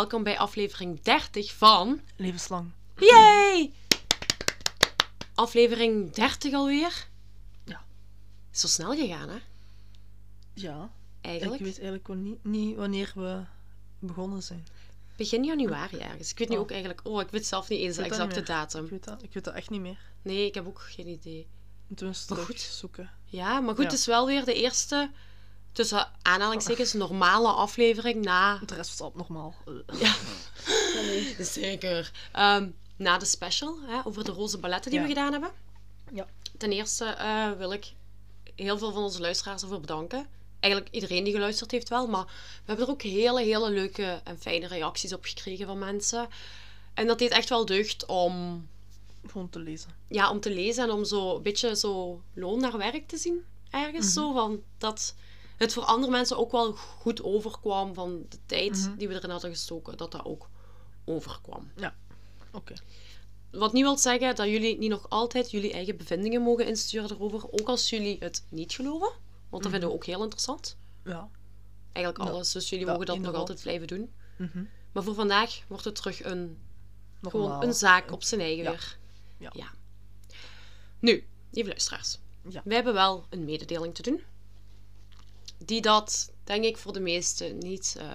Welkom 0.00 0.22
bij 0.22 0.38
aflevering 0.38 1.00
30 1.00 1.54
van... 1.54 2.00
Levenslang. 2.16 2.70
Yay! 2.96 3.72
Aflevering 5.34 6.10
30 6.12 6.52
alweer. 6.54 7.06
Ja. 7.64 7.84
Is 8.52 8.60
zo 8.60 8.66
snel 8.66 8.94
gegaan, 8.94 9.28
hè? 9.28 9.38
Ja. 10.54 10.90
Eigenlijk. 11.20 11.60
Ik 11.60 11.66
weet 11.66 11.78
eigenlijk 11.78 12.08
niet, 12.20 12.44
niet 12.44 12.76
wanneer 12.76 13.12
we 13.14 13.42
begonnen 13.98 14.42
zijn. 14.42 14.66
Begin 15.16 15.44
januari 15.44 15.98
ergens. 15.98 16.30
Ik 16.30 16.38
weet 16.38 16.48
nu 16.48 16.54
Oh. 16.54 16.60
ook 16.60 16.70
eigenlijk... 16.70 17.00
Oh, 17.06 17.20
ik 17.20 17.30
weet 17.30 17.46
zelf 17.46 17.68
niet 17.68 17.80
eens 17.80 17.96
de 17.96 18.02
exacte 18.02 18.42
datum. 18.42 18.84
Ik 18.84 18.90
weet, 18.90 19.04
dat, 19.04 19.22
ik 19.22 19.32
weet 19.32 19.44
dat 19.44 19.54
echt 19.54 19.70
niet 19.70 19.80
meer. 19.80 19.98
Nee, 20.22 20.46
ik 20.46 20.54
heb 20.54 20.66
ook 20.66 20.80
geen 20.80 21.08
idee. 21.08 21.46
Moeten 21.86 22.06
we 22.06 22.12
eens 22.12 22.24
terug 22.24 22.46
goed. 22.46 22.60
zoeken. 22.60 23.10
Ja, 23.24 23.60
maar 23.60 23.74
goed, 23.74 23.84
Ja. 23.84 23.90
het 23.90 23.98
is 23.98 24.06
wel 24.06 24.26
weer 24.26 24.44
de 24.44 24.54
eerste, 24.54 25.10
tussen 25.80 26.08
aanhalingstekens, 26.22 26.92
normale 27.04 27.48
aflevering 27.48 28.24
na... 28.24 28.58
De 28.66 28.74
rest 28.74 28.98
was 28.98 29.08
abnormaal. 29.08 29.54
Ja, 30.00 30.14
zeker. 31.44 32.12
Ehm, 32.32 32.68
na 32.96 33.18
de 33.18 33.24
special 33.24 33.78
hè, 33.86 34.00
over 34.04 34.24
de 34.24 34.32
roze 34.32 34.58
balletten 34.58 34.90
die 34.90 35.00
Ja. 35.00 35.06
we 35.06 35.12
gedaan 35.12 35.32
hebben. 35.32 35.50
Ja. 36.12 36.26
Ten 36.58 36.72
eerste 36.72 37.04
eh, 37.04 37.50
wil 37.52 37.72
ik 37.72 37.92
heel 38.54 38.78
veel 38.78 38.92
van 38.92 39.02
onze 39.02 39.20
luisteraars 39.20 39.62
ervoor 39.62 39.80
bedanken. 39.80 40.26
Eigenlijk 40.60 40.94
iedereen 40.94 41.24
die 41.24 41.32
geluisterd 41.32 41.70
heeft 41.70 41.88
wel, 41.88 42.06
maar 42.06 42.24
we 42.24 42.62
hebben 42.64 42.86
er 42.86 42.92
ook 42.92 43.02
hele, 43.02 43.42
hele 43.42 43.70
leuke 43.70 44.20
en 44.24 44.38
fijne 44.38 44.66
reacties 44.66 45.12
op 45.12 45.24
gekregen 45.24 45.66
van 45.66 45.78
mensen. 45.78 46.28
En 46.94 47.06
dat 47.06 47.18
deed 47.18 47.30
echt 47.30 47.48
wel 47.48 47.64
deugd 47.66 48.06
om, 48.06 48.66
Gewoon 49.26 49.50
te 49.50 49.58
lezen. 49.58 49.90
ja, 50.08 50.30
om 50.30 50.40
te 50.40 50.50
lezen 50.54 50.84
en 50.84 50.90
om 50.90 51.04
zo 51.04 51.36
een 51.36 51.42
beetje 51.42 51.76
zo 51.76 52.22
loon 52.34 52.60
naar 52.60 52.76
werk 52.78 53.08
te 53.08 53.16
zien. 53.16 53.44
Ergens 53.70 54.04
Mhm. 54.06 54.14
zo, 54.14 54.32
van 54.32 54.60
dat 54.78 55.14
het 55.60 55.72
voor 55.72 55.82
andere 55.82 56.12
mensen 56.12 56.38
ook 56.38 56.50
wel 56.52 56.72
goed 56.72 57.22
overkwam 57.22 57.94
van 57.94 58.24
de 58.28 58.38
tijd 58.46 58.78
Mhm. 58.86 58.96
die 58.96 59.08
we 59.08 59.14
erin 59.14 59.30
hadden 59.30 59.50
gestoken, 59.50 59.96
dat 59.96 60.12
dat 60.12 60.24
ook 60.24 60.48
overkwam. 61.04 61.70
Oké. 62.52 62.74
Wat 63.50 63.72
niet 63.72 63.82
wil 63.82 63.96
zeggen 63.98 64.34
dat 64.36 64.46
jullie 64.48 64.78
niet 64.78 64.90
nog 64.90 65.06
altijd 65.08 65.50
jullie 65.50 65.72
eigen 65.72 65.96
bevindingen 65.96 66.42
mogen 66.42 66.66
insturen 66.66 67.10
erover, 67.10 67.50
ook 67.52 67.68
als 67.68 67.90
jullie 67.90 68.16
het 68.20 68.44
niet 68.48 68.72
geloven. 68.72 69.10
Want 69.48 69.62
dat 69.62 69.72
vinden 69.72 69.88
we 69.88 69.94
ook 69.94 70.04
heel 70.04 70.22
interessant. 70.22 70.76
Ja. 71.04 71.28
Eigenlijk 71.92 72.24
Ja, 72.24 72.30
alles, 72.34 72.52
dus 72.52 72.68
jullie 72.68 72.84
ja, 72.86 72.90
mogen 72.92 73.06
dat 73.06 73.18
nog 73.18 73.34
altijd 73.34 73.60
blijven 73.62 73.86
doen. 73.86 74.12
Mhm. 74.36 74.64
Maar 74.92 75.02
voor 75.02 75.14
vandaag 75.14 75.62
wordt 75.68 75.84
het 75.84 75.94
terug 75.94 76.24
een, 76.24 76.58
gewoon 77.22 77.62
een 77.62 77.74
zaak 77.74 78.12
op 78.12 78.22
zijn 78.22 78.40
eigen 78.40 78.64
Ja. 78.64 78.70
weer. 78.70 78.98
Ja. 79.52 79.66
Nu, 80.98 81.26
lieve 81.50 81.68
luisteraars. 81.68 82.18
Ja. 82.48 82.60
Wij 82.64 82.74
hebben 82.74 82.94
wel 82.94 83.26
een 83.30 83.44
mededeling 83.44 83.94
te 83.94 84.02
doen. 84.02 84.22
Die 85.64 85.80
dat, 85.80 86.32
denk 86.44 86.64
ik, 86.64 86.76
voor 86.76 86.92
de 86.92 87.00
meesten 87.00 87.58
niet, 87.58 87.96
eh, 87.98 88.06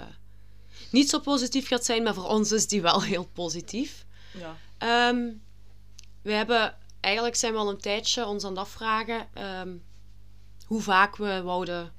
niet 0.91 1.09
zo 1.09 1.19
positief 1.19 1.67
gaat 1.67 1.85
zijn, 1.85 2.03
maar 2.03 2.13
voor 2.13 2.27
ons 2.29 2.52
is 2.52 2.67
die 2.67 2.81
wel 2.81 3.02
heel 3.03 3.25
positief. 3.33 4.05
Ja. 4.33 4.57
Ehm, 4.77 5.31
we 6.21 6.31
hebben, 6.31 6.77
eigenlijk 6.99 7.35
zijn 7.35 7.53
we 7.53 7.59
al 7.59 7.69
een 7.69 7.77
tijdje 7.81 8.25
ons 8.25 8.43
aan 8.43 8.49
het 8.49 8.59
afvragen 8.59 9.27
ehm, 9.33 9.75
hoe 10.65 10.81
vaak 10.81 11.15
we 11.15 11.41
wouden 11.41 11.93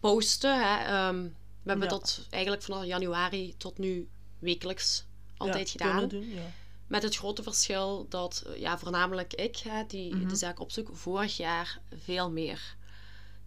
posten. 0.00 0.60
Hè. 0.62 0.84
Ehm, 0.84 1.22
we 1.62 1.70
hebben 1.70 1.88
Ja. 1.88 1.94
dat 1.94 2.26
eigenlijk 2.30 2.62
vanaf 2.62 2.84
januari 2.84 3.54
tot 3.56 3.78
nu 3.78 4.08
wekelijks 4.38 5.04
altijd 5.36 5.70
ja, 5.70 5.86
gedaan. 5.86 6.08
Doen, 6.08 6.28
ja. 6.34 6.52
Met 6.86 7.02
het 7.02 7.16
grote 7.16 7.42
verschil 7.42 8.06
dat 8.08 8.44
ja, 8.56 8.78
voornamelijk 8.78 9.34
ik, 9.34 9.56
hè, 9.56 9.84
die 9.86 10.14
Mhm. 10.14 10.28
de 10.28 10.36
zaak 10.36 10.60
opzoek, 10.60 10.88
vorig 10.92 11.36
jaar 11.36 11.80
veel 12.04 12.30
meer 12.30 12.76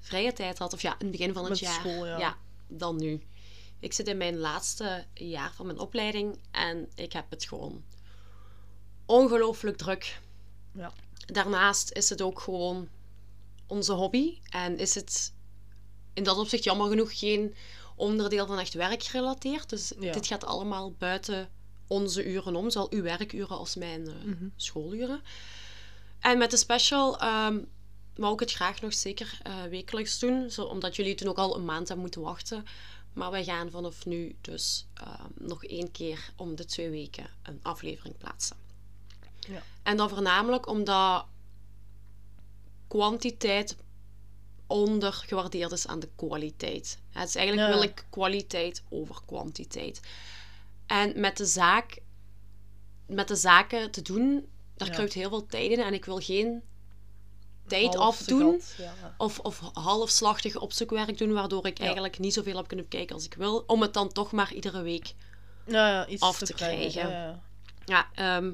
vrije 0.04 0.34
tijd 0.34 0.58
had. 0.58 0.74
Of 0.74 0.82
ja, 0.82 0.92
in 0.92 0.98
het 1.08 1.12
begin 1.12 1.34
van 1.34 1.42
het 1.42 1.50
Met 1.52 1.60
jaar. 1.60 1.74
school, 1.80 2.06
ja. 2.06 2.38
dan 2.68 2.96
nu. 2.96 3.22
Ik 3.80 3.94
zit 3.94 4.08
in 4.08 4.18
mijn 4.18 4.38
laatste 4.38 5.06
jaar 5.14 5.54
van 5.54 5.66
mijn 5.66 5.80
opleiding 5.80 6.40
en 6.52 6.90
ik 6.96 7.14
heb 7.14 7.26
het 7.30 7.46
gewoon 7.46 7.84
ongelooflijk 9.06 9.78
druk. 9.78 10.20
Ja. 10.74 10.92
Daarnaast 11.26 11.92
is 11.92 12.10
het 12.10 12.22
ook 12.22 12.40
gewoon 12.40 12.88
onze 13.68 13.94
hobby 13.94 14.40
en 14.50 14.78
is 14.78 14.96
het 14.96 15.34
in 16.14 16.24
dat 16.24 16.38
opzicht 16.38 16.64
jammer 16.64 16.88
genoeg 16.90 17.20
geen 17.20 17.56
onderdeel 17.96 18.46
van 18.46 18.60
echt 18.60 18.74
werkgerelateerd. 18.74 19.70
Dus 19.70 19.94
Ja. 20.00 20.12
dit 20.14 20.28
gaat 20.28 20.44
allemaal 20.46 20.94
buiten 20.98 21.50
onze 21.88 22.26
uren 22.26 22.56
om, 22.56 22.70
zowel 22.70 22.92
uw 22.92 23.02
werkuren 23.02 23.58
als 23.58 23.76
mijn 23.76 24.08
eh, 24.08 24.14
Mhm. 24.24 24.48
schooluren. 24.56 25.22
En 26.20 26.38
met 26.38 26.52
de 26.52 26.58
special 26.58 27.20
ehm 27.20 27.60
wou 28.16 28.34
ik 28.34 28.40
het 28.40 28.52
graag 28.52 28.82
nog 28.82 28.94
zeker 28.94 29.40
eh, 29.44 29.64
wekelijks 29.64 30.20
doen, 30.20 30.50
zo, 30.52 30.64
omdat 30.64 30.96
jullie 30.96 31.16
toen 31.16 31.28
ook 31.28 31.38
al 31.38 31.56
een 31.56 31.66
maand 31.66 31.88
hebben 31.88 32.06
moeten 32.06 32.22
wachten. 32.22 32.66
Maar 33.14 33.32
wij 33.32 33.44
gaan 33.44 33.72
vanaf 33.72 34.06
nu 34.06 34.36
dus 34.42 34.86
ehm, 34.94 35.30
nog 35.38 35.64
één 35.64 35.92
keer 35.92 36.30
om 36.36 36.56
de 36.56 36.66
twee 36.66 36.90
weken 36.90 37.30
een 37.44 37.60
aflevering 37.62 38.18
plaatsen. 38.18 38.58
Ja. 39.40 39.64
En 39.84 39.98
dan 39.98 40.10
voornamelijk 40.10 40.68
omdat 40.68 41.26
kwantiteit 42.88 43.76
ondergewaardeerd 44.68 45.72
is 45.72 45.88
aan 45.88 46.00
de 46.00 46.10
kwaliteit. 46.16 47.00
Het 47.10 47.28
is 47.28 47.36
eigenlijk 47.36 47.68
Ja. 47.68 47.74
wil 47.74 47.84
ik 47.84 48.06
kwaliteit 48.10 48.84
over 48.90 49.22
kwantiteit. 49.26 50.02
En 50.86 51.20
met 51.20 51.38
de 51.38 51.46
zaak, 51.46 52.00
met 53.06 53.28
de 53.28 53.36
zaken 53.36 53.92
te 53.92 54.02
doen, 54.02 54.48
daar 54.76 54.90
kruipt 54.90 55.14
heel 55.14 55.30
veel 55.30 55.46
tijd 55.46 55.72
in. 55.72 55.80
En 55.80 55.94
ik 55.94 56.06
wil 56.06 56.20
geen 56.20 56.62
tijd 57.68 57.96
afdoen 57.96 58.62
Ja. 58.78 58.94
of, 59.18 59.40
of 59.40 59.60
halfslachtig 59.74 60.56
opzoekwerk 60.58 61.18
doen, 61.18 61.34
waardoor 61.34 61.66
ik 61.68 61.78
Ja. 61.78 61.84
eigenlijk 61.84 62.20
niet 62.20 62.34
zoveel 62.34 62.56
heb 62.58 62.68
kunnen 62.68 62.88
kijken 62.88 63.16
als 63.16 63.26
ik 63.26 63.34
wil, 63.34 63.64
om 63.68 63.82
het 63.82 63.94
dan 63.94 64.12
toch 64.12 64.32
maar 64.32 64.54
iedere 64.54 64.82
week 64.82 65.14
Ja, 65.66 65.90
ja, 65.90 66.08
iets 66.08 66.22
af 66.22 66.38
te 66.38 66.54
krijgen, 66.54 66.92
krijgen. 66.92 67.42
Ja, 67.86 68.08
ehm, 68.14 68.46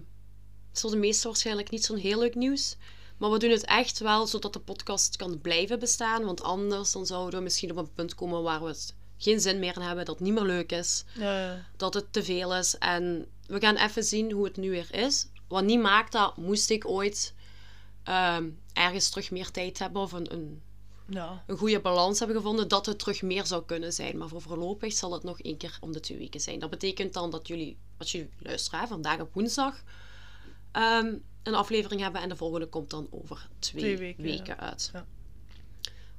het 0.70 0.84
is 0.84 0.92
de 0.92 0.98
meesten 0.98 1.28
waarschijnlijk 1.30 1.70
niet 1.70 1.86
zo'n 1.86 1.98
heel 1.98 2.20
leuk 2.20 2.36
nieuws. 2.36 2.76
Maar 3.18 3.32
we 3.32 3.40
doen 3.40 3.50
het 3.52 3.66
echt 3.66 4.00
wel 4.00 4.28
zodat 4.28 4.54
de 4.54 4.60
podcast 4.60 5.16
kan 5.16 5.42
blijven 5.42 5.80
bestaan. 5.80 6.26
Want 6.26 6.42
anders 6.44 6.92
dan 6.92 7.06
zouden 7.06 7.40
we 7.40 7.44
misschien 7.44 7.72
op 7.72 7.78
een 7.78 7.94
punt 7.94 8.16
komen 8.16 8.44
waar 8.44 8.62
we 8.62 8.68
het 8.68 8.96
geen 9.18 9.40
zin 9.40 9.60
meer 9.60 9.76
in 9.76 9.82
hebben. 9.82 10.06
Dat 10.06 10.16
het 10.16 10.24
niet 10.24 10.34
meer 10.34 10.44
leuk 10.44 10.72
is. 10.72 11.04
Dat 11.78 11.94
het 11.94 12.14
te 12.14 12.24
veel 12.24 12.56
is. 12.56 12.78
En 12.78 13.28
we 13.48 13.60
gaan 13.60 13.76
even 13.76 14.04
zien 14.04 14.32
hoe 14.32 14.46
het 14.46 14.58
nu 14.58 14.70
weer 14.70 14.94
is. 14.96 15.28
Wat 15.48 15.64
niet 15.64 15.80
maakt 15.82 16.12
dat 16.12 16.38
moest 16.38 16.70
ik 16.70 16.88
ooit 16.88 17.34
ehm, 18.04 18.50
ergens 18.74 19.10
terug 19.10 19.32
meer 19.32 19.52
tijd 19.52 19.80
hebben. 19.80 20.02
Of 20.02 20.12
een, 20.12 20.34
een, 20.34 20.62
ja. 21.10 21.44
een 21.48 21.58
goede 21.58 21.80
balans 21.80 22.20
hebben 22.20 22.38
gevonden. 22.38 22.68
Dat 22.68 22.86
het 22.86 23.00
terug 23.00 23.22
meer 23.22 23.46
zou 23.46 23.66
kunnen 23.66 23.94
zijn. 23.94 24.18
Maar 24.18 24.28
voor 24.28 24.42
voorlopig 24.42 24.94
zal 24.94 25.14
het 25.14 25.24
nog 25.24 25.40
één 25.40 25.58
keer 25.58 25.78
om 25.82 25.92
de 25.92 26.00
twee 26.00 26.18
weken 26.18 26.40
zijn. 26.40 26.60
Dat 26.60 26.70
betekent 26.70 27.14
dan 27.14 27.32
dat 27.32 27.48
jullie, 27.48 27.78
als 27.98 28.12
jullie 28.12 28.30
luisteren, 28.40 28.80
hè, 28.80 28.88
vandaag 28.88 29.20
op 29.20 29.34
woensdag 29.34 29.84
ehm, 30.72 31.16
een 31.44 31.56
aflevering 31.56 32.02
hebben 32.02 32.22
en 32.22 32.30
de 32.30 32.36
volgende 32.36 32.68
komt 32.68 32.90
dan 32.90 33.08
over 33.12 33.48
twee, 33.60 33.82
Twee 33.82 33.98
weken, 33.98 34.24
weken, 34.24 34.56
ja. 34.56 34.60
uit. 34.60 34.90
Ja. 34.94 35.06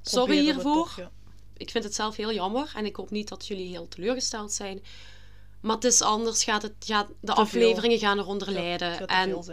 Sorry 0.03 0.39
hiervoor. 0.39 0.75
toch. 0.75 1.11
Ik 1.57 1.71
vind 1.71 1.85
het 1.85 1.95
zelf 1.95 2.17
heel 2.17 2.33
jammer 2.33 2.73
en 2.77 2.85
ik 2.85 2.97
hoop 2.97 3.11
niet 3.11 3.29
dat 3.29 3.47
jullie 3.47 3.69
heel 3.69 3.89
teleurgesteld 3.89 4.53
zijn. 4.53 4.83
Maar 5.61 5.75
het 5.75 5.85
is 5.85 6.03
anders, 6.03 6.45
gaat 6.45 6.63
het, 6.63 6.75
gaat, 6.79 7.09
de 7.21 7.35
afleveringen 7.35 7.99
gaan 7.99 8.19
eronder 8.19 8.51
lijden. 8.53 9.07
En. 9.07 9.45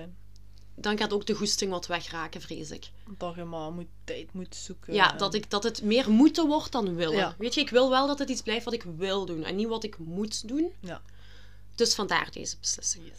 Dan 0.79 0.97
gaat 0.97 1.13
ook 1.13 1.25
de 1.25 1.33
goesting 1.33 1.71
wat 1.71 1.87
wegraken, 1.87 2.41
vrees 2.41 2.71
ik. 2.71 2.89
Dat 3.17 3.35
je 3.35 3.43
maar 3.43 3.71
moet, 3.71 3.87
tijd 4.03 4.33
moet 4.33 4.55
zoeken. 4.55 4.93
Ja, 4.93 5.11
dat, 5.11 5.33
ik, 5.33 5.49
dat 5.49 5.63
het 5.63 5.81
meer 5.81 6.11
moeten 6.11 6.47
wordt 6.47 6.71
dan 6.71 6.95
willen. 6.95 7.17
Ja. 7.17 7.35
Weet 7.37 7.53
je, 7.53 7.61
ik 7.61 7.69
wil 7.69 7.89
wel 7.89 8.07
dat 8.07 8.19
het 8.19 8.29
iets 8.29 8.41
blijft 8.41 8.65
wat 8.65 8.73
ik 8.73 8.83
wil 8.83 9.25
doen 9.25 9.43
en 9.43 9.55
niet 9.55 9.67
wat 9.67 9.83
ik 9.83 9.97
moet 9.97 10.47
doen. 10.47 10.71
Ja. 10.79 11.01
Dus 11.75 11.95
vandaar 11.95 12.31
deze 12.31 12.57
beslissing. 12.59 13.05
Yes. 13.05 13.15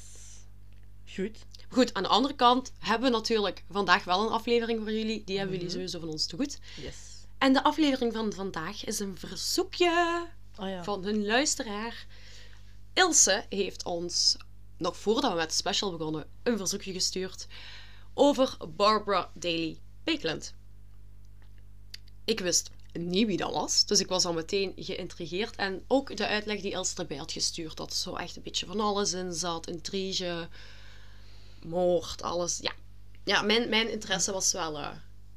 Goed. 1.14 1.38
Goed, 1.68 1.94
aan 1.94 2.02
de 2.02 2.08
andere 2.08 2.34
kant 2.34 2.72
hebben 2.78 3.10
we 3.10 3.16
natuurlijk 3.16 3.64
vandaag 3.70 4.04
wel 4.04 4.22
een 4.26 4.32
aflevering 4.32 4.80
voor 4.82 4.92
jullie. 4.92 5.22
Die 5.24 5.36
hebben 5.38 5.54
jullie 5.54 5.70
Mhm. 5.70 5.76
sowieso 5.76 6.00
van 6.00 6.08
ons 6.08 6.26
te 6.26 6.36
goed. 6.36 6.58
Yes. 6.82 6.96
En 7.38 7.52
de 7.52 7.62
aflevering 7.62 8.12
van 8.12 8.32
vandaag 8.32 8.84
is 8.84 8.98
een 8.98 9.18
verzoekje 9.18 10.26
ja. 10.58 10.84
van 10.84 11.04
hun 11.04 11.26
luisteraar. 11.26 12.06
Ilse 12.92 13.44
heeft 13.48 13.84
ons, 13.84 14.36
nog 14.78 14.96
voordat 14.96 15.30
we 15.30 15.36
met 15.36 15.48
de 15.48 15.54
special 15.54 15.96
begonnen, 15.96 16.26
een 16.42 16.56
verzoekje 16.56 16.92
gestuurd 16.92 17.46
over 18.14 18.56
Barbara 18.76 19.30
Daly 19.34 19.78
Bakeland. 20.04 20.54
Ik 22.24 22.40
wist 22.40 22.70
niet 22.92 23.26
wie 23.26 23.36
dat 23.36 23.52
was, 23.52 23.86
dus 23.86 24.00
ik 24.00 24.08
was 24.08 24.24
al 24.24 24.32
meteen 24.32 24.72
geïntrigeerd. 24.76 25.56
En 25.56 25.84
ook 25.86 26.16
de 26.16 26.26
uitleg 26.26 26.60
die 26.60 26.70
Ilse 26.72 26.96
erbij 26.96 27.16
had 27.16 27.32
gestuurd, 27.32 27.76
dat 27.76 27.90
er 27.90 27.96
zo 27.96 28.14
echt 28.14 28.36
een 28.36 28.42
beetje 28.42 28.66
van 28.66 28.80
alles 28.80 29.12
in 29.12 29.32
zat. 29.32 29.68
Intrige, 29.68 30.48
moord, 31.64 32.22
alles. 32.22 32.58
Ja, 32.62 32.72
ja 33.24 33.42
mijn, 33.42 33.68
mijn 33.68 33.90
interesse 33.90 34.32
was 34.32 34.52
wel... 34.52 34.78
eh, 34.78 34.88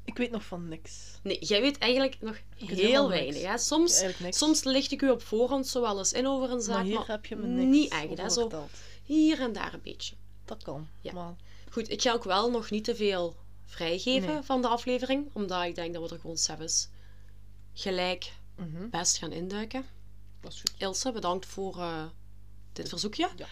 Ik 0.04 0.16
weet 0.16 0.30
nog 0.30 0.44
van 0.44 0.68
niks. 0.68 0.92
Nee, 1.22 1.38
jij 1.44 1.60
weet 1.60 1.78
eigenlijk 1.78 2.16
nog 2.20 2.36
heel 2.56 3.08
weinig. 3.08 3.42
Hè? 3.42 3.58
Soms, 3.58 4.00
Eigenlijk 4.00 4.34
soms 4.34 4.64
licht 4.64 4.92
ik 4.92 5.02
u 5.02 5.10
op 5.10 5.22
voorhand 5.22 5.66
zo 5.66 5.80
wel 5.80 5.98
eens 5.98 6.12
in 6.12 6.26
over 6.26 6.50
een 6.50 6.60
zaak, 6.62 6.74
maar 6.76 6.84
hier 6.84 6.94
maar 6.94 7.06
heb 7.06 7.26
je 7.26 7.36
me 7.36 7.46
niks 7.46 7.70
niet 7.70 7.92
echt. 7.92 8.02
Hè? 8.02 8.12
over 8.12 8.30
Zo 8.30 8.40
verteld. 8.40 8.70
Hier 9.12 9.40
en 9.40 9.52
daar 9.52 9.74
een 9.74 9.82
beetje. 9.82 10.16
Dat 10.44 10.62
kan. 10.62 10.88
Ja. 11.00 11.12
Maar 11.12 11.36
Goed, 11.72 11.90
ik 11.90 12.02
ga 12.02 12.12
ook 12.12 12.24
wel 12.24 12.50
nog 12.50 12.70
niet 12.70 12.84
te 12.84 12.94
veel 12.94 13.36
vrijgeven 13.64 14.34
Nee. 14.34 14.42
van 14.42 14.62
de 14.62 14.68
aflevering, 14.68 15.30
omdat 15.32 15.64
ik 15.64 15.74
denk 15.74 15.94
dat 15.94 16.08
we 16.08 16.14
er 16.14 16.20
gewoon 16.20 16.36
zelfs 16.36 16.88
gelijk 17.72 18.32
mhm. 18.56 18.88
best 18.90 19.18
gaan 19.18 19.32
induiken. 19.32 19.84
Dat 20.40 20.52
is 20.52 20.60
goed. 20.60 20.72
Ilse, 20.78 21.12
bedankt 21.12 21.46
voor 21.46 21.78
eh, 21.78 22.04
dit 22.72 22.88
verzoekje. 22.88 23.28
Ja. 23.36 23.46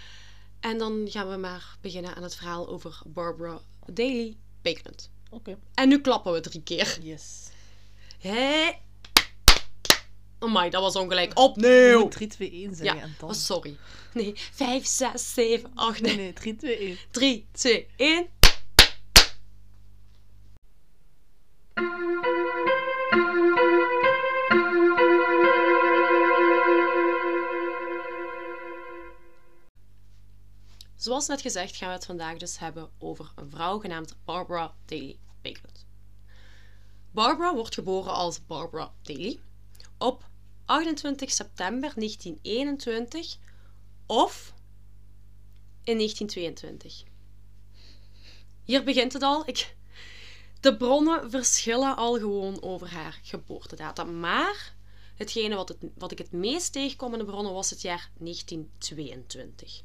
En 0.60 0.78
dan 0.78 1.06
gaan 1.10 1.30
we 1.30 1.36
maar 1.36 1.76
beginnen 1.80 2.14
aan 2.14 2.22
het 2.22 2.34
verhaal 2.34 2.68
over 2.68 3.02
Barbara 3.06 3.60
Daly 3.92 4.36
Bakeland. 4.62 5.10
Oké. 5.30 5.58
En 5.74 5.88
nu 5.88 6.00
klappen 6.00 6.32
we 6.32 6.40
drie 6.40 6.62
keer. 6.62 6.98
Yes. 7.02 7.50
Hé! 8.18 8.78
Amai, 10.40 10.70
dat 10.70 10.82
was 10.82 10.96
ongelijk. 10.96 11.38
Opnieuw! 11.38 12.00
moet 12.00 12.10
3, 12.10 12.26
2, 12.26 12.50
1 12.50 12.74
zeggen 12.74 12.96
Ja, 12.96 13.02
en 13.02 13.14
dan. 13.18 13.28
oh, 13.28 13.34
sorry. 13.34 13.76
Nee, 14.12 14.32
5, 14.36 14.86
6, 14.86 15.34
7, 15.34 15.70
8, 15.74 16.00
Nee, 16.00 16.16
9, 16.16 16.22
nee, 16.24 16.32
3, 16.32 16.56
2, 16.56 16.76
1. 16.78 16.98
3, 17.10 17.46
2, 17.52 17.86
1. 17.96 18.28
Zoals 30.96 31.26
net 31.26 31.40
gezegd 31.40 31.76
gaan 31.76 31.88
we 31.88 31.94
het 31.94 32.06
vandaag 32.06 32.36
dus 32.36 32.58
hebben 32.58 32.90
over 32.98 33.32
een 33.34 33.50
vrouw 33.50 33.78
genaamd 33.78 34.16
Barbara 34.24 34.74
Daly 34.84 35.18
Bakeland. 35.42 35.86
Barbara 37.10 37.54
wordt 37.54 37.74
geboren 37.74 38.12
als 38.12 38.46
Barbara 38.46 38.92
Daly 39.02 39.40
op 39.98 40.29
28 40.70 41.30
september 41.30 41.92
1921 41.94 43.36
of 44.06 44.54
in 45.84 45.96
1922. 45.96 47.02
Hier 48.64 48.84
begint 48.84 49.12
het 49.12 49.22
al. 49.22 49.42
Ik... 49.46 49.76
De 50.60 50.76
bronnen 50.76 51.30
verschillen 51.30 51.96
al 51.96 52.18
gewoon 52.18 52.62
over 52.62 52.88
haar 52.92 53.18
geboortedatum. 53.22 54.20
Maar 54.20 54.74
hetgene 55.16 55.54
wat, 55.54 55.68
het, 55.68 55.76
wat 55.94 56.10
ik 56.12 56.18
het 56.18 56.32
meest 56.32 56.72
tegenkwam 56.72 57.12
in 57.12 57.18
de 57.18 57.24
bronnen 57.24 57.52
was 57.52 57.70
het 57.70 57.80
jaar 57.82 58.10
1922. 58.18 59.82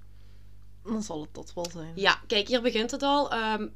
Dan 0.83 1.03
zal 1.03 1.21
het 1.21 1.33
dat 1.33 1.53
wel 1.53 1.69
zijn. 1.71 1.91
Ja, 1.95 2.21
kijk, 2.27 2.47
hier 2.47 2.61
begint 2.61 2.91
het 2.91 3.03
al. 3.03 3.31
Ehm, 3.31 3.67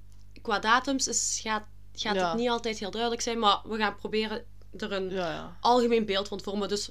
qua 0.42 0.60
datums 0.60 1.08
is, 1.08 1.40
gaat, 1.44 1.64
gaat 1.94 2.16
Ja. 2.16 2.30
het 2.30 2.38
niet 2.38 2.50
altijd 2.50 2.80
heel 2.80 2.92
duidelijk 2.92 3.22
zijn, 3.22 3.40
maar 3.40 3.62
we 3.64 3.78
gaan 3.78 3.96
proberen 3.96 4.46
er 4.78 4.92
een 4.92 5.10
Ja, 5.10 5.32
ja. 5.32 5.58
algemeen 5.62 6.06
beeld 6.06 6.28
van 6.28 6.38
te 6.38 6.44
vormen. 6.44 6.68
Dus 6.70 6.90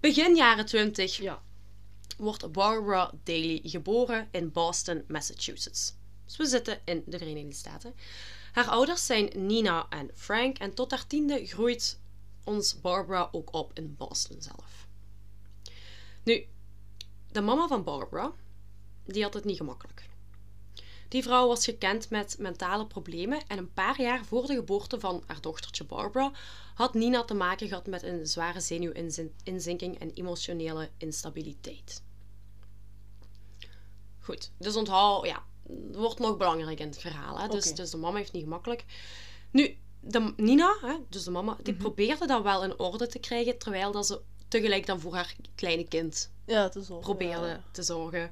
begin 0.00 0.36
jaren 0.36 0.66
20 0.66 1.16
Ja. 1.16 1.42
wordt 2.18 2.52
Barbara 2.52 3.12
Daly 3.24 3.60
geboren 3.62 4.28
in 4.30 4.52
Boston, 4.52 5.04
Massachusetts. 5.08 5.94
Dus 6.26 6.36
we 6.36 6.46
zitten 6.46 6.80
in 6.84 7.02
de 7.06 7.18
Verenigde 7.18 7.52
Staten. 7.52 7.94
Haar 8.52 8.68
ouders 8.68 9.06
zijn 9.06 9.30
Nina 9.34 9.86
en 9.88 10.10
Frank 10.14 10.58
en 10.58 10.74
tot 10.74 10.90
haar 10.90 11.06
tiende 11.06 11.46
groeit 11.46 12.00
ons 12.44 12.80
Barbara 12.80 13.28
ook 13.32 13.54
op 13.54 13.70
in 13.74 13.94
Boston 13.96 14.42
zelf. 14.42 14.86
Nu, 16.24 16.46
de 17.32 17.40
mama 17.40 17.66
van 17.66 17.84
Barbara, 17.84 18.32
die 19.04 19.22
had 19.22 19.34
het 19.34 19.44
niet 19.44 19.56
gemakkelijk. 19.56 20.08
Die 21.08 21.22
vrouw 21.22 21.46
was 21.46 21.64
gekend 21.64 22.10
met 22.10 22.36
mentale 22.38 22.86
problemen 22.86 23.46
en 23.46 23.58
een 23.58 23.72
paar 23.72 24.00
jaar 24.00 24.24
voor 24.24 24.46
de 24.46 24.54
geboorte 24.54 25.00
van 25.00 25.22
haar 25.26 25.40
dochtertje 25.40 25.84
Barbara 25.84 26.32
had 26.80 26.94
Nina 26.94 27.24
te 27.24 27.34
maken 27.34 27.68
gehad 27.68 27.86
met 27.86 28.02
een 28.02 28.26
zware 28.26 28.60
zenuwinzinking 28.60 29.98
en 29.98 30.10
emotionele 30.10 30.90
instabiliteit. 30.96 32.02
Goed, 34.20 34.50
dus 34.58 34.76
onthoud, 34.76 35.26
ja, 35.26 35.42
wordt 35.92 36.18
nog 36.18 36.36
belangrijk 36.36 36.80
in 36.80 36.86
het 36.86 36.98
verhaal. 36.98 37.38
Hè? 37.40 37.48
Dus, 37.48 37.74
dus 37.74 37.90
de 37.90 37.96
mama 37.96 38.16
heeft 38.16 38.32
niet 38.32 38.42
gemakkelijk. 38.42 38.84
Nu, 39.50 39.76
de, 40.00 40.32
Nina, 40.36 40.76
hè, 40.80 40.94
dus 41.08 41.24
de 41.24 41.30
mama, 41.30 41.52
Mhm. 41.52 41.62
die 41.62 41.74
probeerde 41.74 42.26
dat 42.26 42.42
wel 42.42 42.64
in 42.64 42.78
orde 42.78 43.06
te 43.06 43.18
krijgen, 43.18 43.58
terwijl 43.58 43.92
dat 43.92 44.06
ze 44.06 44.20
tegelijk 44.48 44.86
dan 44.86 45.00
voor 45.00 45.14
haar 45.14 45.34
kleine 45.54 45.88
kind 45.88 46.30
Ja, 46.46 46.74
is 46.74 46.88
wel. 46.88 46.98
probeerde 46.98 47.46
ja. 47.46 47.64
te 47.70 47.82
zorgen. 47.82 48.30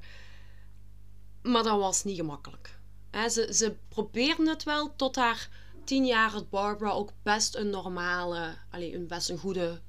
Maar 1.41 1.63
dat 1.63 1.79
was 1.79 2.03
niet 2.03 2.15
gemakkelijk. 2.17 2.77
Hè, 3.11 3.29
ze, 3.29 3.53
ze 3.53 3.75
probeerde 3.87 4.49
het 4.49 4.63
wel 4.63 4.95
tot 4.95 5.15
haar 5.15 5.49
tien 5.89 6.05
jaar 6.05 6.31
had 6.31 6.49
Barbara 6.49 6.91
ook 6.91 7.11
best 7.23 7.55
een 7.55 7.69
normale, 7.69 8.57
allee, 8.69 8.95
een 8.95 9.07
best 9.07 9.29
een 9.29 9.37
goede, 9.37 9.81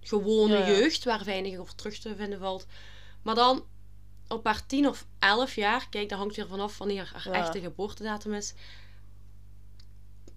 gewone 0.00 0.58
Ja, 0.58 0.66
jeugd, 0.66 1.04
waar 1.04 1.24
weinig 1.24 1.58
over 1.58 1.74
terug 1.74 1.98
te 1.98 2.16
vinden 2.16 2.38
valt. 2.38 2.66
Maar 3.22 3.34
dan 3.34 3.64
op 4.28 4.44
haar 4.44 4.66
tien 4.66 4.88
of 4.88 5.06
elf 5.18 5.54
jaar, 5.54 5.88
kijk, 5.88 6.08
dat 6.08 6.18
hangt 6.18 6.36
weer 6.36 6.46
vanaf 6.46 6.78
wanneer 6.78 7.10
haar 7.12 7.28
Ja. 7.28 7.32
echte 7.32 7.60
geboortedatum 7.60 8.34
is. 8.34 8.52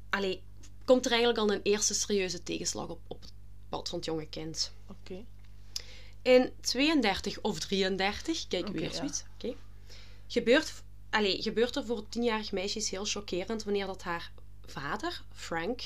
Allee, 0.10 0.42
komt 0.86 1.06
er 1.06 1.12
eigenlijk 1.12 1.40
al 1.42 1.52
een 1.56 1.62
eerste 1.64 1.94
serieuze 1.94 2.44
tegenslag 2.44 2.88
op, 2.88 3.00
op 3.08 3.22
het 3.22 3.34
pad 3.70 3.90
van 3.90 3.98
het 3.98 4.08
jonge 4.08 4.28
kind. 4.28 4.72
Oké. 4.88 5.26
In 6.22 6.52
32 6.62 7.42
of 7.42 7.60
33, 7.60 8.48
kijk 8.48 8.68
weer 8.68 8.94
ja. 8.94 9.10
oké, 9.38 9.56
gebeurt, 10.28 10.84
allee, 11.10 11.42
gebeurt 11.42 11.76
er 11.76 11.86
voor 11.86 11.98
een 11.98 12.10
tienjarig 12.10 12.52
meisje 12.52 12.78
iets 12.78 12.90
heel 12.90 13.06
chockerend 13.06 13.64
wanneer 13.64 13.86
dat 13.86 14.04
haar 14.04 14.32
vader, 14.66 15.22
Frank 15.34 15.82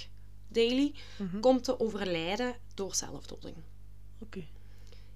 Daly, 0.47 0.93
Mhm. 1.17 1.39
komt 1.39 1.63
te 1.63 1.79
overlijden 1.79 2.55
door 2.73 2.95
zelfdoding. 2.95 3.55
Oké. 4.19 4.43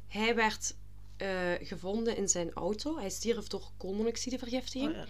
Hij 0.07 0.35
werd 0.35 0.73
eh, 1.17 1.51
gevonden 1.59 2.17
in 2.17 2.29
zijn 2.29 2.53
auto. 2.53 2.97
Hij 2.97 3.09
stierf 3.09 3.47
door 3.47 3.69
koolmonoxidevergiftiging. 3.77 4.89
Oh, 4.91 4.95
ja, 4.95 5.01
ja. 5.01 5.07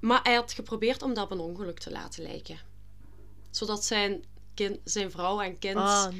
Maar 0.00 0.20
hij 0.22 0.34
had 0.34 0.52
geprobeerd 0.52 1.02
om 1.02 1.14
dat 1.14 1.24
op 1.24 1.30
een 1.30 1.38
ongeluk 1.38 1.78
te 1.78 1.90
laten 1.90 2.22
lijken. 2.22 2.58
Zodat 3.50 3.84
zijn, 3.84 4.24
kind, 4.54 4.78
zijn 4.84 5.10
vrouw 5.10 5.40
en 5.40 5.58
kind 5.58 5.76
Ah, 5.76 6.12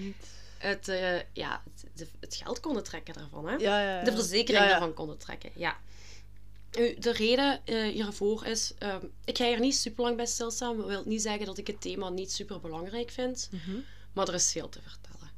het, 0.58 0.88
eh, 0.88 1.20
ja, 1.32 1.62
het, 1.94 2.10
het 2.20 2.34
geld 2.34 2.60
konden 2.60 2.82
trekken 2.84 3.14
daarvan. 3.14 3.46
Hè? 3.48 3.54
Ja, 3.56 4.02
de 4.04 4.12
verzekering 4.12 4.64
daarvan 4.68 4.94
konden 4.94 5.18
trekken. 5.18 5.50
Ja. 5.54 5.76
Nu, 6.78 6.94
de 6.98 7.12
reden 7.12 7.60
eh, 7.66 7.82
hiervoor 7.92 8.46
is, 8.46 8.72
ehm, 8.78 9.06
ik 9.24 9.36
ga 9.38 9.46
hier 9.46 9.60
niet 9.60 9.76
super 9.76 10.04
lang 10.04 10.16
bij 10.16 10.26
stilstaan. 10.26 10.76
Dat 10.76 10.86
wil 10.86 11.02
niet 11.06 11.22
zeggen 11.22 11.46
dat 11.46 11.58
ik 11.58 11.66
het 11.66 11.80
thema 11.80 12.08
niet 12.08 12.32
super 12.32 12.60
belangrijk 12.60 13.10
vind, 13.10 13.48
Mhm. 13.52 13.76
maar 14.12 14.28
er 14.28 14.34
is 14.34 14.52
veel 14.52 14.68
te 14.68 14.80
vertellen. 14.82 15.30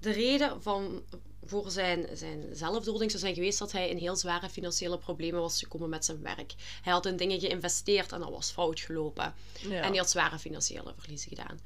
De 0.00 0.10
reden 0.10 0.62
van, 0.62 1.02
voor 1.44 1.70
zijn, 1.70 2.06
zijn 2.12 2.44
zelfdoding 2.52 3.10
zou 3.10 3.22
zijn 3.22 3.34
geweest 3.34 3.58
dat 3.58 3.72
hij 3.72 3.88
in 3.88 3.96
heel 3.96 4.16
zware 4.16 4.48
financiële 4.48 4.98
problemen 4.98 5.40
was 5.40 5.58
gekomen 5.58 5.88
met 5.88 6.04
zijn 6.04 6.22
werk. 6.22 6.54
Hij 6.82 6.92
had 6.92 7.06
in 7.06 7.16
dingen 7.16 7.40
geïnvesteerd 7.40 8.12
en 8.12 8.20
dat 8.20 8.30
was 8.30 8.50
fout 8.50 8.80
gelopen. 8.80 9.34
Ja. 9.60 9.80
En 9.82 9.88
hij 9.88 9.96
had 9.98 10.10
zware 10.10 10.38
financiële 10.38 10.94
verliezen 10.96 11.28
gedaan. 11.28 11.60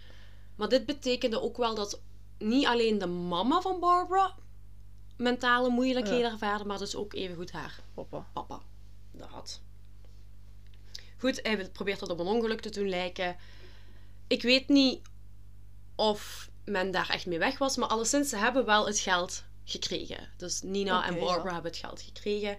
Maar 0.56 0.68
dit 0.68 0.86
betekende 0.86 1.40
ook 1.40 1.56
wel 1.56 1.74
dat 1.74 2.00
niet 2.38 2.66
alleen 2.66 2.98
de 2.98 3.06
mama 3.06 3.60
van 3.60 3.80
Barbara 3.80 4.34
mentale 5.16 5.68
moeilijkheden 5.68 6.30
ervaarde, 6.30 6.64
maar 6.64 6.78
dus 6.78 6.94
ook 6.94 7.14
evengoed 7.14 7.50
haar 7.52 7.80
Papa. 7.94 8.26
papa 8.32 8.60
dat 9.18 9.28
had. 9.28 9.60
Goed, 11.18 11.40
hij 11.42 11.68
probeert 11.70 12.00
dat 12.00 12.10
op 12.10 12.18
een 12.18 12.26
ongeluk 12.26 12.60
te 12.60 12.70
doen 12.70 12.88
lijken. 12.88 13.36
Ik 14.26 14.42
weet 14.42 14.68
niet 14.68 15.00
of 15.94 16.50
men 16.64 16.90
daar 16.90 17.10
echt 17.10 17.26
mee 17.26 17.38
weg 17.38 17.58
was, 17.58 17.76
maar 17.76 17.88
alleszins, 17.88 18.28
ze 18.28 18.36
hebben 18.36 18.64
wel 18.64 18.86
het 18.86 18.98
geld 18.98 19.44
gekregen. 19.64 20.28
Dus 20.36 20.62
Nina 20.62 21.06
en 21.06 21.14
Barbara 21.18 21.48
ja. 21.48 21.52
hebben 21.52 21.70
het 21.70 21.80
geld 21.80 22.00
gekregen. 22.02 22.56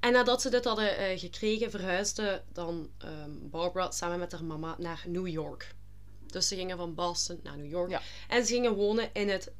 En 0.00 0.12
nadat 0.12 0.42
ze 0.42 0.50
dit 0.50 0.64
hadden 0.64 0.96
eh, 0.96 1.18
gekregen, 1.18 1.70
verhuisde 1.70 2.42
dan 2.52 2.90
ehm, 2.98 3.30
Barbara 3.42 3.90
samen 3.90 4.18
met 4.18 4.32
haar 4.32 4.44
mama 4.44 4.76
naar 4.78 5.02
New 5.06 5.28
York. 5.28 5.74
Dus 6.26 6.48
ze 6.48 6.54
gingen 6.56 6.76
van 6.76 6.94
Boston 6.94 7.40
naar 7.42 7.56
New 7.56 7.70
York. 7.70 7.90
Ja. 7.90 8.02
En 8.28 8.46
ze 8.46 8.52
gingen 8.52 8.74
wonen 8.74 9.10
in 9.12 9.28
het 9.28 9.52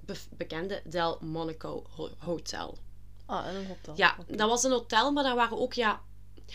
be- 0.00 0.16
bekende 0.30 0.82
Del 0.84 1.18
Monaco 1.20 1.86
Ho- 1.90 2.14
Hotel. 2.18 2.78
Ah, 3.30 3.46
en 3.46 3.54
een 3.54 3.66
hotel. 3.66 3.94
Ja, 3.96 4.16
dat 4.26 4.48
was 4.48 4.64
een 4.64 4.70
hotel, 4.70 5.12
maar 5.12 5.24
daar 5.24 5.34
waren 5.34 5.58
ook, 5.58 5.72
ja... 5.72 6.00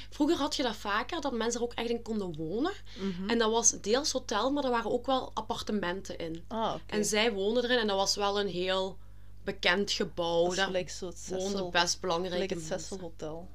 Vroeger 0.09 0.37
had 0.37 0.55
je 0.55 0.63
dat 0.63 0.75
vaker, 0.75 1.21
dat 1.21 1.33
mensen 1.33 1.59
er 1.59 1.65
ook 1.65 1.73
echt 1.73 1.89
in 1.89 2.01
konden 2.01 2.35
wonen. 2.35 2.71
Mhm. 2.99 3.29
En 3.29 3.37
dat 3.37 3.51
was 3.51 3.71
deels 3.81 4.11
hotel, 4.11 4.51
maar 4.51 4.63
er 4.63 4.69
waren 4.69 4.91
ook 4.91 5.05
wel 5.05 5.31
appartementen 5.33 6.17
in. 6.17 6.43
Ah. 6.47 6.73
En 6.85 7.05
zij 7.05 7.33
woonden 7.33 7.63
erin 7.63 7.77
en 7.77 7.87
dat 7.87 7.95
was 7.95 8.15
wel 8.15 8.39
een 8.39 8.47
heel 8.47 8.97
bekend 9.43 9.91
gebouw. 9.91 10.45
Dat 10.45 10.55
Daar 10.55 10.89
zo 10.89 11.05
het 11.07 11.27
woonden 11.29 11.49
Cecil. 11.49 11.69
best 11.69 11.99
belangrijke 12.01 12.55
Gelijk 12.55 12.69
het. 12.71 12.81
Cecil 12.81 12.99
Hotel. 12.99 13.47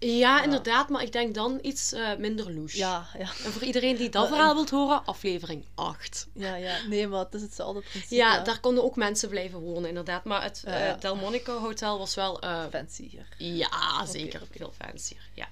Ja, 0.00 0.42
inderdaad, 0.42 0.88
maar 0.88 1.02
ik 1.02 1.12
denk 1.12 1.34
dan 1.34 1.58
iets 1.62 1.92
eh, 1.92 2.16
minder 2.16 2.52
louche. 2.52 2.76
Ja, 2.76 3.06
ja. 3.18 3.30
En 3.44 3.52
voor 3.52 3.62
iedereen 3.62 3.96
die 3.96 4.08
dat 4.08 4.22
Maar, 4.22 4.32
verhaal 4.32 4.54
wilt 4.54 4.70
horen, 4.70 5.04
aflevering 5.04 5.64
8. 5.74 6.28
Ja, 6.34 6.54
ja. 6.54 6.86
Nee, 6.88 7.06
maar 7.06 7.24
het 7.24 7.34
is 7.34 7.42
hetzelfde 7.42 7.80
principe. 7.80 8.14
Ja, 8.14 8.42
daar 8.42 8.60
konden 8.60 8.84
ook 8.84 8.96
mensen 8.96 9.28
blijven 9.28 9.58
wonen, 9.58 9.88
inderdaad. 9.88 10.24
Maar 10.24 10.42
het 10.42 10.62
Ja, 10.66 10.72
eh, 10.72 10.86
ja. 10.86 10.94
Del 10.94 11.16
Monaco 11.16 11.58
Hotel 11.58 11.98
was 11.98 12.14
wel 12.14 12.40
eh, 12.40 12.64
Fancy 12.70 13.08
hier. 13.08 13.28
Ja, 13.38 14.06
zeker. 14.06 14.42
Veel 14.50 14.72
fancier. 14.78 15.28
Ja. 15.34 15.48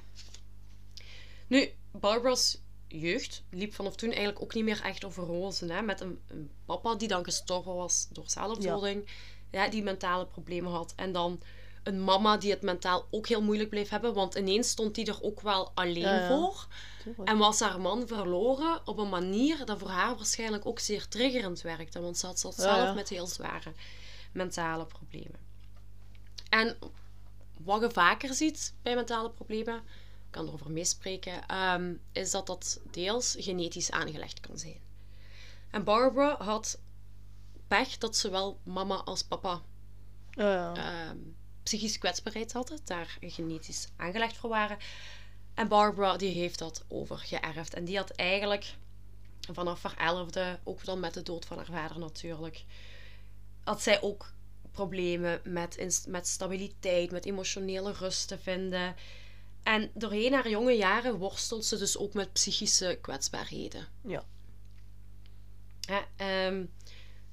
Nu, 1.46 1.70
Barbara's 1.92 2.58
jeugd 2.86 3.42
liep 3.50 3.74
vanaf 3.74 3.96
toen 3.96 4.08
eigenlijk 4.08 4.42
ook 4.42 4.54
niet 4.54 4.64
meer 4.64 4.80
echt 4.84 5.04
over 5.04 5.24
rozen. 5.24 5.70
Hè? 5.70 5.82
Met 5.82 6.00
een, 6.00 6.20
een 6.28 6.50
papa 6.64 6.94
die 6.94 7.08
dan 7.08 7.24
gestorven 7.24 7.74
was 7.74 8.08
door 8.10 8.24
zelfdoding. 8.26 9.10
Ja. 9.50 9.68
die 9.68 9.82
mentale 9.82 10.26
problemen 10.26 10.72
had. 10.72 10.92
En 10.96 11.12
dan 11.12 11.40
een 11.88 12.04
mama 12.04 12.36
die 12.36 12.50
het 12.50 12.62
mentaal 12.62 13.06
ook 13.10 13.26
heel 13.26 13.42
moeilijk 13.42 13.70
bleef 13.70 13.88
hebben. 13.88 14.14
Want 14.14 14.34
ineens 14.34 14.68
stond 14.68 14.94
die 14.94 15.06
er 15.06 15.22
ook 15.22 15.40
wel 15.40 15.70
alleen 15.74 16.02
Ja, 16.02 16.14
ja. 16.14 16.26
voor. 16.28 16.66
Tuurlijk. 17.02 17.28
En 17.28 17.38
was 17.38 17.60
haar 17.60 17.80
man 17.80 18.06
verloren 18.06 18.80
op 18.86 18.98
een 18.98 19.08
manier 19.08 19.64
dat 19.64 19.78
voor 19.78 19.88
haar 19.88 20.16
waarschijnlijk 20.16 20.66
ook 20.66 20.78
zeer 20.78 21.08
triggerend 21.08 21.60
werkte. 21.60 22.00
Want 22.00 22.18
ze 22.18 22.26
had 22.26 22.38
zelf 22.38 22.56
ja. 22.56 22.92
met 22.92 23.08
heel 23.08 23.26
zware 23.26 23.72
mentale 24.32 24.86
problemen. 24.86 25.46
En 26.48 26.76
wat 27.56 27.80
je 27.80 27.90
vaker 27.90 28.34
ziet 28.34 28.74
bij 28.82 28.94
mentale 28.94 29.30
problemen, 29.30 29.76
ik 29.76 30.30
kan 30.30 30.46
erover 30.46 30.70
meespreken, 30.70 31.46
ehm, 31.46 31.94
is 32.12 32.30
dat 32.30 32.46
dat 32.46 32.80
deels 32.90 33.36
genetisch 33.38 33.90
aangelegd 33.90 34.40
kan 34.40 34.58
zijn. 34.58 34.80
En 35.70 35.84
Barbara 35.84 36.36
had 36.38 36.78
pech 37.68 37.98
dat 37.98 38.16
zowel 38.16 38.58
mama 38.62 38.94
als 38.94 39.22
papa 39.22 39.62
ehm, 40.36 41.16
psychische 41.68 41.98
kwetsbaarheid 41.98 42.52
hadden, 42.52 42.78
daar 42.84 43.18
genetisch 43.20 43.88
aangelegd 43.96 44.36
voor 44.36 44.50
waren. 44.50 44.78
En 45.54 45.68
Barbara 45.68 46.16
die 46.16 46.32
heeft 46.32 46.58
dat 46.58 46.84
overgeërfd. 46.88 47.74
En 47.74 47.84
die 47.84 47.96
had 47.96 48.10
eigenlijk 48.10 48.74
vanaf 49.52 49.82
haar 49.82 49.96
elfde, 49.96 50.58
ook 50.64 50.84
dan 50.84 51.00
met 51.00 51.14
de 51.14 51.22
dood 51.22 51.44
van 51.44 51.56
haar 51.56 51.66
vader 51.66 51.98
natuurlijk, 51.98 52.64
had 53.64 53.82
zij 53.82 54.02
ook 54.02 54.32
problemen 54.70 55.40
met, 55.44 56.04
met 56.06 56.26
stabiliteit, 56.26 57.10
met 57.10 57.24
emotionele 57.24 57.92
rust 57.92 58.28
te 58.28 58.38
vinden. 58.38 58.94
En 59.62 59.90
doorheen 59.94 60.32
haar 60.32 60.48
jonge 60.48 60.72
jaren 60.72 61.16
worstelt 61.16 61.64
ze 61.64 61.78
dus 61.78 61.98
ook 61.98 62.14
met 62.14 62.32
psychische 62.32 62.98
kwetsbaarheden. 63.00 63.86
Ja. 64.04 64.24
Ehm, 66.16 66.64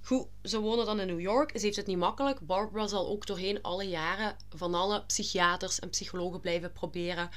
goed, 0.05 0.27
ze 0.43 0.59
wonen 0.59 0.85
dan 0.85 0.99
in 0.99 1.07
New 1.07 1.19
York. 1.19 1.51
Ze 1.53 1.65
heeft 1.65 1.75
het 1.75 1.85
niet 1.85 1.97
makkelijk. 1.97 2.39
Barbara 2.39 2.87
zal 2.87 3.07
ook 3.07 3.25
doorheen 3.25 3.61
alle 3.61 3.83
jaren 3.83 4.35
van 4.49 4.73
alle 4.73 5.03
psychiaters 5.05 5.79
en 5.79 5.89
psychologen 5.89 6.39
blijven 6.39 6.71
proberen 6.71 7.29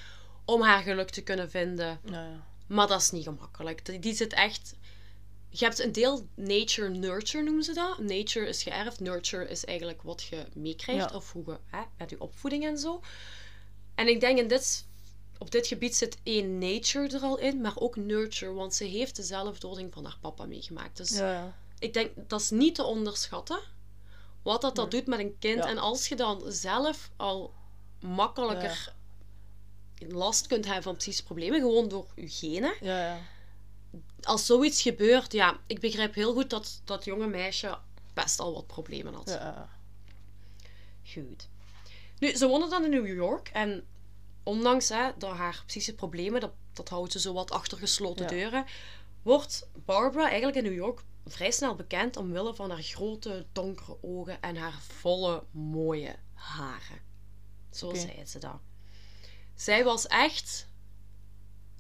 om 0.45 0.63
haar 0.63 0.83
geluk 0.83 1.11
te 1.11 1.23
kunnen 1.23 1.51
vinden. 1.51 2.01
Ja. 2.05 2.47
Maar 2.67 2.87
dat 2.87 3.01
is 3.01 3.11
niet 3.11 3.25
gemakkelijk. 3.25 4.03
Die, 4.03 4.15
zit 4.15 4.33
echt... 4.33 4.75
Je 5.51 5.65
hebt 5.65 5.79
een 5.79 5.93
deel 5.93 6.27
nature-nurture 6.35 7.45
noemen 7.45 7.65
ze 7.65 7.73
dat. 7.73 7.99
Nature 7.99 8.49
is 8.49 8.63
geërfd. 8.63 9.01
Nurture 9.01 9.49
is 9.49 9.65
eigenlijk 9.65 10.03
wat 10.03 10.23
je 10.23 10.47
meekrijgt. 10.55 11.11
Ja. 11.11 11.17
Of 11.17 11.33
hoe 11.33 11.43
je, 11.47 11.59
hè, 11.67 11.83
met 11.99 12.11
je 12.11 12.21
opvoeding 12.21 12.67
en 12.67 12.79
zo. 12.79 13.01
En 13.95 14.09
ik 14.09 14.21
denk 14.21 14.39
in 14.39 14.49
dit, 14.49 14.87
op 15.39 15.51
dit 15.51 15.67
gebied 15.67 15.97
zit 15.97 16.19
één 16.23 16.59
nature 16.59 17.09
er 17.17 17.23
al 17.23 17.39
in. 17.39 17.61
Maar 17.61 17.77
ook 17.77 17.97
nurture. 17.97 18.53
Want 18.53 18.75
ze 18.75 18.85
heeft 18.85 19.17
de 19.17 19.23
zelfdoding 19.23 19.93
van 19.93 20.05
haar 20.05 20.19
papa 20.21 20.45
meegemaakt. 20.45 20.97
Dus 20.97 21.11
ja. 21.11 21.55
Ik 21.79 21.93
denk 21.93 22.11
dat 22.29 22.41
is 22.41 22.51
niet 22.51 22.75
te 22.75 22.83
onderschatten. 22.83 23.61
Wat 24.43 24.61
dat, 24.61 24.77
dat 24.77 24.91
doet 24.91 25.07
met 25.07 25.19
een 25.19 25.37
kind. 25.39 25.65
Ja. 25.65 25.69
En 25.69 25.79
als 25.79 26.09
je 26.09 26.17
dan 26.17 26.43
zelf 26.47 27.11
al 27.17 27.55
makkelijker 28.01 28.93
last 29.99 30.47
kunt 30.47 30.65
hebben 30.65 30.83
van 30.83 30.97
psychische 30.97 31.25
problemen, 31.25 31.61
gewoon 31.61 31.89
door 31.89 32.07
je 32.15 32.29
genen. 32.29 32.75
ja, 32.81 32.99
ja. 32.99 33.21
Als 34.23 34.47
zoiets 34.47 34.83
gebeurt, 34.83 35.33
ja, 35.33 35.59
ik 35.67 35.81
begrijp 35.81 36.15
heel 36.15 36.33
goed 36.33 36.51
dat 36.51 36.81
dat 36.85 37.05
jonge 37.05 37.27
meisje 37.27 37.79
best 38.15 38.41
al 38.41 38.55
wat 38.55 38.67
problemen 38.67 39.15
had. 39.15 39.39
Goed. 41.13 41.49
Nu, 42.19 42.37
ze 42.37 42.47
wonen 42.47 42.71
dan 42.71 42.85
in 42.85 42.91
New 42.91 43.07
York 43.07 43.49
en 43.49 43.87
ondanks 44.43 44.89
hè, 44.89 45.11
dat 45.19 45.37
haar 45.37 45.63
psychische 45.67 45.95
problemen, 45.95 46.41
dat, 46.41 46.53
dat 46.73 46.89
houdt 46.89 47.13
ze 47.13 47.21
zo 47.21 47.33
wat 47.33 47.51
achter 47.51 47.79
gesloten 47.79 48.27
deuren, 48.27 48.65
wordt 49.23 49.69
Barbara 49.85 50.27
eigenlijk 50.27 50.57
in 50.57 50.65
New 50.65 50.75
York 50.75 51.03
vrij 51.31 51.51
snel 51.51 51.75
bekend 51.75 52.17
omwille 52.17 52.55
van 52.55 52.71
haar 52.71 52.83
grote 52.83 53.47
donkere 53.53 53.97
ogen 54.03 54.41
en 54.43 54.57
haar 54.57 54.81
volle 54.83 55.45
mooie 55.51 56.17
haren. 56.35 57.01
Zo 57.71 57.87
Oké. 57.87 57.99
zei 57.99 58.27
ze 58.27 58.39
dat. 58.39 58.61
Zij 59.55 59.85
was 59.85 60.07
echt 60.07 60.67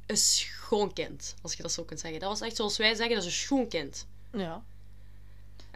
een 0.06 0.16
schoon 0.16 0.92
kind, 0.92 1.34
als 1.42 1.54
je 1.54 1.62
dat 1.62 1.72
zo 1.72 1.84
kunt 1.84 2.00
zeggen. 2.00 2.20
Dat 2.20 2.28
was 2.28 2.40
echt 2.40 2.56
zoals 2.56 2.76
wij 2.76 2.94
zeggen, 2.94 3.14
dat 3.14 3.24
is 3.24 3.30
een 3.32 3.38
schoon 3.46 3.68
kind. 3.68 4.06
Ja, 4.32 4.64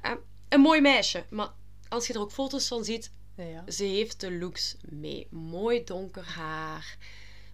Eh, 0.01 0.13
Een 0.49 0.61
mooi 0.61 0.81
meisje, 0.81 1.27
maar 1.31 1.53
als 1.89 2.07
je 2.07 2.13
er 2.13 2.21
ook 2.21 2.33
foto's 2.33 2.69
van 2.69 2.85
ziet, 2.85 3.11
ja, 3.37 3.45
ja. 3.45 3.71
ze 3.71 3.85
heeft 3.85 4.21
de 4.21 4.33
looks 4.33 4.77
mee. 4.83 5.27
Mooi 5.31 5.85
donker 5.85 6.25
haar, 6.25 6.97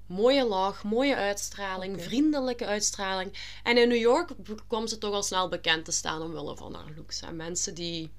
mooie 0.09 0.45
lach, 0.45 0.85
mooie 0.85 1.17
uitstraling, 1.17 2.03
vriendelijke 2.03 2.67
uitstraling. 2.67 3.33
En 3.63 3.79
in 3.79 3.89
New 3.89 4.01
York 4.01 4.31
kwam 4.67 4.87
ze 4.87 4.99
toch 4.99 5.15
al 5.15 5.23
snel 5.23 5.49
bekend 5.49 5.85
te 5.85 5.93
staan 5.93 6.23
omwille 6.23 6.57
van 6.57 6.75
haar 6.75 6.93
looks. 6.97 7.21
En 7.21 7.37
mensen 7.37 7.75
die, 7.75 8.11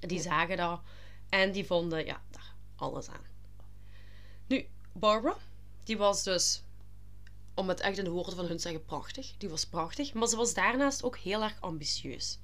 die 0.00 0.20
zagen 0.20 0.56
dat 0.56 0.80
en 1.28 1.52
die 1.52 1.66
vonden 1.66 2.04
ja, 2.04 2.22
daar 2.30 2.54
alles 2.76 3.08
aan. 3.08 3.26
Nu, 4.46 4.66
Barbara, 4.92 5.36
die 5.84 5.98
was 5.98 6.22
dus, 6.22 6.62
om 7.54 7.68
het 7.68 7.80
echt 7.80 7.98
in 7.98 8.04
de 8.04 8.10
woorden 8.10 8.36
van 8.36 8.46
hun 8.46 8.56
te 8.56 8.62
zeggen, 8.62 8.84
prachtig. 8.84 9.32
Die 9.38 9.48
was 9.48 9.66
prachtig, 9.66 10.12
maar 10.12 10.28
ze 10.28 10.36
was 10.36 10.54
daarnaast 10.54 11.02
ook 11.02 11.18
heel 11.18 11.42
erg 11.42 11.60
ambitieus. 11.60 12.38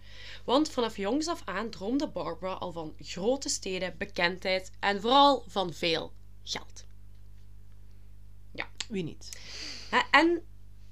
Want 0.45 0.71
vanaf 0.71 0.97
jongs 0.97 1.29
af 1.29 1.43
aan 1.45 1.71
droomde 1.71 2.09
Barbara 2.09 2.53
al 2.53 2.73
van 2.73 2.95
grote 2.99 3.49
steden, 3.49 3.95
bekendheid 3.99 4.71
en 4.81 5.01
vooral 5.01 5.45
van 5.47 5.73
veel 5.73 6.13
geld. 6.43 6.85
Wie 8.89 9.03
niet? 9.03 9.39
En 10.11 10.43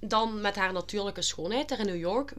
dan 0.00 0.40
met 0.40 0.56
haar 0.56 0.72
natuurlijke 0.72 1.22
schoonheid 1.22 1.68
daar 1.68 1.78
in 1.78 1.86
New 1.86 1.98
York 2.00 2.34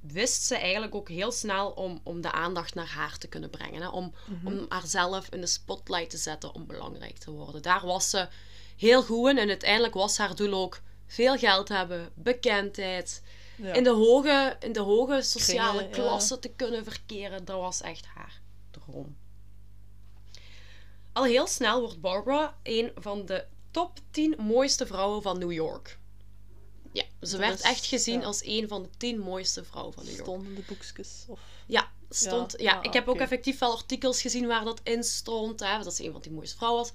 wist 0.00 0.42
ze 0.42 0.56
eigenlijk 0.56 0.94
ook 0.94 1.08
heel 1.08 1.32
snel 1.32 1.70
om, 1.70 2.00
om 2.02 2.20
de 2.20 2.32
aandacht 2.32 2.74
naar 2.74 2.88
haar 2.88 3.18
te 3.18 3.28
kunnen 3.28 3.50
brengen. 3.50 3.82
Hè? 3.82 3.88
Om, 3.88 4.14
om 4.44 4.66
haarzelf 4.68 5.28
in 5.28 5.40
de 5.40 5.46
spotlight 5.46 6.10
te 6.10 6.16
zetten 6.16 6.54
om 6.54 6.66
belangrijk 6.66 7.18
te 7.18 7.30
worden. 7.30 7.62
Daar 7.62 7.86
was 7.86 8.10
ze 8.10 8.28
heel 8.76 9.02
goed 9.02 9.30
in 9.30 9.38
en 9.38 9.48
uiteindelijk 9.48 9.94
was 9.94 10.18
haar 10.18 10.34
doel 10.34 10.52
ook 10.54 10.80
veel 11.06 11.36
geld 11.38 11.68
hebben, 11.68 12.10
bekendheid, 12.14 13.22
Ja. 13.56 13.72
in, 13.72 13.84
de 13.84 13.90
hoge, 13.90 14.56
in 14.60 14.72
de 14.72 14.80
hoge 14.80 15.22
sociale 15.22 15.78
Kringen, 15.78 15.96
ja. 15.96 16.02
klasse 16.02 16.38
te 16.38 16.48
kunnen 16.48 16.84
verkeren. 16.84 17.44
Dat 17.44 17.60
was 17.60 17.80
echt 17.80 18.06
haar 18.06 18.40
droom. 18.70 19.16
Al 21.12 21.24
heel 21.24 21.46
snel 21.46 21.80
wordt 21.80 22.00
Barbara 22.00 22.56
een 22.62 22.92
van 22.94 23.26
de 23.26 23.44
top 23.74 23.98
10 24.10 24.34
mooiste 24.38 24.86
vrouwen 24.86 25.22
van 25.22 25.38
New 25.38 25.52
York. 25.52 25.98
Ja, 26.92 27.02
ze 27.20 27.30
Dat 27.30 27.40
werd 27.40 27.54
is- 27.58 27.64
echt 27.64 27.84
gezien 27.84 28.20
ja. 28.20 28.26
als 28.26 28.44
een 28.44 28.68
van 28.68 28.82
de 28.82 28.88
10 28.96 29.18
mooiste 29.18 29.64
vrouwen 29.64 29.94
van 29.94 30.02
New 30.04 30.12
York. 30.12 30.24
Stonden 30.26 30.54
de 30.54 30.62
boekjes? 30.68 31.24
Of... 31.28 31.40
Ja, 31.66 31.92
stond. 32.10 32.52
Ja, 32.56 32.72
Ja, 32.72 32.78
ik 32.80 32.86
ah, 32.86 32.92
heb 32.92 33.08
ook 33.08 33.18
effectief 33.18 33.58
wel 33.58 33.72
artikels 33.76 34.20
gezien 34.20 34.46
waar 34.46 34.64
dat 34.64 34.80
in 34.84 35.04
stond. 35.04 35.60
Hè, 35.60 35.82
dat 35.82 35.94
ze 35.94 36.04
een 36.04 36.12
van 36.12 36.20
die 36.20 36.32
mooiste 36.32 36.56
vrouwen 36.56 36.82
was. 36.82 36.92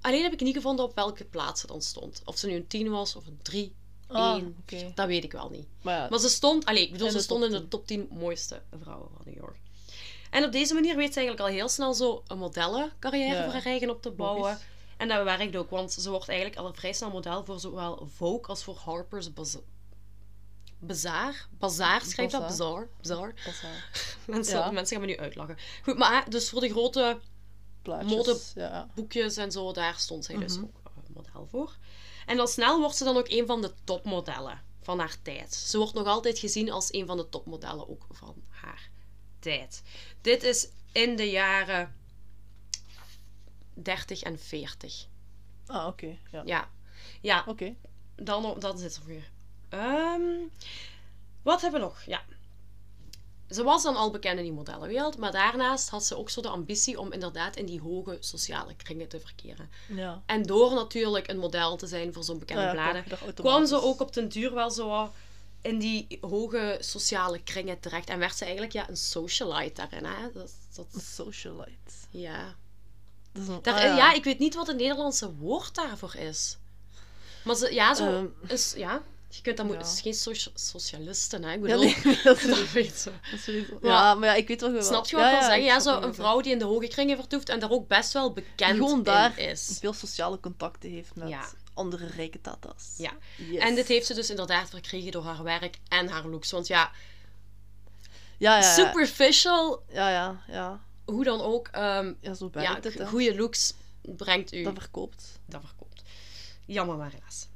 Alleen 0.00 0.22
heb 0.22 0.32
ik 0.32 0.40
niet 0.40 0.54
gevonden 0.54 0.84
op 0.84 0.94
welke 0.94 1.24
plaats 1.24 1.60
ze 1.60 1.66
dan 1.66 1.82
stond. 1.82 2.22
Of 2.24 2.38
ze 2.38 2.46
nu 2.46 2.54
een 2.54 2.66
10 2.66 2.90
was 2.90 3.16
of 3.16 3.26
een 3.26 3.38
3, 3.42 3.74
Ah, 4.06 4.34
1. 4.36 4.56
oké. 4.60 4.92
Dat 4.94 5.06
weet 5.06 5.24
ik 5.24 5.32
wel 5.32 5.48
niet. 5.50 5.66
Maar 5.82 5.94
ja, 6.00 6.06
Maar 6.10 6.18
ze 6.18 6.28
stond, 6.28 6.64
allee, 6.64 6.82
ik 6.82 6.90
bedoel, 6.92 7.06
In 7.06 7.12
ze 7.12 7.18
de 7.18 7.24
stond 7.24 7.42
top 7.42 7.50
in 7.52 7.56
de 7.58 7.68
top 7.68 7.86
10 7.86 8.08
mooiste 8.10 8.62
vrouwen 8.80 9.08
van 9.16 9.22
New 9.24 9.36
York. 9.36 9.56
En 10.30 10.44
op 10.44 10.52
deze 10.52 10.74
manier 10.74 10.96
weet 10.96 11.12
ze 11.12 11.18
eigenlijk 11.18 11.48
al 11.48 11.54
heel 11.54 11.68
snel 11.68 11.94
zo 11.94 12.22
een 12.26 12.38
modellencarrière 12.38 13.34
Ja. 13.34 13.44
voor 13.44 13.52
haar 13.52 13.64
eigen 13.66 13.90
op 13.90 14.02
te 14.02 14.10
bouwen. 14.10 14.42
Logisch. 14.50 14.64
En 14.98 15.08
dat 15.08 15.24
werkt 15.24 15.56
ook, 15.56 15.70
want 15.70 15.92
ze 15.92 16.10
wordt 16.10 16.28
eigenlijk 16.28 16.58
al 16.60 16.74
vrij 16.74 16.92
snel 16.92 17.10
model 17.10 17.44
voor 17.44 17.60
zowel 17.60 18.08
Vogue 18.16 18.46
als 18.46 18.64
voor 18.64 18.76
Harper's 18.76 19.32
Bazaar. 19.32 19.62
Bazaar? 20.78 21.48
Bazaar 21.58 22.00
schrijft 22.04 22.32
dat? 22.32 22.40
Bazaar. 22.40 22.88
Bazaar. 22.96 23.34
Mensen, 24.26 24.58
Ja. 24.58 24.70
mensen 24.70 24.96
gaan 24.96 25.06
me 25.06 25.12
nu 25.12 25.18
uitlachen. 25.18 25.56
Goed, 25.82 25.98
maar 25.98 26.30
dus 26.30 26.50
voor 26.50 26.60
de 26.60 26.70
grote 26.70 27.20
Plaatjes. 27.82 28.10
Mode- 28.12 28.38
Ja, 28.54 28.68
ja. 28.68 28.88
boekjes 28.94 29.36
en 29.36 29.52
zo, 29.52 29.72
daar 29.72 29.94
stond 29.98 30.24
zij 30.24 30.36
dus 30.36 30.54
Mhm. 30.56 30.64
ook 30.64 30.80
eh, 30.84 31.14
model 31.14 31.46
voor. 31.50 31.76
En 32.26 32.38
al 32.40 32.46
snel 32.46 32.80
wordt 32.80 32.96
ze 32.96 33.04
dan 33.04 33.16
ook 33.16 33.28
een 33.28 33.46
van 33.46 33.60
de 33.62 33.72
topmodellen 33.84 34.62
van 34.82 34.98
haar 34.98 35.16
tijd. 35.22 35.54
Ze 35.54 35.78
wordt 35.78 35.94
nog 35.94 36.06
altijd 36.06 36.38
gezien 36.38 36.70
als 36.70 36.92
een 36.92 37.06
van 37.06 37.16
de 37.16 37.28
topmodellen 37.28 37.88
ook 37.88 38.06
van 38.10 38.34
haar 38.48 38.90
tijd. 39.38 39.82
Dit 40.20 40.42
is 40.42 40.68
in 40.92 41.16
de 41.16 41.30
jaren 41.30 41.96
30 43.82 44.22
en 44.22 44.38
40. 44.38 45.06
Ah, 45.66 45.86
oké. 45.86 46.16
Ja. 46.32 46.42
Ja, 46.44 46.68
ja 47.20 47.44
Oké. 47.46 47.74
dan, 48.16 48.56
dan 48.58 48.78
zit 48.78 48.96
er 48.96 49.04
weer. 49.06 49.30
Ehm, 49.68 50.22
wat 51.42 51.60
hebben 51.60 51.80
we 51.80 51.86
nog? 51.86 52.02
Ja. 52.02 52.22
Ze 53.50 53.62
was 53.62 53.82
dan 53.82 53.96
al 53.96 54.10
bekend 54.10 54.36
in 54.38 54.44
die 54.44 54.52
modellenwereld, 54.52 55.18
maar 55.18 55.32
daarnaast 55.32 55.88
had 55.88 56.04
ze 56.04 56.16
ook 56.16 56.30
zo 56.30 56.40
de 56.40 56.48
ambitie 56.48 57.00
om 57.00 57.12
inderdaad 57.12 57.56
in 57.56 57.66
die 57.66 57.80
hoge 57.80 58.16
sociale 58.20 58.74
kringen 58.76 59.08
te 59.08 59.20
verkeren. 59.20 59.70
Ja. 59.88 60.22
En 60.26 60.42
door 60.42 60.74
natuurlijk 60.74 61.28
een 61.28 61.38
model 61.38 61.76
te 61.76 61.86
zijn 61.86 62.12
voor 62.12 62.24
zo'n 62.24 62.38
bekende 62.38 62.62
ja, 62.62 62.72
bladen, 62.72 63.04
kwam 63.34 63.66
ze 63.66 63.82
ook 63.82 64.00
op 64.00 64.12
den 64.12 64.28
duur 64.28 64.54
wel 64.54 64.70
zo 64.70 65.12
in 65.60 65.78
die 65.78 66.18
hoge 66.20 66.76
sociale 66.80 67.42
kringen 67.42 67.80
terecht. 67.80 68.08
En 68.08 68.18
werd 68.18 68.36
ze 68.36 68.42
eigenlijk 68.44 68.72
ja, 68.72 68.88
een 68.88 68.96
socialite 68.96 69.72
daarin. 69.74 70.04
Hè? 70.04 70.32
Dat, 70.32 70.52
dat, 70.74 70.86
Een 70.92 71.00
socialite. 71.00 71.92
ja. 72.10 72.56
Een... 73.32 73.58
Daar, 73.62 73.74
ah, 73.74 73.96
ja. 73.96 74.12
ik 74.12 74.24
weet 74.24 74.38
niet 74.38 74.54
wat 74.54 74.66
het 74.66 74.76
Nederlandse 74.76 75.34
woord 75.34 75.74
daarvoor 75.74 76.14
is. 76.16 76.56
Maar 77.44 77.54
ze, 77.54 77.74
ja, 77.74 77.94
zo, 77.94 78.06
Ehm. 78.06 78.52
is, 78.52 78.72
ja, 78.76 79.02
je 79.30 79.40
kunt 79.42 79.56
dat 79.56 79.66
moet, 79.66 79.74
Ja. 79.74 79.80
het 79.80 79.92
is 79.92 80.00
geen 80.00 80.14
socia- 80.14 80.50
socialisten, 80.54 81.42
hè? 81.44 81.52
Ik 81.52 81.66
Ja, 81.66 81.76
bedoel, 81.76 81.80
nee, 82.04 82.20
dat 82.24 82.40
weet 82.72 83.06
Maar- 83.80 83.90
Ja, 83.90 84.14
maar 84.14 84.28
ja, 84.28 84.34
ik 84.34 84.48
weet 84.48 84.60
wel 84.60 84.72
wel. 84.72 84.82
Snap 84.82 85.06
je 85.06 85.16
wat 85.16 85.24
ik 85.24 85.30
wil 85.30 85.40
zeggen? 85.42 85.62
Ja, 85.64 85.80
zo 85.80 86.00
een 86.00 86.14
vrouw 86.14 86.40
die 86.40 86.52
in 86.52 86.58
de 86.58 86.64
hoge 86.64 86.88
kringen 86.88 87.16
vertoeft 87.16 87.48
en 87.48 87.60
daar 87.60 87.70
ook 87.70 87.88
best 87.88 88.12
wel 88.12 88.32
bekend 88.32 88.76
gewoon 88.76 89.02
daar 89.02 89.38
is. 89.38 89.76
veel 89.80 89.92
sociale 89.92 90.40
contacten 90.40 90.90
heeft 90.90 91.14
met 91.14 91.28
Ja. 91.28 91.48
andere 91.74 92.06
rijke 92.06 92.40
tata's. 92.40 92.94
Ja. 92.96 93.12
Yes. 93.36 93.62
En 93.62 93.74
dit 93.74 93.88
heeft 93.88 94.06
ze 94.06 94.14
dus 94.14 94.30
inderdaad 94.30 94.68
verkregen 94.68 95.10
door 95.12 95.24
haar 95.24 95.42
werk 95.42 95.78
en 95.88 96.08
haar 96.08 96.26
looks. 96.26 96.50
Want 96.50 96.66
ja, 96.66 96.90
ja, 98.38 98.56
ja, 98.56 98.56
ja. 98.56 98.74
superficial, 98.74 99.82
Ja, 99.92 100.10
ja, 100.10 100.40
ja. 100.48 100.80
Hoe 101.10 101.24
dan 101.24 101.40
ook, 101.40 101.68
ehm, 101.68 102.12
Ja, 102.20 102.34
zo 102.34 102.50
ja, 102.52 102.60
werkt 102.60 102.84
het. 102.84 102.94
hè. 102.94 103.06
goede 103.06 103.36
looks 103.36 103.74
brengt 104.02 104.52
u 104.54 104.62
Dat 104.62 104.74
verkoopt. 104.78 105.38
dat 105.46 105.60
verkoopt. 105.64 106.02
Jammer 106.66 106.96
maar 106.96 107.10
helaas. 107.12 107.46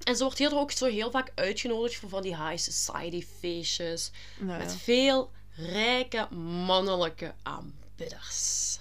En 0.00 0.16
ze 0.16 0.22
wordt 0.22 0.38
hierdoor 0.38 0.58
ook 0.60 0.70
zo 0.70 0.86
heel 0.86 1.10
vaak 1.10 1.32
uitgenodigd 1.34 1.94
voor 1.96 2.08
van 2.08 2.22
die 2.22 2.36
high 2.36 2.70
society 2.70 3.26
feestjes. 3.38 4.10
Nou, 4.38 4.58
Met 4.58 4.70
ja. 4.72 4.76
veel 4.78 5.30
rijke 5.56 6.34
mannelijke 6.34 7.34
aanbidders. 7.42 8.78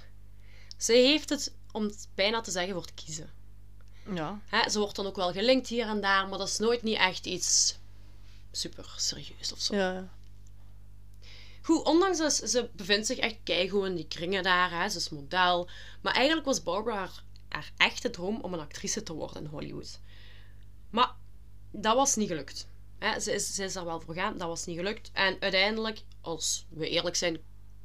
Ze 0.78 0.94
heeft 0.94 1.30
het, 1.30 1.54
om 1.72 1.84
het 1.84 2.08
bijna 2.16 2.42
te 2.42 2.52
zeggen, 2.52 2.74
voor 2.74 2.86
te 2.86 2.94
kiezen. 2.94 3.30
ja. 4.14 4.40
Hè, 4.46 4.70
ze 4.70 4.80
wordt 4.80 4.96
dan 4.96 5.06
ook 5.06 5.16
wel 5.16 5.32
gelinkt 5.32 5.68
hier 5.68 5.88
en 5.88 6.02
daar, 6.02 6.28
maar 6.28 6.38
dat 6.38 6.48
is 6.48 6.58
nooit 6.58 6.84
niet 6.84 6.98
echt 6.98 7.26
iets 7.26 7.78
super 8.52 8.94
serieus 8.98 9.52
of 9.54 9.60
zo. 9.60 9.76
Ja, 9.76 9.92
ja. 9.94 10.10
Goed, 11.70 11.86
ondanks 11.86 12.18
dat 12.18 12.34
ze, 12.34 12.48
ze 12.48 12.70
bevindt 12.74 13.08
zich 13.08 13.18
echt 13.18 13.38
keigoed 13.44 13.86
in 13.86 13.96
die 13.96 14.08
kringen 14.08 14.44
daar. 14.44 14.82
Hè. 14.82 14.90
Ze 14.90 14.98
is 14.98 15.10
model. 15.10 15.70
Maar 16.02 16.14
eigenlijk 16.14 16.46
was 16.46 16.64
Barbara 16.64 16.96
haar, 16.96 17.24
haar 17.50 17.72
echte 17.78 18.10
droom 18.10 18.42
om 18.42 18.54
een 18.54 18.60
actrice 18.60 19.04
te 19.04 19.14
worden 19.14 19.44
in 19.44 19.50
Hollywood. 19.50 20.00
Maar 20.90 21.16
dat 21.72 21.96
was 21.96 22.16
niet 22.16 22.28
gelukt. 22.28 22.68
Hè. 23.00 23.20
Ze, 23.20 23.34
is, 23.34 23.56
ze 23.56 23.64
is 23.64 23.74
daar 23.74 23.86
wel 23.86 24.02
voor 24.02 24.14
gegaan, 24.14 24.38
dat 24.38 24.48
was 24.48 24.66
niet 24.66 24.78
gelukt. 24.78 25.10
En 25.14 25.38
uiteindelijk, 25.40 26.02
als 26.22 26.66
we 26.70 26.90
eerlijk 26.90 27.16
zijn, 27.16 27.38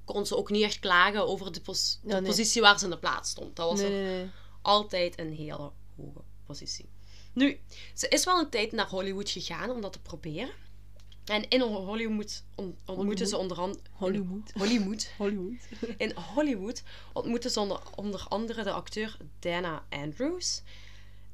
kon 0.04 0.26
ze 0.26 0.36
ook 0.36 0.50
niet 0.50 0.62
echt 0.62 0.78
klagen 0.78 1.26
over 1.26 1.52
de, 1.52 1.60
pos- 1.60 1.98
de 2.02 2.08
Ja, 2.08 2.18
nee. 2.18 2.28
positie 2.28 2.60
waar 2.60 2.78
ze 2.78 2.84
in 2.84 2.90
de 2.90 2.98
plaats 2.98 3.30
stond. 3.30 3.56
Dat 3.56 3.70
was 3.70 3.80
nee. 3.80 4.30
altijd 4.62 5.18
een 5.18 5.32
hele 5.32 5.70
hoge 5.96 6.22
positie. 6.46 6.88
Nu, 7.32 7.60
ze 7.94 8.08
is 8.08 8.24
wel 8.24 8.38
een 8.38 8.50
tijd 8.50 8.72
naar 8.72 8.88
Hollywood 8.88 9.30
gegaan 9.30 9.70
om 9.70 9.80
dat 9.80 9.92
te 9.92 10.00
proberen. 10.00 10.63
En 11.24 11.48
in 11.48 11.60
Hollywood 11.60 12.44
on- 12.54 12.76
ontmoeten 12.84 13.26
ze 13.26 13.36
onder 13.36 13.58
andere... 13.58 13.82
Hollywood. 13.90 14.52
Hollywood. 14.56 15.10
Hollywood. 15.18 15.68
In 15.96 16.12
Hollywood 16.34 16.82
ontmoeten 17.12 17.50
ze 17.50 17.60
onder, 17.60 17.80
onder 17.94 18.26
andere 18.28 18.62
de 18.62 18.70
acteur 18.70 19.16
Dana 19.38 19.84
Andrews. 19.88 20.62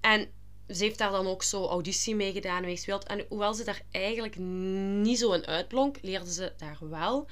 En 0.01 0.31
ze 0.69 0.83
heeft 0.85 0.99
daar 0.99 1.11
dan 1.11 1.27
ook 1.27 1.43
zo 1.43 1.67
auditie 1.67 2.15
mee 2.15 2.33
gedaan 2.33 2.65
en 2.65 2.71
gespeeld. 2.71 3.05
En 3.05 3.27
hoewel 3.29 3.55
ze 3.55 3.65
daar 3.65 3.83
eigenlijk 3.91 4.37
niet 5.03 5.19
zo 5.19 5.33
in 5.33 5.47
uitblonk, 5.47 5.99
leerde 6.03 6.33
ze 6.33 6.53
daar 6.57 6.79
wel 6.81 7.27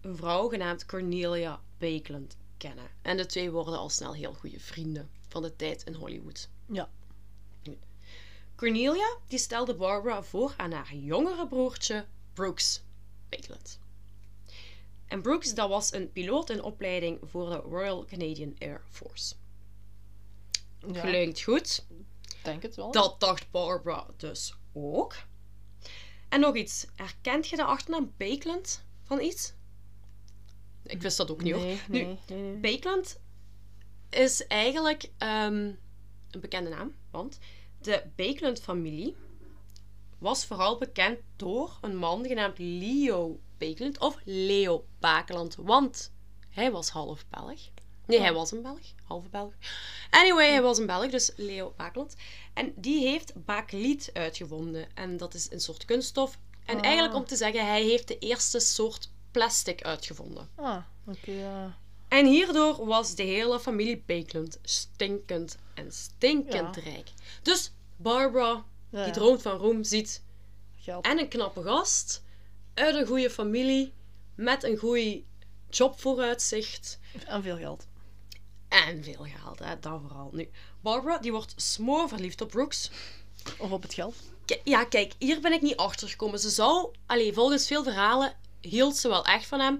een 0.00 0.16
vrouw 0.16 0.48
genaamd 0.48 0.86
Cornelia 0.86 1.60
Bakeland 1.78 2.36
kennen. 2.56 2.84
En 3.02 3.16
de 3.16 3.26
twee 3.26 3.50
worden 3.50 3.78
al 3.78 3.88
snel 3.88 4.14
heel 4.14 4.34
goede 4.34 4.60
vrienden 4.60 5.10
van 5.28 5.42
de 5.42 5.56
tijd 5.56 5.82
in 5.84 5.94
Hollywood. 5.94 6.48
Ja. 6.66 6.88
Cornelia 8.60 9.16
die 9.28 9.38
stelde 9.38 9.74
Barbara 9.74 10.22
voor 10.22 10.54
aan 10.56 10.72
haar 10.72 10.94
jongere 10.94 11.46
broertje 11.48 12.06
Brooks 12.32 12.82
Bakeland. 13.28 13.78
En 15.06 15.22
Brooks 15.22 15.54
dat 15.54 15.68
was 15.68 15.92
een 15.92 16.12
piloot 16.12 16.50
in 16.50 16.62
opleiding 16.62 17.18
voor 17.22 17.50
de 17.50 17.56
Royal 17.56 18.04
Canadian 18.04 18.56
Air 18.58 18.82
Force. 18.90 19.34
ja. 20.92 21.00
Klinkt 21.00 21.42
goed. 21.42 21.86
denk 22.42 22.62
het 22.62 22.76
wel. 22.76 22.92
Dat 22.92 23.20
dacht 23.20 23.50
Barbara 23.50 24.06
dus 24.16 24.54
ook. 24.72 25.14
En 26.28 26.40
nog 26.40 26.56
iets. 26.56 26.86
Herkent 26.94 27.48
je 27.48 27.56
de 27.56 27.64
achternaam 27.64 28.12
Bakeland 28.16 28.84
van 29.02 29.20
iets? 29.20 29.52
Ik 30.82 31.02
wist 31.02 31.16
dat 31.16 31.30
ook 31.30 31.42
niet 31.42 31.54
hoor. 31.54 31.62
nee, 31.62 31.80
Nu, 31.88 32.02
nee, 32.02 32.18
nee, 32.28 32.40
nee. 32.42 32.56
Bakeland 32.56 33.20
is 34.10 34.46
eigenlijk 34.46 35.10
ehm, 35.18 35.72
een 36.30 36.40
bekende 36.40 36.70
naam, 36.70 36.94
want 37.10 37.38
de 37.80 38.02
Bakeland-familie 38.16 39.16
was 40.18 40.44
vooral 40.44 40.78
bekend 40.78 41.18
door 41.36 41.78
een 41.80 41.96
man 41.96 42.26
genaamd 42.26 42.58
Leo 42.58 43.38
Bakeland 43.58 43.98
of 43.98 44.16
Leo 44.24 44.84
Bakeland, 44.98 45.54
want 45.54 46.12
hij 46.48 46.70
was 46.72 46.88
half 46.88 47.24
Belg. 47.28 47.60
Nee, 48.06 48.20
hij 48.20 48.32
was 48.32 48.52
een 48.52 48.62
Belg, 48.62 48.80
halve 49.04 49.28
Belg. 49.28 49.52
Anyway, 50.10 50.50
hij 50.50 50.62
was 50.62 50.78
een 50.78 50.86
Belg, 50.86 51.10
dus 51.10 51.30
Leo 51.36 51.72
Bakeland. 51.76 52.16
En 52.54 52.72
die 52.76 53.06
heeft 53.06 53.44
bakeliet 53.44 54.10
uitgevonden. 54.12 54.88
En 54.94 55.16
dat 55.16 55.34
is 55.34 55.50
een 55.50 55.60
soort 55.60 55.84
kunststof. 55.84 56.38
En 56.64 56.76
Ah. 56.76 56.84
eigenlijk 56.84 57.14
om 57.14 57.24
te 57.24 57.36
zeggen, 57.36 57.66
hij 57.66 57.82
heeft 57.82 58.08
de 58.08 58.18
eerste 58.18 58.60
soort 58.60 59.10
plastic 59.30 59.82
uitgevonden. 59.82 60.48
Ah, 60.54 60.76
oké, 61.06 61.30
ja. 61.30 61.78
En 62.08 62.26
hierdoor 62.26 62.86
was 62.86 63.14
de 63.14 63.22
hele 63.22 63.60
familie 63.60 64.02
Bakeland 64.06 64.58
stinkend 64.62 65.58
en 65.84 65.92
stinkend 65.92 66.74
Ja. 66.76 66.82
rijk. 66.82 67.08
Dus 67.42 67.72
Barbara, 67.96 68.64
Ja, 68.90 69.04
die 69.04 69.12
droomt 69.12 69.42
van 69.42 69.56
roem, 69.56 69.84
ziet 69.84 70.22
Geld. 70.78 71.04
en 71.04 71.18
een 71.18 71.28
knappe 71.28 71.62
gast 71.62 72.22
uit 72.74 72.94
een 72.94 73.06
goede 73.06 73.30
familie 73.30 73.92
met 74.34 74.62
een 74.64 74.76
goede 74.76 75.22
jobvooruitzicht 75.70 76.98
En 77.26 77.42
veel 77.42 77.56
geld. 77.56 77.86
en 78.68 79.04
veel 79.04 79.26
geld, 79.42 79.58
hè, 79.58 79.78
dat 79.80 80.00
vooral. 80.00 80.28
Nu, 80.32 80.50
Barbara 80.80 81.18
die 81.18 81.32
wordt 81.32 81.52
smoor 81.56 82.08
verliefd 82.08 82.40
op 82.40 82.48
Brooks. 82.50 82.90
Of 83.58 83.70
op 83.70 83.82
het 83.82 83.94
geld. 83.94 84.14
K- 84.46 84.60
ja, 84.64 84.84
kijk, 84.84 85.12
hier 85.18 85.40
ben 85.40 85.52
ik 85.52 85.62
niet 85.62 85.76
achter 85.76 86.08
gekomen. 86.08 86.38
Ze 86.38 86.50
zou, 86.50 86.90
allee, 87.06 87.32
volgens 87.32 87.66
veel 87.66 87.82
verhalen, 87.82 88.32
hield 88.60 88.96
ze 88.96 89.08
wel 89.08 89.24
echt 89.24 89.46
van 89.46 89.60
hem. 89.60 89.78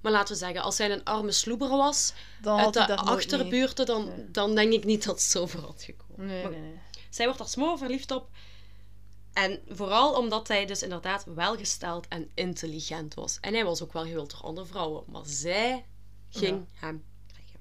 Maar 0.00 0.12
laten 0.12 0.32
we 0.34 0.38
zeggen, 0.40 0.62
als 0.62 0.78
hij 0.78 0.90
een 0.90 1.04
arme 1.04 1.32
sloeber 1.32 1.68
was, 1.68 2.12
Dan 2.42 2.58
uit 2.58 2.74
de 2.74 2.96
achterbuurten, 2.96 3.86
dan, 3.86 4.04
Nee. 4.08 4.30
dan 4.30 4.54
denk 4.54 4.72
ik 4.72 4.84
niet 4.84 5.04
dat 5.04 5.14
het 5.14 5.24
zo 5.24 5.46
ver 5.46 5.60
had 5.60 5.82
gekomen. 5.82 6.26
nee. 6.26 6.80
Zij 7.10 7.24
wordt 7.26 7.40
er 7.40 7.48
smoor 7.48 7.78
verliefd 7.78 8.10
op. 8.10 8.28
En 9.32 9.60
vooral 9.68 10.14
omdat 10.14 10.48
hij 10.48 10.66
dus 10.66 10.82
inderdaad 10.82 11.24
welgesteld 11.34 12.08
en 12.08 12.30
intelligent 12.34 13.14
was. 13.14 13.38
En 13.40 13.54
hij 13.54 13.64
was 13.64 13.82
ook 13.82 13.92
wel 13.92 14.04
gewild 14.04 14.30
door 14.30 14.40
andere 14.40 14.66
vrouwen. 14.66 15.04
Maar 15.06 15.22
zij 15.24 15.84
ging 16.30 16.66
hem 16.74 17.04
krijgen. 17.26 17.60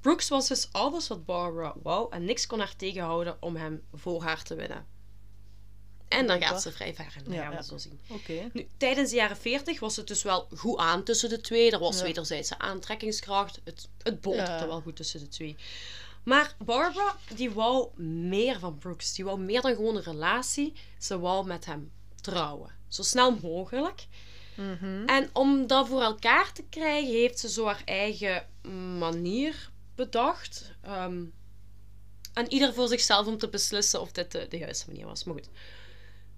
Brooks 0.00 0.28
was 0.28 0.48
dus 0.48 0.68
alles 0.72 1.08
wat 1.08 1.24
Barbara 1.24 1.74
wou. 1.82 2.12
En 2.12 2.24
niks 2.24 2.46
kon 2.46 2.58
haar 2.58 2.76
tegenhouden 2.76 3.36
om 3.40 3.56
hem 3.56 3.82
voor 3.94 4.22
haar 4.22 4.42
te 4.42 4.54
winnen. 4.54 4.86
En 6.08 6.26
dan 6.26 6.42
gaat 6.42 6.62
ze 6.62 6.72
vrij 6.72 6.94
ver 6.94 7.12
dat 7.24 7.34
Ja, 7.34 7.40
gaan 7.40 7.50
we 7.50 7.56
ja. 7.56 7.62
zo 7.62 7.78
zien. 7.78 8.00
Oké. 8.08 8.48
Nu, 8.52 8.66
tijdens 8.76 9.10
de 9.10 9.16
jaren 9.16 9.36
40 9.36 9.80
was 9.80 9.96
het 9.96 10.06
dus 10.06 10.22
wel 10.22 10.48
goed 10.56 10.78
aan 10.78 11.02
tussen 11.02 11.28
de 11.28 11.40
twee. 11.40 11.70
Er 11.70 11.78
was 11.78 12.02
wederzijdse 12.02 12.58
aantrekkingskracht. 12.58 13.60
Het, 13.64 13.88
het 14.02 14.20
boterde 14.20 14.50
Ja. 14.50 14.66
wel 14.66 14.80
goed 14.80 14.96
tussen 14.96 15.20
de 15.20 15.28
twee. 15.28 15.56
Maar 16.22 16.54
Barbara, 16.64 17.16
die 17.34 17.50
wou 17.50 18.00
meer 18.02 18.58
van 18.58 18.78
Brooks. 18.78 19.14
Die 19.14 19.24
wou 19.24 19.40
meer 19.40 19.60
dan 19.60 19.74
gewoon 19.74 19.96
een 19.96 20.02
relatie. 20.02 20.72
Ze 20.98 21.18
wou 21.18 21.46
met 21.46 21.64
hem 21.64 21.90
trouwen. 22.20 22.70
Zo 22.88 23.02
snel 23.02 23.38
mogelijk. 23.42 24.06
Mhm. 24.56 25.02
En 25.06 25.30
om 25.32 25.66
dat 25.66 25.88
voor 25.88 26.02
elkaar 26.02 26.52
te 26.52 26.64
krijgen, 26.70 27.12
heeft 27.12 27.38
ze 27.38 27.48
zo 27.48 27.66
haar 27.66 27.82
eigen 27.84 28.46
manier 28.98 29.70
bedacht. 29.94 30.72
Ehm, 30.82 31.24
en 32.32 32.52
ieder 32.52 32.74
voor 32.74 32.88
zichzelf 32.88 33.26
om 33.26 33.38
te 33.38 33.48
beslissen 33.48 34.00
of 34.00 34.12
dit 34.12 34.32
de, 34.32 34.46
de 34.48 34.58
juiste 34.58 34.84
manier 34.90 35.06
was. 35.06 35.24
Maar 35.24 35.34
goed. 35.34 35.48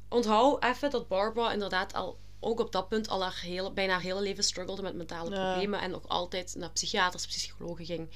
Onthoud 0.09 0.64
even 0.64 0.90
dat 0.90 1.09
Barbara 1.09 1.53
inderdaad 1.53 1.94
al, 1.94 2.18
ook 2.40 2.61
op 2.61 2.73
dat 2.73 2.88
punt 2.88 3.09
al 3.09 3.23
haar 3.23 3.40
hele, 3.40 3.73
bijna 3.73 3.92
haar 3.92 4.01
hele 4.03 4.21
leven 4.21 4.44
struggelde 4.44 4.83
met 4.83 4.94
mentale 4.94 5.31
Ja. 5.31 5.51
problemen. 5.51 5.81
En 5.81 5.90
nog 5.90 6.09
altijd 6.09 6.55
naar 6.57 6.71
psychiaters, 6.71 7.27
psychologen 7.27 7.85
ging. 7.85 8.09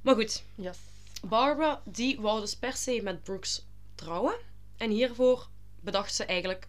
Maar 0.00 0.14
goed, 0.14 0.42
Yes. 0.54 0.78
Barbara 1.24 1.82
die 1.84 2.20
wou 2.20 2.40
dus 2.40 2.56
per 2.56 2.72
se 2.76 3.00
met 3.02 3.22
Brooks 3.22 3.64
trouwen. 3.94 4.34
En 4.76 4.90
hiervoor 4.90 5.48
bedacht 5.80 6.14
ze 6.14 6.24
eigenlijk 6.24 6.68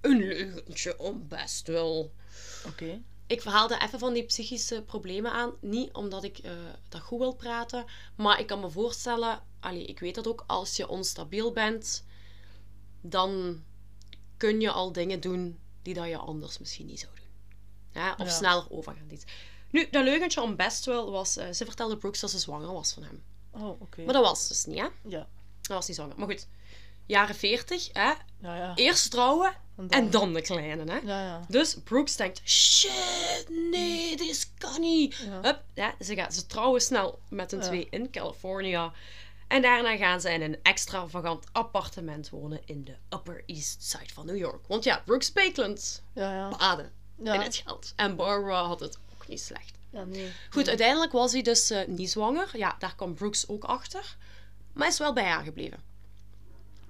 een 0.00 0.18
leugentje 0.18 0.98
om 0.98 1.28
best 1.28 1.66
wel. 1.66 2.12
Oké. 2.66 3.00
Ik 3.26 3.42
verhaalde 3.42 3.78
even 3.82 3.98
van 3.98 4.12
die 4.12 4.24
psychische 4.24 4.82
problemen 4.82 5.32
aan. 5.32 5.52
Niet 5.60 5.92
omdat 5.92 6.24
ik 6.24 6.38
eh, 6.38 6.52
dat 6.88 7.00
goed 7.00 7.18
wil 7.18 7.34
praten. 7.34 7.84
Maar 8.16 8.40
ik 8.40 8.46
kan 8.46 8.60
me 8.60 8.70
voorstellen... 8.70 9.42
Allee, 9.60 9.84
ik 9.84 9.98
weet 9.98 10.14
dat 10.14 10.26
ook. 10.26 10.44
Als 10.46 10.76
je 10.76 10.88
onstabiel 10.88 11.52
bent... 11.52 12.04
Dan 13.00 13.62
kun 14.42 14.60
je 14.60 14.70
al 14.70 14.92
dingen 14.92 15.20
doen... 15.20 15.58
Die 15.82 15.94
dat 15.94 16.08
je 16.08 16.16
anders 16.16 16.58
misschien 16.58 16.86
niet 16.86 17.00
zou 17.00 17.12
doen. 17.14 17.24
Ja, 18.02 18.12
of 18.18 18.26
Ja. 18.26 18.32
sneller 18.32 18.66
overgaan. 18.70 19.10
Iets. 19.10 19.24
Nu, 19.70 19.88
dat 19.90 20.04
leugentje 20.04 20.42
om 20.42 20.56
best 20.56 20.84
wel 20.84 21.10
was... 21.10 21.36
eh, 21.36 21.50
ze 21.52 21.64
vertelde 21.64 21.96
Brooks 21.96 22.20
dat 22.20 22.30
ze 22.30 22.38
zwanger 22.38 22.72
was 22.72 22.92
van 22.92 23.02
hem. 23.02 23.22
Oh, 23.50 23.80
oké. 23.80 24.02
Maar 24.04 24.14
dat 24.14 24.24
was 24.24 24.48
dus 24.48 24.64
niet, 24.64 24.78
hè? 24.78 24.86
Ja. 25.04 25.26
Dat 25.60 25.76
was 25.76 25.86
niet 25.86 25.96
zwanger. 25.96 26.14
Maar 26.18 26.26
goed. 26.28 26.48
Jaren 27.06 27.34
40, 27.34 27.88
hè? 27.92 28.12
Ja, 28.40 28.56
ja. 28.56 28.72
Eerst 28.74 29.10
trouwen 29.10 29.54
En 29.76 29.88
en 29.88 30.10
dan 30.10 30.32
de 30.34 30.40
kleine, 30.42 30.92
hè? 30.92 30.98
Ja, 30.98 31.24
ja. 31.24 31.44
Dus 31.48 31.76
Brooks 31.84 32.16
denkt, 32.16 32.40
shit, 32.48 33.46
nee, 33.70 34.16
dit 34.16 34.52
kan 34.58 34.80
niet. 34.80 35.14
Hup, 35.42 35.62
ja, 35.74 35.94
ze, 36.00 36.14
gaan, 36.14 36.32
ze 36.32 36.46
trouwen 36.46 36.80
snel 36.80 37.18
met 37.28 37.50
Ja. 37.50 37.58
twee 37.58 37.86
in 37.90 38.10
California. 38.10 38.92
En 39.52 39.62
daarna 39.62 39.96
gaan 39.96 40.20
ze 40.20 40.30
in 40.32 40.42
een 40.42 40.58
extravagant 40.62 41.44
appartement 41.52 42.28
wonen 42.30 42.60
in 42.64 42.84
de 42.84 42.96
Upper 43.10 43.42
East 43.46 43.82
Side 43.84 44.12
van 44.12 44.26
New 44.26 44.36
York. 44.36 44.66
Want 44.66 44.84
ja, 44.84 45.02
Brooks 45.04 45.32
Bakeland 45.32 46.02
Ja, 46.12 46.32
ja. 46.34 46.48
baden 46.56 46.92
Ja. 47.22 47.34
in 47.34 47.40
het 47.40 47.56
geld. 47.56 47.92
En 47.96 48.16
Barbara 48.16 48.62
had 48.64 48.80
het 48.80 48.98
ook 49.14 49.28
niet 49.28 49.40
slecht. 49.40 49.78
Ja, 49.90 50.04
nee. 50.04 50.32
Goed, 50.50 50.68
uiteindelijk 50.68 51.12
was 51.12 51.32
hij 51.32 51.42
dus 51.42 51.70
eh, 51.70 51.86
niet 51.88 52.10
zwanger. 52.10 52.50
Ja, 52.56 52.76
daar 52.78 52.94
kwam 52.94 53.14
Brooks 53.14 53.48
ook 53.48 53.64
achter. 53.64 54.16
Maar 54.72 54.82
hij 54.82 54.92
is 54.92 54.98
wel 54.98 55.12
bij 55.12 55.24
haar 55.28 55.44
gebleven. 55.44 55.82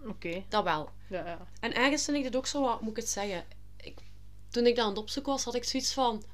Oké. 0.07 0.45
Dat 0.49 0.65
wel. 0.65 0.91
Ja, 1.07 1.27
ja. 1.27 1.47
En 1.61 1.75
ergens 1.75 2.05
vind 2.05 2.17
ik 2.17 2.23
dit 2.23 2.37
ook 2.37 2.47
zo, 2.47 2.61
wat 2.63 2.81
moet 2.81 2.91
ik 2.91 2.97
het 2.97 3.09
zeggen? 3.09 3.45
Ik, 3.77 3.99
toen 4.51 4.67
ik 4.67 4.77
dat 4.77 4.85
aan 4.85 4.91
het 4.91 5.01
opzoeken 5.01 5.33
was, 5.33 5.45
had 5.45 5.55
ik 5.55 5.65
zoiets 5.65 5.93
van... 5.93 6.25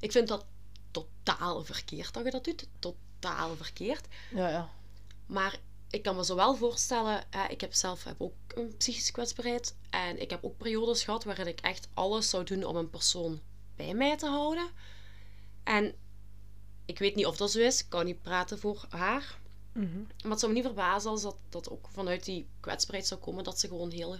Ik 0.00 0.12
vind 0.12 0.28
dat 0.28 0.44
totaal 0.90 1.64
verkeerd 1.64 2.12
dat 2.14 2.24
je 2.24 2.30
dat 2.30 2.44
doet. 2.44 2.66
Totaal 2.78 3.56
verkeerd. 3.56 4.06
Ja, 4.30 4.48
ja. 4.48 4.68
Maar 5.26 5.56
ik 5.94 6.02
kan 6.02 6.16
me 6.16 6.24
zo 6.24 6.34
wel 6.34 6.56
voorstellen, 6.56 7.24
hè, 7.30 7.46
ik 7.48 7.60
heb 7.60 7.74
zelf 7.74 8.04
heb 8.04 8.14
ook 8.18 8.34
een 8.54 8.76
psychische 8.76 9.12
kwetsbaarheid. 9.12 9.74
En 9.90 10.20
ik 10.20 10.30
heb 10.30 10.44
ook 10.44 10.56
periodes 10.56 11.04
gehad 11.04 11.24
waarin 11.24 11.46
ik 11.46 11.60
echt 11.60 11.88
alles 11.94 12.30
zou 12.30 12.44
doen 12.44 12.64
om 12.64 12.76
een 12.76 12.90
persoon 12.90 13.40
bij 13.76 13.94
mij 13.94 14.16
te 14.16 14.26
houden. 14.26 14.68
En 15.64 15.94
ik 16.84 16.98
weet 16.98 17.14
niet 17.14 17.26
of 17.26 17.36
dat 17.36 17.50
zo 17.50 17.58
is, 17.58 17.80
ik 17.80 17.86
kan 17.88 18.04
niet 18.04 18.22
praten 18.22 18.58
voor 18.58 18.84
haar. 18.88 19.38
Mhm. 19.72 19.98
Maar 20.22 20.30
het 20.30 20.40
zou 20.40 20.52
me 20.52 20.58
niet 20.58 20.66
verbazen 20.66 21.10
als 21.10 21.22
dat, 21.22 21.36
dat 21.48 21.70
ook 21.70 21.88
vanuit 21.92 22.24
die 22.24 22.46
kwetsbaarheid 22.60 23.06
zou 23.06 23.20
komen 23.20 23.44
dat 23.44 23.60
ze 23.60 23.68
gewoon 23.68 23.90
heel 23.90 24.16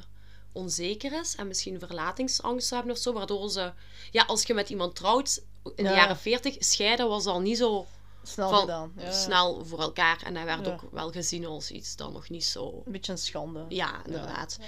onzeker 0.52 1.20
is 1.20 1.34
en 1.34 1.46
misschien 1.46 1.78
verlatingsangst 1.78 2.70
hebben 2.70 2.90
of 2.92 2.98
zo, 2.98 3.12
waardoor 3.12 3.50
ze... 3.50 3.72
Ja, 4.10 4.24
als 4.24 4.42
je 4.42 4.54
met 4.54 4.70
iemand 4.70 4.96
trouwt, 4.96 5.42
in 5.64 5.84
de 5.84 5.90
Ja. 5.90 5.94
jaren 5.94 6.16
40, 6.16 6.56
scheiden 6.58 7.08
was 7.08 7.26
al 7.26 7.40
niet 7.40 7.58
zo 7.58 7.86
Snel 8.24 8.48
van- 8.48 8.60
gedaan. 8.60 8.92
Ja, 8.96 9.12
snel 9.12 9.64
voor 9.64 9.80
elkaar. 9.80 10.22
En 10.24 10.34
dat 10.34 10.44
werd 10.44 10.66
Ja. 10.66 10.72
ook 10.72 10.80
wel 10.92 11.10
gezien 11.10 11.46
als 11.46 11.70
iets 11.70 11.96
dat 11.96 12.12
nog 12.12 12.28
niet 12.28 12.44
zo... 12.44 12.82
Een 12.86 12.92
beetje 12.92 13.12
een 13.12 13.18
schande. 13.18 13.64
Ja, 13.68 14.04
inderdaad. 14.06 14.58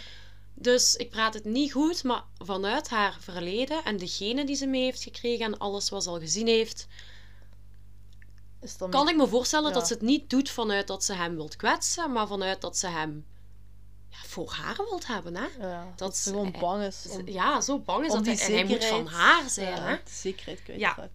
Dus 0.54 0.94
ik 0.96 1.10
praat 1.10 1.34
het 1.34 1.44
niet 1.44 1.72
goed, 1.72 2.04
maar 2.04 2.22
vanuit 2.38 2.88
haar 2.88 3.16
verleden 3.20 3.84
en 3.84 3.96
degene 3.96 4.44
die 4.46 4.56
ze 4.56 4.66
mee 4.66 4.82
heeft 4.82 5.02
gekregen 5.02 5.44
en 5.44 5.58
alles 5.58 5.88
wat 5.88 6.02
ze 6.02 6.08
al 6.08 6.18
gezien 6.20 6.46
heeft, 6.46 6.86
Is 8.60 8.76
dat 8.76 8.90
kan 8.90 9.08
ik 9.08 9.16
me 9.16 9.26
voorstellen 9.26 9.72
dat 9.72 9.86
ze 9.86 9.92
het 9.92 10.02
niet 10.02 10.30
doet 10.30 10.50
vanuit 10.50 10.86
dat 10.86 11.04
ze 11.04 11.12
hem 11.14 11.34
wilt 11.34 11.56
kwetsen, 11.56 12.12
maar 12.12 12.26
vanuit 12.26 12.60
dat 12.60 12.76
ze 12.78 12.86
hem 12.86 13.26
ja, 14.08 14.16
voor 14.26 14.50
haar 14.50 14.76
wilt 14.76 15.06
hebben. 15.06 15.36
Hè? 15.36 15.46
Ja, 15.58 15.92
dat, 15.96 16.16
ze 16.16 16.30
gewoon 16.30 16.52
eh, 16.52 16.60
bang 16.60 16.82
is 16.82 17.06
om, 17.10 17.28
Ja, 17.28 17.60
zo 17.60 17.78
bang 17.78 18.04
is 18.06 18.12
dat 18.12 18.26
hij, 18.26 18.38
en 18.38 18.52
hij 18.52 18.64
moet 18.64 18.84
van 18.84 19.06
haar 19.06 19.48
zijn. 19.50 19.76
ja, 19.76 19.82
Hè? 19.86 19.96
zekerheid 20.10 20.62
kwijt 20.62 20.80
Ja. 20.80 21.10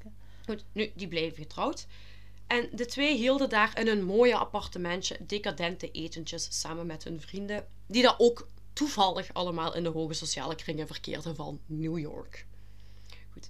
Goed, 0.45 0.63
nu, 0.71 0.91
die 0.95 1.07
bleven 1.07 1.37
getrouwd. 1.37 1.85
En 2.51 2.69
de 2.71 2.85
twee 2.85 3.17
hielden 3.17 3.49
daar 3.49 3.79
in 3.79 3.87
een 3.87 4.03
mooie 4.03 4.35
appartementje 4.35 5.17
decadente 5.19 5.91
etentjes 5.91 6.47
samen 6.59 6.85
met 6.85 7.03
hun 7.03 7.21
vrienden, 7.21 7.67
die 7.87 8.01
dat 8.01 8.15
ook 8.17 8.47
toevallig 8.73 9.33
allemaal 9.33 9.75
in 9.75 9.83
de 9.83 9.89
hoge 9.89 10.13
sociale 10.13 10.55
kringen 10.55 10.87
verkeerden 10.87 11.35
van 11.35 11.59
New 11.65 11.97
York. 11.97 12.45
Goed. 13.33 13.49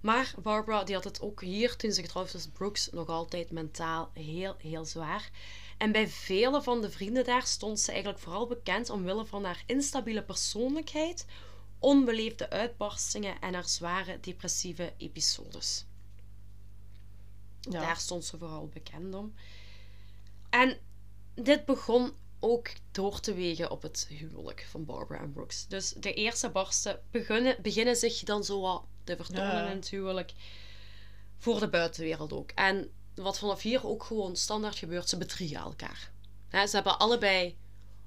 Maar 0.00 0.34
Barbara 0.42 0.84
die 0.84 0.94
had 0.94 1.04
het 1.04 1.20
ook 1.20 1.42
hier, 1.42 1.76
toen 1.76 1.92
ze 1.92 2.02
getrouwd 2.02 2.32
was, 2.32 2.46
Brooks, 2.46 2.88
nog 2.92 3.08
altijd 3.08 3.50
mentaal 3.50 4.10
heel, 4.12 4.54
heel 4.58 4.84
zwaar. 4.84 5.30
En 5.78 5.92
bij 5.92 6.08
vele 6.08 6.62
van 6.62 6.80
de 6.80 6.90
vrienden 6.90 7.24
daar 7.24 7.46
stond 7.46 7.80
ze 7.80 7.90
eigenlijk 7.90 8.22
vooral 8.22 8.46
bekend 8.46 8.90
omwille 8.90 9.26
van 9.26 9.44
haar 9.44 9.62
instabiele 9.66 10.22
persoonlijkheid, 10.22 11.26
onbeleefde 11.78 12.50
uitbarstingen 12.50 13.40
en 13.40 13.54
haar 13.54 13.68
zware 13.68 14.20
depressieve 14.20 14.92
episodes. 14.96 15.84
Ja. 17.60 17.80
Daar 17.80 17.96
stond 17.96 18.24
ze 18.24 18.38
vooral 18.38 18.68
bekend 18.68 19.14
om. 19.14 19.34
En 20.50 20.78
dit 21.34 21.64
begon 21.64 22.12
ook 22.38 22.68
door 22.90 23.20
te 23.20 23.34
wegen 23.34 23.70
op 23.70 23.82
het 23.82 24.06
huwelijk 24.08 24.66
van 24.70 24.84
Barbara 24.84 25.20
en 25.20 25.32
Brooks. 25.32 25.66
Dus 25.66 25.88
de 25.96 26.14
eerste 26.14 26.48
barsten 26.50 27.00
beginnen, 27.10 27.56
beginnen 27.62 27.96
zich 27.96 28.22
dan 28.22 28.44
zo 28.44 28.60
wat 28.60 28.84
te 29.04 29.16
vertonen 29.16 29.54
Ja. 29.64 29.70
in 29.70 29.76
het 29.76 29.88
huwelijk. 29.88 30.32
Voor 31.38 31.60
de 31.60 31.68
buitenwereld 31.68 32.32
ook. 32.32 32.50
En 32.50 32.90
wat 33.14 33.38
vanaf 33.38 33.62
hier 33.62 33.86
ook 33.86 34.02
gewoon 34.02 34.36
standaard 34.36 34.76
gebeurt, 34.76 35.08
ze 35.08 35.16
bedriegen 35.16 35.56
elkaar. 35.58 36.10
Ze 36.50 36.68
hebben 36.70 36.98
allebei 36.98 37.56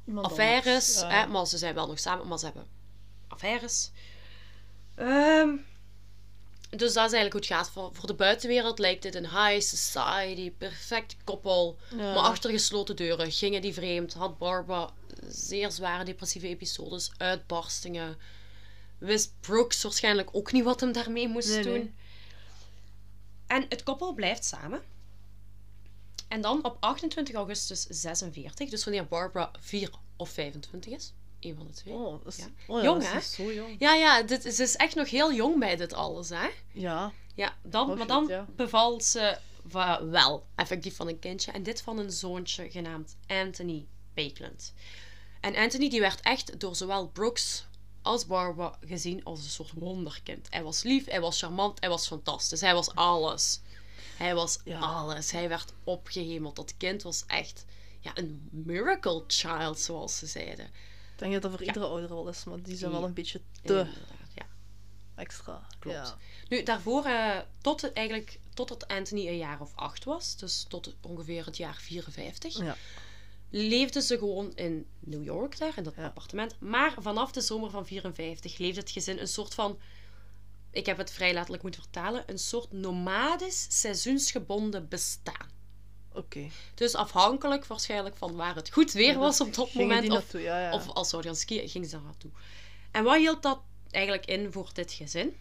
Iemand 0.05 0.25
affaires. 0.25 0.99
Ja. 0.99 1.25
maar 1.25 1.47
ze 1.47 1.57
zijn 1.57 1.73
wel 1.75 1.87
nog 1.87 1.99
samen, 1.99 2.27
maar 2.27 2.39
ze 2.39 2.45
hebben 2.45 2.67
affaires. 3.27 3.91
Ehm, 4.95 5.49
dus 6.77 6.93
dat 6.93 7.05
is 7.05 7.13
eigenlijk 7.13 7.31
hoe 7.33 7.41
het 7.41 7.51
gaat. 7.51 7.69
Voor, 7.69 7.89
voor 7.95 8.07
de 8.07 8.13
buitenwereld 8.13 8.79
lijkt 8.79 9.01
dit 9.01 9.15
een 9.15 9.29
high 9.29 9.59
society, 9.61 10.51
perfect 10.51 11.15
koppel. 11.23 11.77
Ja. 11.89 11.95
Maar 11.95 12.23
achter 12.23 12.49
gesloten 12.51 12.95
deuren 12.95 13.31
gingen 13.31 13.61
die 13.61 13.73
vreemd. 13.73 14.13
Had 14.13 14.37
Barbara 14.37 14.89
zeer 15.27 15.71
zware 15.71 16.03
depressieve 16.03 16.47
episodes, 16.47 17.11
uitbarstingen. 17.17 18.17
Wist 18.97 19.33
Brooks 19.39 19.83
waarschijnlijk 19.83 20.29
ook 20.31 20.51
niet 20.51 20.63
wat 20.63 20.79
hem 20.79 20.91
daarmee 20.91 21.27
moest 21.27 21.47
Nee, 21.49 21.63
doen. 21.63 21.73
nee. 21.73 21.93
En 23.47 23.65
het 23.69 23.83
koppel 23.83 24.13
blijft 24.13 24.45
samen. 24.45 24.81
En 26.27 26.41
dan 26.41 26.63
op 26.63 26.77
28 26.79 27.35
augustus 27.35 27.85
46, 27.89 28.69
dus 28.69 28.83
wanneer 28.83 29.07
Barbara 29.07 29.51
4 29.59 29.89
of 30.15 30.29
25 30.29 30.93
is. 30.93 31.13
Een 31.43 31.55
van 31.55 31.67
de 31.67 31.73
twee. 31.73 31.93
Oh, 31.93 32.23
dat 32.23 32.33
is, 32.33 32.37
Ja. 32.39 32.47
oh 32.67 32.77
ja, 32.77 32.83
Jong, 32.83 33.01
dat 33.01 33.11
hè? 33.11 33.17
is 33.17 33.33
zo 33.33 33.53
jong. 33.53 33.75
Ja, 33.79 33.93
ja, 33.93 34.21
dit, 34.23 34.41
ze 34.55 34.63
is 34.63 34.75
echt 34.75 34.95
nog 34.95 35.09
heel 35.09 35.33
jong 35.33 35.59
bij 35.59 35.75
dit 35.75 35.93
alles, 35.93 36.29
hè? 36.29 36.47
Ja. 36.71 37.11
Ja, 37.35 37.55
dan, 37.63 37.89
Oh, 37.91 37.97
maar 37.97 38.07
dan 38.07 38.27
ja. 38.27 38.45
bevalt 38.55 39.03
ze 39.03 39.37
wel 40.09 40.45
effectief 40.55 40.95
van 40.95 41.07
een 41.07 41.19
kindje. 41.19 41.51
En 41.51 41.63
dit 41.63 41.81
van 41.81 41.97
een 41.97 42.11
zoontje 42.11 42.69
genaamd 42.71 43.15
Anthony 43.27 43.85
Bakeland. 44.13 44.73
En 45.41 45.55
Anthony 45.55 45.89
die 45.89 45.99
werd 45.99 46.21
echt 46.21 46.59
door 46.59 46.75
zowel 46.75 47.07
Brooks 47.07 47.65
als 48.01 48.25
Barbara 48.25 48.77
gezien 48.85 49.23
als 49.23 49.39
een 49.43 49.49
soort 49.49 49.71
wonderkind. 49.75 50.47
Hij 50.49 50.63
was 50.63 50.83
lief, 50.83 51.05
hij 51.05 51.21
was 51.21 51.39
charmant, 51.39 51.79
hij 51.79 51.89
was 51.89 52.07
fantastisch. 52.07 52.61
Hij 52.61 52.73
was 52.73 52.95
alles. 52.95 53.61
Hij 54.17 54.35
was 54.35 54.59
Ja. 54.63 54.79
alles. 54.79 55.31
Hij 55.31 55.49
werd 55.49 55.73
opgehemeld. 55.83 56.55
Dat 56.55 56.73
kind 56.77 57.01
was 57.01 57.23
echt 57.27 57.65
ja, 57.99 58.11
een 58.15 58.47
miracle 58.51 59.23
child, 59.27 59.79
zoals 59.79 60.17
ze 60.17 60.25
zeiden. 60.25 60.69
Ik 61.13 61.19
denk 61.19 61.33
dat 61.33 61.41
dat 61.41 61.51
voor 61.51 61.63
iedere 61.63 61.85
ouder 61.85 62.09
wel 62.09 62.27
is, 62.27 62.43
maar 62.43 62.61
die 62.61 62.75
zijn 62.75 62.91
wel 62.91 63.03
een 63.03 63.13
beetje 63.13 63.41
te 63.61 63.73
Inderdaad, 63.73 64.33
ja. 64.35 64.45
extra. 65.15 65.67
Klopt. 65.79 65.97
Ja. 65.97 66.17
Nu, 66.49 66.63
daarvoor, 66.63 67.05
eh, 67.05 67.39
tot 67.61 67.81
het, 67.81 67.93
eigenlijk, 67.93 68.39
totdat 68.53 68.87
Anthony 68.87 69.27
een 69.27 69.37
jaar 69.37 69.61
of 69.61 69.71
acht 69.75 70.03
was, 70.03 70.35
dus 70.37 70.65
tot 70.67 70.95
ongeveer 71.01 71.45
het 71.45 71.57
jaar 71.57 71.75
54, 71.75 72.57
Ja. 72.57 72.75
leefden 73.49 74.01
ze 74.01 74.17
gewoon 74.17 74.51
in 74.55 74.85
New 74.99 75.23
York 75.23 75.57
daar, 75.57 75.77
in 75.77 75.83
dat 75.83 75.95
Ja. 75.95 76.03
appartement. 76.05 76.59
Maar 76.59 76.93
vanaf 76.97 77.31
de 77.31 77.41
zomer 77.41 77.69
van 77.69 77.85
54 77.85 78.57
leefde 78.57 78.79
het 78.79 78.91
gezin 78.91 79.19
een 79.19 79.27
soort 79.27 79.53
van, 79.53 79.79
ik 80.71 80.85
heb 80.85 80.97
het 80.97 81.11
vrij 81.11 81.33
letterlijk 81.33 81.63
moeten 81.63 81.81
vertalen, 81.81 82.23
een 82.25 82.39
soort 82.39 82.71
nomadisch, 82.71 83.65
seizoensgebonden 83.79 84.87
bestaan. 84.87 85.51
Oké. 86.13 86.49
Dus 86.75 86.95
afhankelijk 86.95 87.65
waarschijnlijk 87.65 88.17
van 88.17 88.35
waar 88.35 88.55
het 88.55 88.71
goed 88.71 88.91
weer 88.91 89.17
was 89.17 89.41
op 89.41 89.53
dat 89.53 89.73
moment. 89.73 90.03
Of, 90.03 90.09
naartoe, 90.09 90.41
ja, 90.41 90.59
ja. 90.59 90.73
of 90.73 90.89
als 90.89 91.09
ze 91.09 91.23
gaan 91.23 91.35
skiën, 91.35 91.69
gingen 91.69 91.89
ze 91.89 91.95
daar 91.95 92.05
naartoe. 92.05 92.31
En 92.91 93.03
wat 93.03 93.15
hield 93.15 93.41
dat 93.41 93.61
eigenlijk 93.91 94.25
in 94.25 94.51
voor 94.51 94.69
dit 94.73 94.91
gezin? 94.91 95.35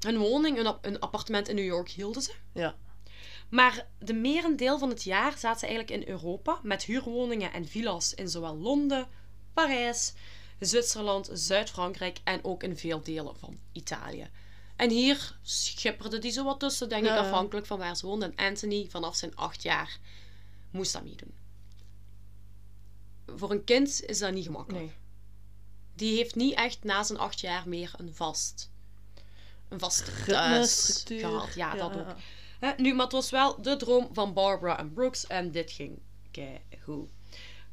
Een 0.00 0.18
woning, 0.18 0.76
een 0.80 1.00
appartement 1.00 1.48
in 1.48 1.54
New 1.54 1.64
York 1.64 1.88
hielden 1.88 2.22
ze. 2.22 2.32
Ja. 2.52 2.74
Maar 3.48 3.86
de 3.98 4.12
merendeel 4.12 4.78
van 4.78 4.88
het 4.88 5.02
jaar 5.02 5.38
zaten 5.38 5.60
ze 5.60 5.66
eigenlijk 5.66 6.02
in 6.02 6.12
Europa 6.12 6.58
met 6.62 6.84
huurwoningen 6.84 7.52
en 7.52 7.68
villa's 7.68 8.14
in 8.14 8.28
zowel 8.28 8.56
Londen, 8.56 9.08
Parijs, 9.52 10.12
Zwitserland, 10.60 11.30
Zuid-Frankrijk 11.32 12.18
en 12.24 12.44
ook 12.44 12.62
in 12.62 12.76
veel 12.76 13.00
delen 13.00 13.36
van 13.36 13.58
Italië. 13.72 14.30
En 14.76 14.90
hier 14.90 15.38
schipperde 15.42 16.18
die 16.18 16.32
zo 16.32 16.44
wat 16.44 16.60
tussen, 16.60 16.88
denk 16.88 17.04
Ja, 17.04 17.14
ik, 17.14 17.20
afhankelijk 17.20 17.66
van 17.66 17.78
waar 17.78 17.96
ze 17.96 18.06
woonden. 18.06 18.36
En 18.36 18.46
Anthony, 18.46 18.86
vanaf 18.90 19.16
zijn 19.16 19.36
acht 19.36 19.62
jaar, 19.62 19.98
moest 20.70 20.92
dat 20.92 21.02
meedoen. 21.02 21.34
Voor 23.26 23.50
een 23.50 23.64
kind 23.64 24.04
is 24.04 24.18
dat 24.18 24.32
niet 24.32 24.44
gemakkelijk. 24.44 24.84
Nee. 24.84 24.94
Die 25.94 26.16
heeft 26.16 26.34
niet 26.34 26.54
echt 26.54 26.84
na 26.84 27.02
zijn 27.02 27.18
acht 27.18 27.40
jaar 27.40 27.68
meer 27.68 27.92
een 27.96 28.14
vast, 28.14 28.70
een 29.68 29.78
vast 29.78 30.26
thuis 30.26 31.04
gehad. 31.06 31.54
Ja, 31.54 31.74
dat 31.74 31.96
ook. 31.96 32.16
Nu, 32.76 32.94
maar 32.94 33.04
het 33.04 33.12
was 33.12 33.30
wel 33.30 33.62
de 33.62 33.76
droom 33.76 34.08
van 34.12 34.32
Barbara 34.32 34.78
en 34.78 34.92
Brooks 34.92 35.26
en 35.26 35.50
dit 35.50 35.70
ging 35.70 35.98
goed. 36.82 37.10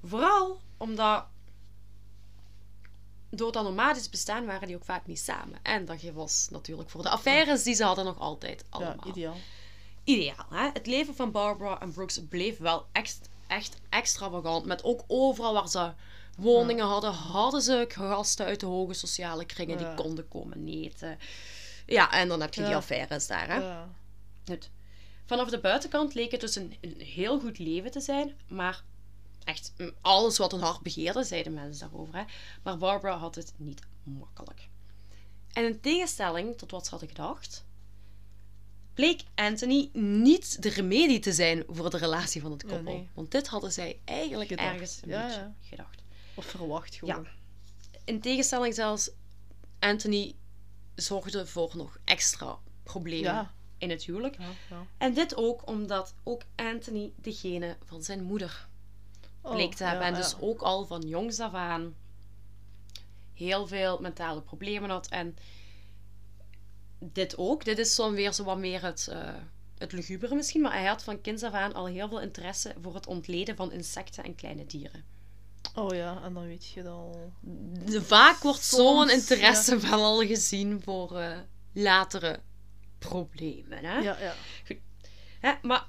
Vooral 0.04 0.62
omdat 0.78 1.26
door 3.32 3.52
dat 3.52 3.64
nomadisch 3.64 4.10
bestaan 4.10 4.46
waren 4.46 4.68
die 4.68 4.76
ook 4.76 4.86
vaak 4.86 5.08
niet 5.08 5.20
samen. 5.20 5.60
En 5.62 5.86
dat 5.86 6.02
was 6.02 6.48
natuurlijk 6.52 6.90
voor 6.90 7.02
de 7.02 7.10
affaires 7.10 7.64
die 7.64 7.76
ze 7.76 7.84
hadden 7.84 8.06
nog 8.06 8.20
altijd 8.20 8.64
allemaal. 8.70 8.96
Ja, 9.06 9.12
ideaal. 9.12 9.38
Ideaal, 10.04 10.46
hè? 10.50 10.70
Het 10.74 10.88
leven 10.88 11.16
van 11.16 11.32
Barbara 11.32 11.80
en 11.80 11.92
Brooks 11.94 12.20
bleef 12.30 12.58
wel 12.58 12.86
echt, 12.92 13.20
echt 13.48 13.78
extravagant. 13.90 14.66
Met 14.66 14.84
ook 14.84 15.04
overal 15.08 15.54
waar 15.54 15.70
ze 15.70 15.92
woningen 16.38 16.86
hadden, 16.86 17.12
hadden 17.14 17.62
ze 17.62 17.86
gasten 17.90 18.46
uit 18.46 18.60
de 18.60 18.66
hoge 18.66 18.94
sociale 18.94 19.46
kringen 19.46 19.80
Ja. 19.80 19.88
die 19.88 20.04
konden 20.04 20.28
komen 20.28 20.68
eten. 20.68 21.20
Ja, 21.86 22.12
en 22.12 22.28
dan 22.28 22.42
heb 22.42 22.54
je 22.54 22.64
die 22.66 22.76
affaires 22.76 23.28
daar, 23.28 23.48
hè? 23.50 23.84
Goed. 24.46 24.70
Vanaf 25.26 25.50
de 25.50 25.60
buitenkant 25.60 26.14
leek 26.14 26.32
het 26.32 26.42
dus 26.42 26.56
een, 26.56 26.78
een 26.82 27.00
heel 27.02 27.40
goed 27.40 27.60
leven 27.60 27.92
te 27.92 28.00
zijn, 28.00 28.34
maar 28.48 28.84
echt 29.44 29.74
mm, 29.78 29.92
alles 30.02 30.38
wat 30.38 30.54
een 30.54 30.62
hart 30.62 30.82
begeerde, 30.82 31.24
zeiden 31.24 31.54
mensen 31.54 31.90
daarover. 31.90 32.16
Hè? 32.16 32.24
Maar 32.64 32.78
Barbara 32.78 33.18
had 33.18 33.36
het 33.36 33.54
niet 33.58 33.82
makkelijk. 34.04 34.68
En 35.54 35.66
in 35.66 35.80
tegenstelling 35.80 36.58
tot 36.58 36.72
wat 36.72 36.84
ze 36.84 36.90
hadden 36.92 37.10
gedacht, 37.10 37.66
bleek 38.94 39.22
Anthony 39.36 39.90
niet 39.94 40.62
de 40.62 40.70
remedie 40.70 41.20
te 41.20 41.34
zijn 41.34 41.64
voor 41.68 41.90
de 41.90 41.98
relatie 41.98 42.42
van 42.42 42.52
het 42.52 42.62
Ja, 42.62 42.68
koppel. 42.76 42.94
nee. 42.94 43.10
Want 43.14 43.32
dit 43.32 43.48
hadden 43.48 43.72
zij 43.72 44.00
eigenlijk 44.06 44.50
Gedacht. 44.50 44.70
ergens 44.74 45.00
een 45.02 45.10
Ja, 45.10 45.26
beetje 45.26 45.40
ja. 45.40 45.54
gedacht. 45.62 46.02
Of 46.36 46.46
verwacht 46.46 46.96
gewoon. 46.96 47.28
In 48.06 48.22
tegenstelling 48.22 48.74
zelfs, 48.76 49.10
Anthony 49.80 50.36
zorgde 50.96 51.48
voor 51.48 51.72
nog 51.76 51.98
extra 52.04 52.58
problemen. 52.84 53.52
In 53.78 53.90
het 53.90 54.04
huwelijk. 54.04 54.38
En 54.98 55.14
dit 55.14 55.36
ook 55.36 55.68
omdat 55.68 56.14
ook 56.24 56.42
Anthony 56.56 57.12
degene 57.16 57.78
van 57.86 58.04
zijn 58.04 58.24
moeder 58.24 58.68
Oh, 59.42 59.52
bleek 59.52 59.74
te 59.76 59.84
hebben. 59.84 60.08
ja, 60.08 60.14
en 60.14 60.22
dus 60.22 60.36
ook 60.40 60.62
al 60.62 60.86
van 60.86 61.02
jongs 61.02 61.40
af 61.40 61.54
aan 61.54 61.96
heel 63.34 63.68
veel 63.68 64.00
mentale 64.00 64.42
problemen 64.42 64.90
had. 64.90 65.08
En 65.08 65.36
dit 67.00 67.38
ook. 67.38 67.66
Dit 67.66 67.78
is 67.78 67.96
zo 67.96 68.12
weer 68.12 68.34
zo 68.34 68.44
wat 68.44 68.58
meer 68.58 68.82
het, 68.84 69.08
eh 69.12 69.34
het 69.78 69.92
lugubere 69.92 70.36
misschien. 70.36 70.62
Maar 70.62 70.74
hij 70.74 70.86
had 70.86 71.04
van 71.04 71.22
kinds 71.22 71.44
af 71.44 71.54
aan 71.54 71.74
al 71.74 71.86
heel 71.86 72.08
veel 72.08 72.22
interesse 72.22 72.74
voor 72.82 72.96
het 72.96 73.08
ontleden 73.08 73.56
van 73.56 73.72
insecten 73.72 74.24
en 74.24 74.36
kleine 74.36 74.66
dieren. 74.66 75.04
Oh 75.76 75.96
ja, 75.96 76.22
en 76.24 76.34
dan 76.34 76.46
weet 76.48 76.68
je 76.68 76.84
dat 76.84 76.94
al. 76.94 77.32
De- 77.42 78.02
Vaak 78.02 78.38
wordt 78.40 78.64
zo'n 78.64 79.10
interesse 79.10 79.78
wel 79.80 80.04
al 80.04 80.26
gezien 80.26 80.82
voor 80.84 81.18
eh, 81.20 81.38
latere 81.74 82.40
problemen. 83.00 83.78
Hè? 83.86 83.98
Ja, 83.98 84.18
ja. 84.20 84.34
Hè, 85.40 85.54
maar 85.62 85.86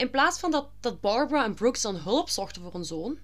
in 0.00 0.10
plaats 0.10 0.38
van 0.38 0.50
dat, 0.50 0.68
dat 0.80 1.00
Barbara 1.00 1.44
en 1.44 1.54
Brooks 1.54 1.82
dan 1.82 1.96
hulp 1.96 2.28
zochten 2.28 2.62
voor 2.62 2.74
een 2.74 2.84
zoon, 2.84 3.18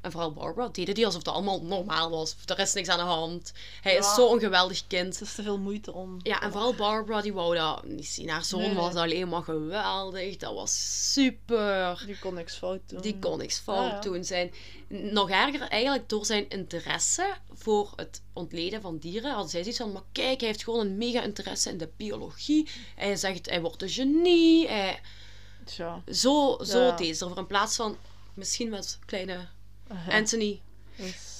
en 0.00 0.12
vooral 0.12 0.32
Barbara, 0.32 0.68
deden 0.68 0.94
die 0.94 1.06
alsof 1.06 1.22
dat 1.22 1.34
allemaal 1.34 1.62
normaal 1.62 2.10
was. 2.10 2.36
Er 2.46 2.58
is 2.58 2.72
niks 2.72 2.88
aan 2.88 2.98
de 2.98 3.04
hand. 3.04 3.52
Hij 3.82 3.96
is 3.96 4.04
Ja. 4.06 4.14
zo'n 4.14 4.38
geweldig 4.40 4.86
kind. 4.86 5.18
Het 5.18 5.28
is 5.28 5.34
te 5.34 5.42
veel 5.42 5.58
moeite 5.58 5.92
om. 5.92 6.16
Ja, 6.22 6.40
en 6.42 6.52
vooral 6.52 6.74
Barbara, 6.74 7.20
die 7.20 7.32
wou 7.32 7.56
dat 7.56 7.84
niet 7.84 8.06
zien. 8.06 8.28
Haar 8.28 8.44
zoon 8.44 8.60
nee. 8.60 8.74
was 8.74 8.94
alleen 8.94 9.28
maar 9.28 9.42
geweldig. 9.42 10.36
Dat 10.36 10.54
was 10.54 11.12
super. 11.12 12.02
Die 12.06 12.18
kon 12.18 12.34
niks 12.34 12.54
fout 12.56 12.80
doen. 12.86 13.00
Die 13.00 13.18
kon 13.18 13.38
niks 13.38 13.58
fout 13.58 13.88
Ja, 13.88 13.94
ja. 13.94 14.00
doen. 14.00 14.24
Zijn, 14.24 14.52
nog 14.88 15.30
erger, 15.30 15.60
eigenlijk 15.60 16.08
door 16.08 16.26
zijn 16.26 16.48
interesse 16.48 17.36
voor 17.52 17.92
het 17.96 18.22
ontleden 18.32 18.80
van 18.80 18.98
dieren, 18.98 19.32
had 19.34 19.50
zij 19.50 19.60
zoiets 19.60 19.80
van, 19.80 19.92
maar 19.92 20.02
kijk, 20.12 20.38
hij 20.40 20.48
heeft 20.48 20.64
gewoon 20.64 20.80
een 20.80 20.96
mega 20.98 21.22
interesse 21.22 21.70
in 21.70 21.78
de 21.78 21.90
biologie. 21.96 22.68
Hij 22.96 23.16
zegt, 23.16 23.50
hij 23.50 23.60
wordt 23.60 23.82
een 23.82 23.88
genie. 23.88 24.68
Hij, 24.68 25.00
Tja. 25.66 26.02
zo, 26.12 26.58
zo 26.64 26.80
Ja. 26.80 26.96
deed 26.96 27.16
ze 27.16 27.26
er. 27.26 27.38
In 27.38 27.46
plaats 27.46 27.76
van 27.76 27.96
misschien 28.34 28.68
met 28.68 28.98
kleine 29.06 29.48
Aha. 29.88 30.12
Anthony 30.12 30.60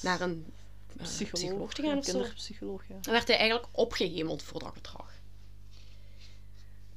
naar 0.02 0.20
een 0.20 0.52
eh, 0.96 1.02
psycholoog, 1.04 1.72
te 1.74 1.82
gaan 1.82 1.98
of 1.98 2.04
zo. 2.04 2.80
ja. 2.88 2.94
Dan 3.00 3.12
werd 3.12 3.28
hij 3.28 3.36
eigenlijk 3.36 3.68
opgehemeld 3.72 4.42
voor 4.42 4.60
dat 4.60 4.72
gedrag. 4.72 5.14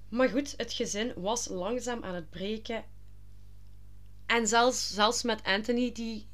Maar 0.10 0.30
goed, 0.30 0.54
het 0.58 0.74
gezin 0.74 1.14
was 1.16 1.48
langzaam 1.48 2.04
aan 2.04 2.16
het 2.16 2.30
breken. 2.30 2.84
En 4.26 4.48
zelfs, 4.48 4.94
zelfs 4.94 5.24
met 5.24 5.44
Anthony, 5.44 5.92
die 5.92 6.28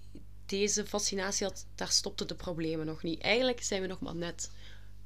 deze 0.46 0.86
fascinatie 0.86 1.48
had, 1.48 1.66
daar 1.76 1.92
stopten 1.92 2.28
de 2.28 2.36
problemen 2.36 2.86
nog 2.86 3.04
niet. 3.04 3.22
Eigenlijk 3.22 3.64
zijn 3.64 3.82
we 3.82 3.88
nog 3.88 4.00
maar 4.00 4.16
net 4.16 4.52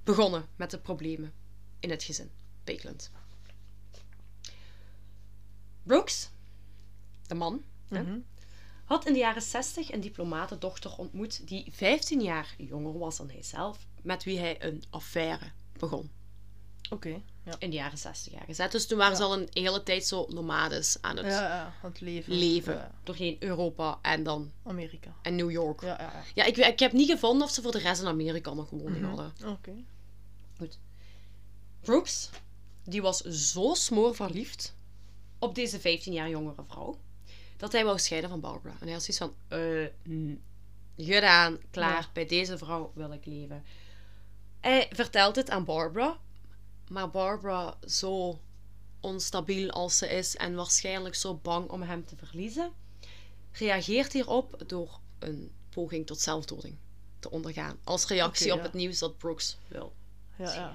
begonnen 0.04 0.48
met 0.56 0.72
de 0.72 0.80
problemen 0.80 1.34
in 1.80 1.90
het 1.90 2.04
gezin. 2.04 2.30
Bakeland. 2.64 3.12
Brooks, 5.84 6.30
de 7.28 7.36
man, 7.36 7.64
hè, 7.90 8.02
Mhm. 8.04 8.18
had 8.86 9.06
in 9.08 9.14
de 9.14 9.20
jaren 9.20 9.42
60 9.42 9.92
een 9.92 10.02
diplomatendochter 10.02 10.98
ontmoet 10.98 11.48
die 11.48 11.68
15 11.72 12.22
jaar 12.22 12.56
jonger 12.58 12.98
was 13.00 13.18
dan 13.18 13.30
hij 13.30 13.44
zelf, 13.44 13.78
met 14.02 14.24
wie 14.24 14.40
hij 14.40 14.64
een 14.64 14.84
affaire 14.90 15.52
begon. 15.80 16.12
Oké, 16.90 17.22
ja. 17.44 17.56
In 17.60 17.70
de 17.70 17.76
jaren 17.76 17.98
60 17.98 18.34
jaar 18.34 18.46
gezet. 18.46 18.72
Dus 18.72 18.88
toen 18.88 18.98
waren 18.98 19.18
ze 19.18 19.24
al 19.24 19.34
een 19.40 19.48
hele 19.54 19.84
tijd 19.84 20.06
zo 20.06 20.26
nomades 20.30 20.98
aan 21.02 21.18
het 21.18 21.26
Ja, 21.26 21.74
het 21.82 22.02
leven. 22.02 22.34
leven. 22.34 22.92
Doorheen 23.04 23.36
Europa 23.40 24.00
en 24.02 24.24
dan 24.24 24.52
Amerika. 24.64 25.16
en 25.22 25.36
New 25.36 25.52
York. 25.52 25.82
Ja, 25.82 25.88
Ja, 26.00 26.24
ja, 26.36 26.44
ik, 26.44 26.58
ik 26.58 26.80
heb 26.80 26.92
niet 26.92 27.10
gevonden 27.10 27.48
of 27.48 27.54
ze 27.54 27.62
voor 27.62 27.72
de 27.72 27.78
rest 27.80 28.02
in 28.02 28.08
Amerika 28.08 28.54
nog 28.54 28.68
gewoond 28.68 28.96
Mhm. 29.00 29.06
hadden. 29.06 29.34
Oké. 29.46 29.74
Brooks, 31.82 32.30
die 32.84 33.02
was 33.02 33.22
zo 33.22 33.74
smoor 33.74 34.16
verliefd 34.16 34.76
op 35.40 35.56
deze 35.56 35.80
15 35.80 36.14
jaar 36.14 36.30
jongere 36.30 36.64
vrouw, 36.68 37.00
dat 37.58 37.72
hij 37.72 37.84
wou 37.86 38.00
scheiden 38.00 38.30
van 38.30 38.40
Barbara. 38.40 38.74
En 38.80 38.84
hij 38.84 38.94
had 38.94 39.04
zoiets 39.04 39.36
van, 39.50 39.60
mm, 40.04 40.42
gedaan, 40.98 41.58
klaar, 41.72 42.02
Ja. 42.02 42.10
bij 42.14 42.26
deze 42.26 42.58
vrouw 42.58 42.92
wil 42.96 43.12
ik 43.12 43.26
leven. 43.26 43.64
Hij 44.60 44.90
vertelt 44.92 45.36
het 45.36 45.50
aan 45.50 45.66
Barbara, 45.66 46.18
maar 46.90 47.10
Barbara, 47.10 47.78
zo 47.88 48.40
onstabiel 49.00 49.70
als 49.70 49.98
ze 49.98 50.08
is 50.08 50.36
en 50.36 50.56
waarschijnlijk 50.56 51.16
zo 51.16 51.36
bang 51.36 51.70
om 51.70 51.82
hem 51.82 52.06
te 52.06 52.16
verliezen, 52.16 52.72
reageert 53.52 54.14
hierop 54.14 54.64
door 54.68 55.00
een 55.20 55.52
poging 55.70 56.06
tot 56.08 56.20
zelfdoding 56.20 56.78
te 57.20 57.30
ondergaan. 57.32 57.80
Als 57.84 58.08
reactie 58.08 58.54
op 58.54 58.62
het 58.62 58.74
nieuws 58.74 59.00
dat 59.00 59.18
Brooks 59.18 59.58
wil 59.68 59.94
Ja. 60.38 60.74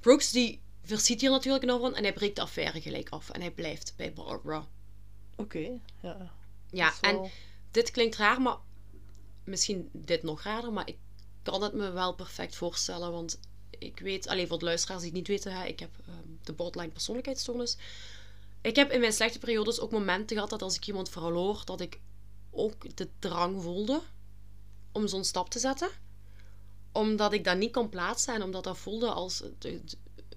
Brooks 0.00 0.30
die 0.30 0.60
versiet 0.84 1.20
hier 1.20 1.30
natuurlijk 1.30 1.64
enorm 1.64 1.80
van 1.80 1.94
en 1.94 2.02
hij 2.02 2.12
breekt 2.12 2.36
de 2.36 2.42
affaire 2.42 2.80
gelijk 2.80 3.08
af 3.08 3.30
en 3.30 3.40
hij 3.40 3.50
blijft 3.50 3.92
bij 3.96 4.12
Barbara. 4.12 4.66
Oké, 5.36 5.80
ja. 6.00 6.32
Ja, 6.70 6.92
en 7.00 7.30
dit 7.70 7.90
klinkt 7.90 8.16
raar, 8.16 8.40
maar 8.40 8.56
misschien 9.44 9.88
dit 9.92 10.22
nog 10.22 10.42
raarder, 10.42 10.72
maar 10.72 10.88
ik 10.88 10.96
kan 11.42 11.62
het 11.62 11.72
me 11.72 11.90
wel 11.90 12.14
perfect 12.14 12.56
voorstellen, 12.56 13.12
want 13.12 13.40
ik 13.78 13.98
weet, 13.98 14.26
alleen 14.28 14.48
voor 14.48 14.58
de 14.58 14.64
luisteraars 14.64 15.00
die 15.00 15.10
het 15.10 15.18
niet 15.18 15.28
weten, 15.28 15.52
hè, 15.52 15.64
ik 15.66 15.80
heb 15.80 15.90
ehm, 16.06 16.28
de 16.42 16.52
borderline 16.52 16.92
persoonlijkheidsstoornis. 16.92 17.76
Ik 18.60 18.76
heb 18.76 18.90
in 18.90 19.00
mijn 19.00 19.12
slechte 19.12 19.38
periodes 19.38 19.80
ook 19.80 19.90
momenten 19.90 20.36
gehad 20.36 20.50
dat 20.50 20.62
als 20.62 20.76
ik 20.76 20.86
iemand 20.86 21.08
verloor, 21.08 21.62
dat 21.64 21.80
ik 21.80 22.00
ook 22.50 22.96
de 22.96 23.08
drang 23.18 23.62
voelde 23.62 24.02
om 24.92 25.08
zo'n 25.08 25.24
stap 25.24 25.50
te 25.50 25.58
zetten. 25.58 25.88
Omdat 26.92 27.32
ik 27.32 27.44
dat 27.44 27.56
niet 27.56 27.72
kon 27.72 27.88
plaatsen 27.88 28.34
en 28.34 28.42
omdat 28.42 28.64
dat 28.64 28.78
voelde 28.78 29.10
als 29.10 29.42
de, 29.58 29.80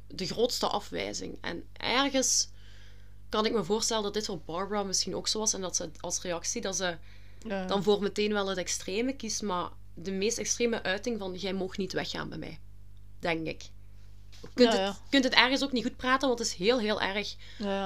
de, 0.08 0.26
grootste 0.26 0.68
afwijzing. 0.68 1.38
En 1.42 1.64
ergens 1.74 2.50
kan 3.30 3.46
ik 3.46 3.54
me 3.54 3.64
voorstellen 3.64 4.04
dat 4.04 4.14
dit 4.14 4.26
voor 4.26 4.40
Barbara 4.46 4.84
misschien 4.84 5.16
ook 5.16 5.28
zo 5.28 5.40
was. 5.40 5.54
En 5.54 5.62
dat 5.62 5.76
ze 5.76 5.90
als 6.00 6.22
reactie 6.22 6.62
dat 6.62 6.76
ze 6.76 6.98
ja. 7.40 7.66
dan 7.66 7.84
voor 7.84 8.02
meteen 8.02 8.34
wel 8.34 8.48
het 8.48 8.58
extreme 8.58 9.16
kiest. 9.16 9.42
Maar 9.42 9.70
de 9.94 10.12
meest 10.12 10.38
extreme 10.38 10.84
uiting 10.84 11.20
van 11.20 11.34
jij 11.34 11.54
mag 11.54 11.78
niet 11.78 11.94
weggaan 11.94 12.30
bij 12.30 12.38
mij. 12.38 12.60
Denk 13.20 13.48
ik. 13.48 13.62
Je 14.42 14.48
kunt, 14.54 14.74
Ja, 14.74 14.80
ja. 14.80 14.88
Het, 14.88 15.00
kunt 15.10 15.24
het 15.24 15.34
ergens 15.34 15.64
ook 15.64 15.72
niet 15.72 15.84
goed 15.84 15.98
praten, 15.98 16.28
want 16.28 16.40
het 16.40 16.48
is 16.48 16.54
heel, 16.54 16.80
heel 16.80 17.02
erg 17.02 17.36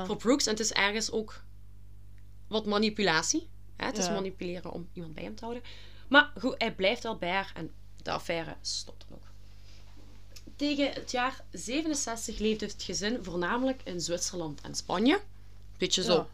voor 0.06 0.18
Brooks. 0.18 0.46
En 0.46 0.52
het 0.52 0.60
is 0.60 0.72
ergens 0.72 1.12
ook 1.12 1.44
wat 2.48 2.66
manipulatie. 2.66 3.50
Hè? 3.76 3.86
Het 3.86 3.98
is 3.98 4.10
manipuleren 4.10 4.72
om 4.72 4.90
iemand 4.94 5.14
bij 5.14 5.24
hem 5.24 5.36
te 5.36 5.44
houden. 5.44 5.64
Maar 6.08 6.32
goed, 6.40 6.56
hij 6.58 6.76
blijft 6.76 7.04
wel 7.04 7.18
bij 7.18 7.30
haar 7.30 7.52
en 7.56 7.72
de 8.02 8.12
affaire 8.12 8.56
stopt. 8.62 9.06
Tegen 10.62 10.92
het 10.94 11.12
jaar 11.12 11.44
67 11.52 12.38
leefde 12.38 12.66
het 12.66 12.84
gezin 12.84 13.24
voornamelijk 13.24 13.82
in 13.84 14.02
Zwitserland 14.02 14.62
en 14.62 14.76
Spanje. 14.76 15.22
Beetje 15.78 16.04
zo. 16.04 16.14
Ja. 16.14 16.28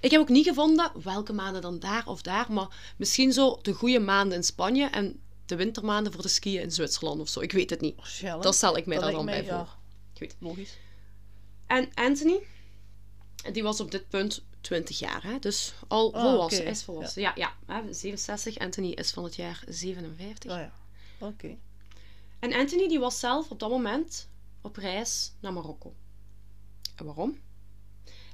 Ik 0.00 0.10
heb 0.10 0.20
ook 0.20 0.28
niet 0.28 0.46
gevonden 0.46 0.92
welke 1.02 1.32
maanden 1.32 1.62
dan 1.62 1.78
daar 1.78 2.06
of 2.06 2.22
daar, 2.22 2.52
maar 2.52 2.94
misschien 2.96 3.32
zo 3.32 3.58
de 3.62 3.72
goede 3.72 3.98
maanden 3.98 4.36
in 4.36 4.44
Spanje 4.44 4.86
en 4.86 5.20
de 5.46 5.56
wintermaanden 5.56 6.12
voor 6.12 6.22
de 6.22 6.28
skiën 6.28 6.60
in 6.60 6.70
Zwitserland 6.70 7.20
of 7.20 7.28
zo. 7.28 7.40
Ik 7.40 7.52
weet 7.52 7.70
het 7.70 7.80
niet. 7.80 7.96
Waarschijnlijk. 7.96 8.42
Dat 8.42 8.54
stel 8.54 8.76
ik 8.76 8.86
mij 8.86 8.98
daar 8.98 9.12
dan 9.12 9.26
bij 9.26 9.44
voor. 9.44 9.76
Goed. 10.18 10.34
Logisch. 10.38 10.76
En 11.66 11.90
Anthony, 11.94 12.40
die 13.52 13.62
was 13.62 13.80
op 13.80 13.90
dit 13.90 14.08
punt 14.08 14.44
20 14.60 14.98
jaar, 14.98 15.22
hè? 15.22 15.38
dus 15.38 15.74
al 15.88 16.14
Ah, 16.14 16.22
volwassen, 16.22 16.66
is 16.66 16.82
volwassen. 16.82 17.22
Ja, 17.22 17.32
ja, 17.34 17.52
hè, 17.66 17.92
67. 17.92 18.58
Anthony 18.58 18.90
is 18.90 19.10
van 19.10 19.24
het 19.24 19.36
jaar 19.36 19.62
57. 19.68 20.50
Ah 20.50 20.58
ja. 20.58 20.72
Oké. 21.18 21.56
En 22.44 22.52
Anthony 22.52 22.88
die 22.88 22.98
was 23.00 23.18
zelf 23.20 23.50
op 23.50 23.58
dat 23.58 23.70
moment 23.70 24.28
op 24.60 24.76
reis 24.76 25.32
naar 25.40 25.52
Marokko. 25.52 25.94
En 26.96 27.04
waarom? 27.04 27.38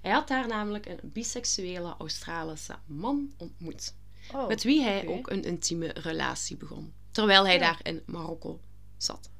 Hij 0.03 0.11
had 0.13 0.29
daar 0.29 0.47
namelijk 0.49 0.87
een 0.87 0.99
biseksuele 1.03 1.95
Australische 1.99 2.79
man 2.87 3.33
ontmoet, 3.37 3.95
Oh, 4.35 4.49
met 4.49 4.63
wie 4.63 4.83
hij 4.83 5.07
ook 5.07 5.31
een 5.31 5.45
intieme 5.45 5.87
relatie 5.89 6.57
begon, 6.57 6.93
terwijl 7.11 7.45
hij 7.47 7.55
Ja. 7.55 7.61
daar 7.61 7.81
in 7.83 8.03
Marokko 8.07 8.61
zat. 8.97 9.31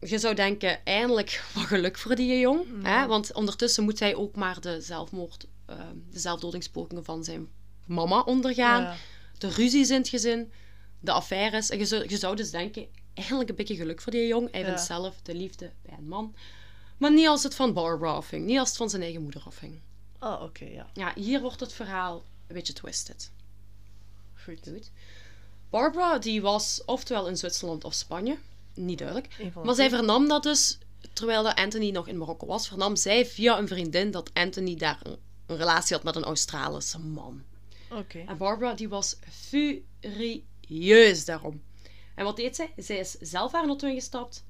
Je 0.00 0.18
zou 0.18 0.34
denken, 0.34 0.84
eindelijk 0.84 1.44
wat 1.54 1.64
geluk 1.64 1.98
voor 1.98 2.14
die 2.14 2.38
jong. 2.38 2.66
Hè? 2.82 3.06
Want 3.06 3.32
ondertussen 3.32 3.84
moet 3.84 3.98
hij 3.98 4.14
ook 4.14 4.36
maar 4.36 4.60
de 4.60 4.80
zelfmoord, 4.80 5.46
eh, 5.66 5.76
de 6.10 6.18
zelfdodingspogingen 6.18 7.04
van 7.04 7.24
zijn 7.24 7.48
mama 7.86 8.20
ondergaan 8.20 8.82
Ja. 8.82 8.96
de 9.38 9.48
ruzies 9.48 9.90
in 9.90 9.96
het 9.98 10.08
gezin, 10.08 10.52
de 11.00 11.12
affaires. 11.12 11.70
En 11.70 11.78
je 11.78 11.84
zou, 11.84 12.08
je 12.08 12.16
zou 12.16 12.36
dus 12.36 12.50
denken, 12.50 12.86
eigenlijk 13.14 13.48
een 13.48 13.56
beetje 13.56 13.76
geluk 13.76 14.00
voor 14.00 14.12
die 14.12 14.26
jong. 14.26 14.52
Hij 14.52 14.64
vindt 14.64 14.80
zelf 14.80 15.20
de 15.22 15.34
liefde 15.34 15.72
bij 15.82 15.94
een 15.98 16.08
man. 16.08 16.34
Maar 16.98 17.12
niet 17.12 17.26
als 17.28 17.42
het 17.42 17.54
van 17.54 17.72
Barbara 17.72 18.12
afhing. 18.12 18.46
Niet 18.46 18.58
als 18.58 18.68
het 18.68 18.76
van 18.76 18.90
zijn 18.90 19.02
eigen 19.02 19.22
moeder 19.22 19.42
afhing. 19.46 19.80
Ah, 20.18 20.42
oké, 20.42 20.64
ja. 20.64 20.90
Ja, 20.92 21.12
hier 21.14 21.40
wordt 21.40 21.60
het 21.60 21.72
verhaal 21.72 22.24
een 22.46 22.54
beetje 22.54 22.72
twisted. 22.72 23.30
Goed. 24.44 24.60
Goed. 24.72 24.90
Barbara, 25.70 26.18
die 26.18 26.42
was 26.42 26.82
oftewel 26.84 27.28
in 27.28 27.36
Zwitserland 27.36 27.84
of 27.84 27.94
Spanje. 27.94 28.36
Niet 28.74 28.98
duidelijk. 28.98 29.52
Maar 29.64 29.74
zij 29.74 29.88
vernam 29.88 30.28
dat 30.28 30.42
dus, 30.42 30.78
terwijl 31.12 31.42
dat 31.42 31.54
Anthony 31.54 31.90
nog 31.90 32.08
in 32.08 32.18
Marokko 32.18 32.46
was, 32.46 32.68
vernam 32.68 32.96
zij 32.96 33.26
via 33.26 33.58
een 33.58 33.68
vriendin 33.68 34.10
dat 34.10 34.30
Anthony 34.34 34.76
daar 34.76 34.98
een, 35.02 35.16
een 35.46 35.56
relatie 35.56 35.96
had 35.96 36.04
met 36.04 36.16
een 36.16 36.24
Australische 36.24 36.98
man. 36.98 37.42
Oké. 37.90 38.18
En 38.26 38.36
Barbara 38.36 38.74
die 38.74 38.88
was 38.88 39.16
furieus 40.68 41.24
daarom. 41.24 41.62
En 42.14 42.24
wat 42.24 42.36
deed 42.36 42.56
zij? 42.56 42.72
Zij 42.76 42.98
is 42.98 43.10
zelf 43.10 43.52
haar 43.52 43.66
auto 43.66 43.88
ingestapt, 43.88 44.44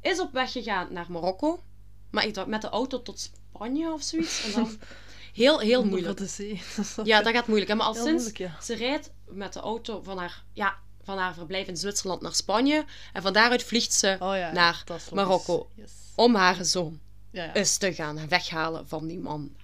is 0.00 0.20
op 0.20 0.32
weg 0.32 0.52
gegaan 0.52 0.92
naar 0.92 1.06
Marokko. 1.08 1.62
Maar 2.10 2.26
ik 2.26 2.34
dacht 2.34 2.46
met 2.46 2.60
de 2.62 2.68
auto 2.68 3.02
tot 3.02 3.20
Spanje 3.20 3.92
of 3.92 4.02
zoiets. 4.02 4.44
En 4.44 4.52
dan 4.52 4.78
heel, 5.42 5.58
heel 5.58 5.84
moeilijk. 5.84 6.20
Ja, 7.04 7.22
dat 7.22 7.32
gaat 7.34 7.46
moeilijk. 7.46 7.70
Hè? 7.70 7.76
Maar 7.76 7.86
al 7.86 7.92
Heel 7.94 8.04
sinds 8.04 8.22
moeilijk, 8.24 8.52
ja. 8.52 8.60
ze 8.62 8.74
rijdt 8.74 9.10
met 9.24 9.52
de 9.52 9.60
auto 9.60 10.02
van 10.02 10.18
haar, 10.18 10.44
ja, 10.52 10.76
van 11.02 11.18
haar 11.18 11.34
verblijf 11.34 11.66
in 11.66 11.76
Zwitserland 11.76 12.20
naar 12.20 12.34
Spanje. 12.34 12.84
En 13.12 13.22
van 13.22 13.32
daaruit 13.32 13.62
vliegt 13.62 13.92
ze 13.92 14.16
Oh 14.20 14.36
ja, 14.36 14.52
naar. 14.52 14.84
Marokko. 15.12 15.70
Yes. 15.74 15.92
om 16.14 16.34
haar 16.34 16.64
zoon 16.64 17.00
Ja, 17.30 17.54
eens 17.54 17.76
te 17.76 17.94
gaan 17.94 18.28
weghalen 18.28 18.88
van 18.88 19.06
die 19.06 19.18
man. 19.18 19.56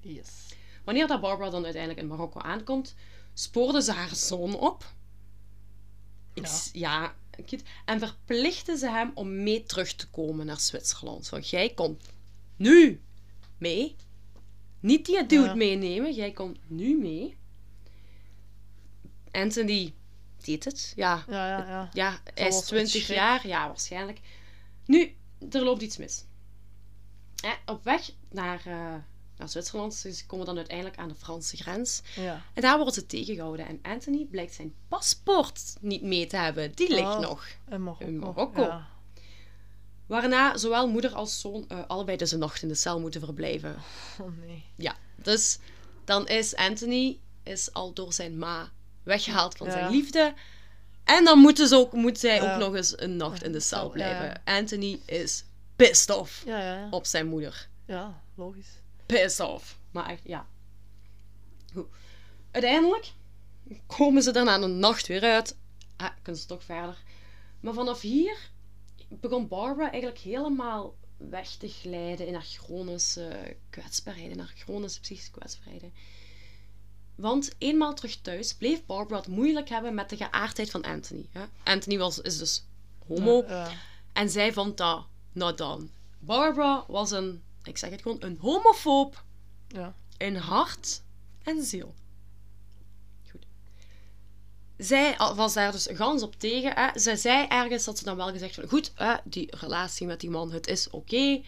Yes. 0.00 0.28
Wanneer 0.84 1.06
dat 1.06 1.20
Barbara 1.20 1.50
dan 1.50 1.64
uiteindelijk 1.64 2.02
in 2.02 2.08
Marokko 2.08 2.40
aankomt, 2.40 2.94
spoorde 3.34 3.82
ze 3.82 3.92
haar 3.92 4.14
zoon 4.14 4.58
op. 4.58 4.93
Ja. 6.34 6.60
ja, 6.72 7.14
en 7.84 7.98
verplichtte 7.98 8.76
ze 8.76 8.90
hem 8.90 9.10
om 9.14 9.42
mee 9.42 9.62
terug 9.62 9.94
te 9.94 10.08
komen 10.08 10.46
naar 10.46 10.60
Zwitserland. 10.60 11.28
Van, 11.28 11.40
jij 11.40 11.68
komt 11.74 12.02
nu 12.56 13.00
mee. 13.58 13.96
Niet 14.80 15.06
die 15.06 15.26
dude 15.26 15.44
Ja. 15.46 15.54
meenemen, 15.54 16.12
jij 16.14 16.30
komt 16.32 16.58
nu 16.66 16.98
mee. 16.98 17.36
Anthony 19.30 19.94
deed 20.44 20.64
het. 20.64 20.92
Ja, 20.96 21.24
Ja, 21.28 21.48
ja, 21.48 21.58
ja. 21.68 21.90
ja 21.92 22.20
hij 22.34 22.46
is 22.46 22.52
Zoals 22.52 22.66
20 22.66 22.92
het 22.92 23.02
schrik. 23.02 23.16
jaar. 23.16 23.46
Ja, 23.46 23.66
waarschijnlijk. 23.66 24.20
Nu, 24.86 25.16
er 25.50 25.62
loopt 25.62 25.82
iets 25.82 25.96
mis. 25.96 26.24
Hè, 27.40 27.72
op 27.72 27.84
weg 27.84 28.10
naar, 28.30 28.62
eh, 28.66 28.94
naar 29.36 29.48
Zwitserland. 29.48 29.94
Ze 29.94 30.26
komen 30.26 30.46
dan 30.46 30.56
uiteindelijk 30.56 30.96
aan 30.98 31.08
de 31.08 31.14
Franse 31.14 31.56
grens. 31.56 32.02
ja. 32.14 32.42
En 32.54 32.62
daar 32.62 32.78
wordt 32.78 32.94
ze 32.94 33.06
tegengehouden. 33.06 33.66
En 33.66 33.78
Anthony 33.82 34.26
blijkt 34.30 34.54
zijn 34.54 34.74
paspoort 34.88 35.74
niet 35.80 36.02
mee 36.02 36.26
te 36.26 36.36
hebben. 36.36 36.72
Die 36.74 36.88
ligt 36.88 37.00
Oh. 37.02 37.18
nog. 37.18 37.46
In 37.70 37.82
Marokko. 37.82 38.06
In 38.06 38.18
Marokko. 38.18 38.62
Ja. 38.62 38.86
Waarna 40.06 40.56
zowel 40.56 40.88
moeder 40.88 41.12
als 41.14 41.40
zoon 41.40 41.64
eh, 41.68 41.78
allebei 41.86 42.16
dus 42.16 42.32
een 42.32 42.38
nacht 42.38 42.62
in 42.62 42.68
de 42.68 42.74
cel 42.74 43.00
moeten 43.00 43.20
verblijven. 43.20 43.76
Oh 44.20 44.38
nee. 44.46 44.64
Ja, 44.76 44.96
dus 45.16 45.58
dan 46.04 46.26
is 46.28 46.54
Anthony 46.56 47.18
is 47.42 47.72
al 47.72 47.92
door 47.92 48.12
zijn 48.12 48.38
ma 48.38 48.70
weggehaald 49.02 49.56
van 49.56 49.66
Ja. 49.66 49.72
zijn 49.72 49.90
liefde. 49.90 50.34
En 51.04 51.24
dan 51.24 51.38
moet, 51.38 51.56
dus 51.56 51.72
ook, 51.72 51.92
moet 51.92 52.18
zij 52.18 52.34
Ja. 52.42 52.52
ook 52.54 52.60
nog 52.60 52.74
eens 52.74 53.00
een 53.00 53.16
nacht 53.16 53.42
in 53.42 53.52
de 53.52 53.60
cel 53.60 53.84
ja, 53.84 53.88
blijven. 53.92 54.40
Anthony 54.44 55.00
is 55.06 55.44
pissed 55.76 56.10
off 56.16 56.42
Ja, 56.46 56.58
ja, 56.58 56.74
ja. 56.74 56.88
op 56.90 57.06
zijn 57.06 57.26
moeder. 57.26 57.68
Ja, 57.86 58.22
logisch. 58.34 58.68
Pissed 59.06 59.46
off. 59.46 59.78
Maar 59.90 60.08
echt, 60.08 60.22
ja. 60.24 60.46
Goed. 61.72 61.86
Uiteindelijk 62.50 63.12
komen 63.86 64.22
ze 64.22 64.30
dan 64.30 64.48
aan 64.48 64.62
een 64.62 64.78
nacht 64.78 65.06
weer 65.06 65.22
uit. 65.22 65.56
Ah, 65.96 66.10
kunnen 66.22 66.40
ze 66.40 66.46
toch 66.46 66.64
verder. 66.64 67.02
Maar 67.60 67.74
vanaf 67.74 68.00
hier 68.00 68.50
begon 69.08 69.48
Barbara 69.48 69.90
eigenlijk 69.90 70.22
helemaal 70.22 70.94
weg 71.16 71.48
te 71.48 71.68
glijden 71.68 72.26
in 72.26 72.34
haar 72.34 72.42
chronische 72.42 73.56
kwetsbaarheden, 73.70 74.30
in 74.30 74.38
haar 74.38 74.52
chronische 74.56 75.00
psychische 75.00 75.30
kwetsbaarheden. 75.30 75.92
Want 77.14 77.54
eenmaal 77.58 77.94
terug 77.94 78.16
thuis 78.20 78.54
bleef 78.54 78.84
Barbara 78.86 79.20
het 79.20 79.28
moeilijk 79.28 79.68
hebben 79.68 79.94
met 79.94 80.10
de 80.10 80.16
geaardheid 80.16 80.70
van 80.70 80.82
Anthony. 80.82 81.26
Hè? 81.32 81.44
Anthony 81.62 81.98
was, 81.98 82.20
is 82.20 82.38
dus 82.38 82.64
homo. 83.06 83.44
Ja, 83.48 83.70
En 84.12 84.30
zij 84.30 84.52
vond 84.52 84.76
dat 84.76 85.06
not 85.32 85.58
done. 85.58 85.86
Barbara 86.18 86.84
was 86.88 87.10
een, 87.10 87.42
ik 87.64 87.78
zeg 87.78 87.90
het 87.90 88.02
gewoon, 88.02 88.16
een 88.20 88.38
homofoob 88.40 89.24
ja. 89.68 89.94
in 90.16 90.36
hart 90.36 91.02
en 91.42 91.62
ziel. 91.62 91.94
Goed. 93.30 93.46
Zij 94.76 95.16
was 95.16 95.54
daar 95.54 95.72
dus 95.72 95.88
gans 95.92 96.22
op 96.22 96.34
tegen. 96.38 96.72
Hè. 96.74 96.98
Zij 96.98 97.16
zei 97.16 97.46
ergens 97.46 97.84
dat 97.84 97.98
ze 97.98 98.04
dan 98.04 98.16
wel 98.16 98.30
gezegd 98.30 98.54
van, 98.54 98.68
goed, 98.68 98.92
hè, 98.94 99.14
die 99.24 99.56
relatie 99.56 100.06
met 100.06 100.20
die 100.20 100.30
man, 100.30 100.52
het 100.52 100.66
is 100.66 100.90
oké. 100.90 101.42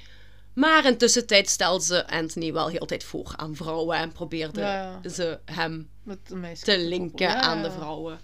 Maar 0.52 0.84
intussen 0.84 1.26
tijd 1.26 1.48
stelde 1.48 1.84
ze 1.84 2.08
Anthony 2.08 2.52
wel 2.52 2.68
heel 2.68 2.86
tijd 2.86 3.04
voor 3.04 3.32
aan 3.36 3.56
vrouwen 3.56 3.96
en 3.96 4.12
probeerde 4.12 4.60
Ja, 4.60 5.00
ja. 5.02 5.08
ze 5.08 5.40
hem 5.44 5.90
te 6.62 6.78
linken 6.78 7.26
Ja, 7.26 7.40
aan 7.40 7.62
de 7.62 7.70
vrouwen. 7.70 8.20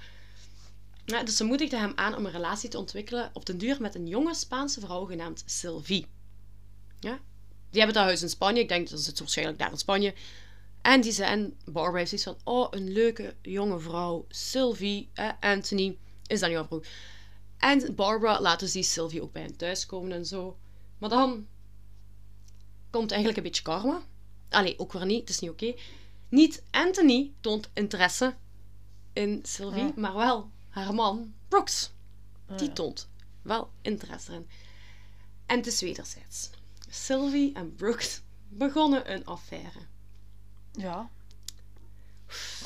Ja, 1.04 1.22
dus 1.22 1.36
ze 1.36 1.44
moedigde 1.44 1.76
hem 1.76 1.92
aan 1.94 2.16
om 2.16 2.26
een 2.26 2.32
relatie 2.32 2.68
te 2.68 2.78
ontwikkelen 2.78 3.30
op 3.32 3.46
den 3.46 3.58
duur 3.58 3.76
met 3.80 3.94
een 3.94 4.06
jonge 4.06 4.34
Spaanse 4.34 4.80
vrouw 4.80 5.04
genaamd 5.04 5.42
Sylvie. 5.46 6.06
Ja? 7.00 7.18
Die 7.72 7.80
hebben 7.80 7.94
dat 7.94 8.04
huis 8.04 8.22
in 8.22 8.28
Spanje. 8.28 8.60
Ik 8.60 8.68
denk 8.68 8.90
dat 8.90 9.00
ze 9.00 9.10
het 9.10 9.18
waarschijnlijk 9.18 9.58
daar 9.58 9.70
in 9.70 9.78
Spanje. 9.78 10.14
En 10.82 11.00
die 11.00 11.12
zei, 11.12 11.30
en 11.30 11.56
Barbara 11.64 11.98
heeft 12.04 12.20
zoiets 12.20 12.42
van, 12.44 12.54
oh, 12.54 12.66
een 12.70 12.92
leuke 12.92 13.34
jonge 13.42 13.78
vrouw, 13.80 14.24
Sylvie, 14.28 15.08
eh, 15.12 15.30
Anthony, 15.40 15.98
is 16.26 16.40
dat 16.40 16.48
niet 16.48 16.58
afgeroepen. 16.58 16.88
En 17.58 17.94
Barbara 17.94 18.40
laat 18.40 18.60
dus 18.60 18.72
die 18.72 18.82
Sylvie 18.82 19.22
ook 19.22 19.32
bij 19.32 19.42
hen 19.42 19.56
thuiskomen 19.56 20.12
en 20.12 20.26
zo. 20.26 20.58
Maar 20.98 21.10
dan 21.10 21.46
komt 22.90 23.10
eigenlijk 23.10 23.36
een 23.38 23.44
beetje 23.44 23.62
karma. 23.62 24.02
Allee, 24.48 24.78
ook 24.78 24.92
weer 24.92 25.06
niet, 25.06 25.20
het 25.20 25.28
is 25.28 25.38
niet 25.38 25.50
oké. 25.50 25.74
Niet 26.28 26.62
Anthony 26.70 27.32
toont 27.40 27.70
interesse 27.74 28.34
in 29.12 29.40
Sylvie, 29.42 29.82
Ja. 29.82 29.92
maar 29.96 30.14
wel 30.14 30.50
haar 30.68 30.94
man, 30.94 31.34
Brooks. 31.48 31.90
Ah, 32.46 32.58
Die 32.58 32.72
toont 32.72 33.08
wel 33.42 33.70
interesse 33.82 34.32
in. 34.32 34.48
En 35.46 35.56
het 35.56 35.66
is 35.66 35.80
wederzijds. 35.80 36.50
Sylvie 36.94 37.52
en 37.54 37.74
Brooks 37.74 38.22
begonnen 38.48 39.12
een 39.12 39.24
affaire. 39.26 39.78
Ja. 40.72 41.10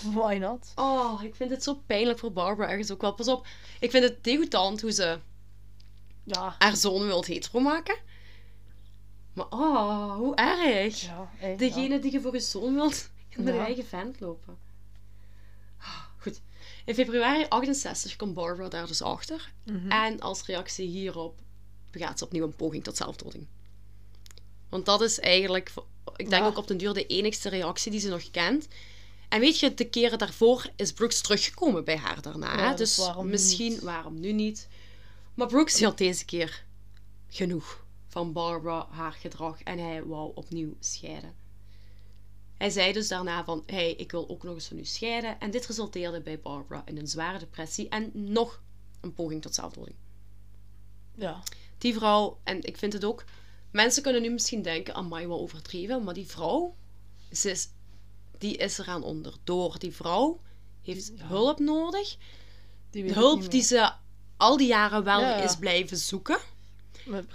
Why 0.03 0.37
not? 0.41 0.73
Oh, 0.75 1.23
ik 1.23 1.35
vind 1.35 1.51
het 1.51 1.63
zo 1.63 1.75
pijnlijk 1.87 2.19
voor 2.19 2.33
Barbara 2.33 2.71
ergens 2.71 2.91
ook 2.91 3.01
wel. 3.01 3.15
Pas 3.15 3.29
op, 3.29 3.47
ik 3.81 3.91
vind 3.91 4.05
het 4.05 4.25
degoutant 4.25 4.81
hoe 4.81 4.93
ze 4.93 5.19
Ja. 6.25 6.55
haar 6.59 6.77
zoon 6.77 7.07
wilt 7.07 7.27
hetero 7.27 7.61
maken. 7.61 7.99
Maar 9.33 9.47
oh, 9.51 10.15
hoe 10.17 10.35
erg. 10.35 11.01
Ja, 11.01 11.31
Degene 11.57 11.99
die 11.99 12.13
je 12.13 12.21
voor 12.21 12.33
je 12.35 12.41
zoon 12.41 12.75
wilt 12.75 13.11
in 13.29 13.45
de 13.45 13.53
eigen 13.53 13.87
vent 13.87 14.21
lopen. 14.21 14.59
Ah, 15.79 16.05
Goed. 16.19 16.41
In 16.85 16.95
februari 16.95 17.47
68 17.49 18.17
komt 18.17 18.35
Barbara 18.35 18.69
daar 18.69 18.87
dus 18.87 19.03
achter. 19.03 19.53
Mhm. 19.65 19.91
En 19.91 20.21
als 20.21 20.47
reactie 20.47 20.89
hierop 20.89 21.39
begaat 21.91 22.19
ze 22.19 22.25
opnieuw 22.25 22.45
een 22.45 22.57
poging 22.57 22.85
tot 22.85 22.97
zelfdoding. 22.97 23.47
Want 24.69 24.87
dat 24.87 25.01
is 25.01 25.21
eigenlijk, 25.21 25.73
ik 26.17 26.31
denk 26.31 26.43
Ja. 26.43 26.49
ook 26.49 26.57
op 26.57 26.67
den 26.67 26.77
duur, 26.77 26.93
de 26.95 27.07
enigste 27.07 27.49
reactie 27.49 27.91
die 27.91 28.01
ze 28.01 28.09
nog 28.09 28.31
kent. 28.31 28.69
En 29.29 29.41
weet 29.41 29.59
je, 29.59 29.75
de 29.75 29.89
keren 29.89 30.19
daarvoor 30.19 30.67
is 30.77 30.93
Brooks 30.93 31.21
teruggekomen 31.21 31.85
bij 31.85 31.97
haar 31.97 32.23
daarna. 32.23 32.57
Ja, 32.57 32.69
hè? 32.71 32.77
dus 32.77 32.95
dus 32.95 33.05
waarom 33.07 33.29
misschien, 33.29 33.73
niet? 33.73 33.81
waarom 33.81 34.21
nu 34.21 34.33
niet? 34.33 34.69
Maar 35.35 35.47
Brooks 35.47 35.83
had 35.83 35.99
deze 35.99 36.25
keer 36.25 36.65
genoeg 37.29 37.85
van 38.09 38.33
Barbara, 38.33 38.87
haar 38.91 39.13
gedrag. 39.13 39.63
En 39.63 39.79
hij 39.79 40.05
wou 40.05 40.33
opnieuw 40.35 40.75
scheiden. 40.81 41.35
Hij 42.57 42.71
zei 42.71 42.93
dus 42.93 43.09
daarna 43.09 43.45
van, 43.45 43.63
hey, 43.67 43.93
ik 43.93 44.11
wil 44.11 44.29
ook 44.29 44.43
nog 44.43 44.55
eens 44.55 44.67
van 44.69 44.79
u 44.79 44.85
scheiden. 44.85 45.41
En 45.41 45.51
dit 45.51 45.67
resulteerde 45.67 46.21
bij 46.21 46.41
Barbara 46.41 46.83
in 46.87 46.99
een 46.99 47.09
zware 47.09 47.39
depressie 47.39 47.89
en 47.89 48.11
nog 48.15 48.61
een 49.01 49.15
poging 49.15 49.43
tot 49.43 49.55
zelfdoding. 49.55 49.97
Ja. 51.15 51.43
Die 51.79 51.95
vrouw, 51.95 52.39
en 52.45 52.63
ik 52.63 52.77
vind 52.77 52.93
het 52.93 53.05
ook, 53.05 53.25
mensen 53.77 54.03
kunnen 54.03 54.23
nu 54.23 54.31
misschien 54.31 54.63
denken, 54.63 54.95
amai, 54.95 55.27
wat 55.27 55.39
overdreven, 55.39 56.05
maar 56.05 56.15
die 56.15 56.27
vrouw, 56.27 56.75
ze 57.33 57.51
is, 57.51 57.69
die 58.39 58.57
is 58.57 58.79
eraan 58.79 59.03
onderdoor. 59.03 59.79
Die 59.79 59.93
vrouw 59.93 60.41
heeft 60.83 61.13
Ja. 61.17 61.27
hulp 61.27 61.59
nodig. 61.59 62.17
Die 62.91 63.13
Hulp 63.13 63.51
die 63.51 63.63
ze 63.63 63.91
al 64.37 64.57
die 64.57 64.67
jaren 64.67 65.05
wel 65.05 65.21
Ja, 65.21 65.37
ja. 65.37 65.43
is 65.45 65.57
blijven 65.57 65.97
zoeken. 65.97 66.39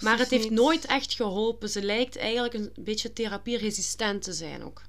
Maar 0.01 0.17
het 0.19 0.29
heeft 0.29 0.43
niet- 0.49 0.59
nooit 0.59 0.85
echt 0.85 1.13
geholpen. 1.13 1.69
Ze 1.69 1.81
lijkt 1.83 2.17
eigenlijk 2.17 2.53
een 2.53 2.71
beetje 2.75 3.13
therapieresistent 3.13 4.23
te 4.23 4.33
zijn 4.33 4.63
ook. 4.63 4.81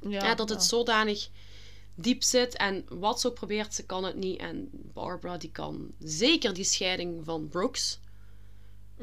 Ja, 0.00 0.08
Ja, 0.24 0.34
dat 0.34 0.48
het 0.48 0.62
zodanig 0.64 1.28
diep 1.94 2.22
zit 2.22 2.56
en 2.56 2.84
wat 2.88 3.20
ze 3.20 3.26
ook 3.28 3.34
probeert, 3.34 3.74
ze 3.74 3.84
kan 3.86 4.04
het 4.04 4.16
niet. 4.16 4.38
En 4.40 4.68
Barbara 4.72 5.36
die 5.36 5.50
kan 5.50 5.90
zeker 5.98 6.54
die 6.54 6.64
scheiding 6.64 7.24
van 7.24 7.48
Brooks 7.48 7.98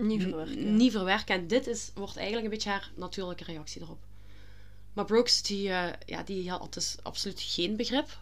niet 0.01 0.21
verwerken. 0.21 0.75
niet 0.75 0.91
verwerken. 0.91 1.35
En 1.35 1.47
dit 1.47 1.67
is, 1.67 1.91
wordt 1.93 2.15
eigenlijk 2.15 2.45
een 2.45 2.51
beetje 2.53 2.69
haar 2.69 2.91
natuurlijke 2.95 3.43
reactie 3.43 3.81
erop. 3.81 4.03
Maar 4.93 5.05
Brooks, 5.05 5.41
die, 5.41 5.69
eh, 5.69 5.93
ja, 6.05 6.23
die 6.23 6.49
had 6.49 6.73
dus 6.73 6.95
absoluut 7.01 7.41
geen 7.41 7.75
begrip 7.75 8.17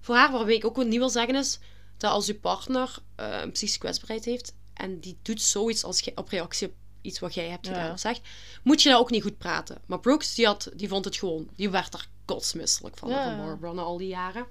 voor 0.00 0.14
haar. 0.14 0.32
Waarbij 0.32 0.54
ik 0.54 0.64
ook 0.64 0.76
wat 0.76 0.86
niet 0.86 0.98
wil 0.98 1.10
zeggen 1.10 1.34
is, 1.34 1.58
dat 1.96 2.10
als 2.12 2.26
je 2.26 2.34
partner 2.34 2.98
eh, 3.14 3.40
een 3.40 3.52
psychische 3.52 3.78
kwetsbaarheid 3.78 4.24
heeft 4.24 4.54
en 4.74 5.00
die 5.00 5.16
doet 5.22 5.42
zoiets 5.42 5.84
als 5.84 6.10
op 6.14 6.28
reactie 6.28 6.66
op 6.66 6.74
iets 7.02 7.18
wat 7.18 7.34
jij 7.34 7.48
hebt 7.48 7.66
Ja. 7.66 7.72
gedaan 7.72 7.92
of 7.92 7.98
zegt, 8.00 8.20
moet 8.62 8.82
je 8.82 8.88
daar 8.88 8.98
ook 8.98 9.10
niet 9.10 9.22
goed 9.22 9.38
praten. 9.38 9.78
Maar 9.86 10.00
Brooks, 10.00 10.34
die, 10.34 10.46
had, 10.46 10.70
die 10.74 10.88
vond 10.88 11.04
het 11.04 11.16
gewoon, 11.16 11.48
die 11.56 11.70
werd 11.70 11.94
er 11.94 12.08
kotsmisselijk 12.24 12.96
van, 12.98 13.08
Ja, 13.08 13.24
van. 13.36 13.46
Barbara 13.46 13.72
na 13.72 13.82
al 13.82 13.96
die 13.98 14.08
jaren. 14.08 14.46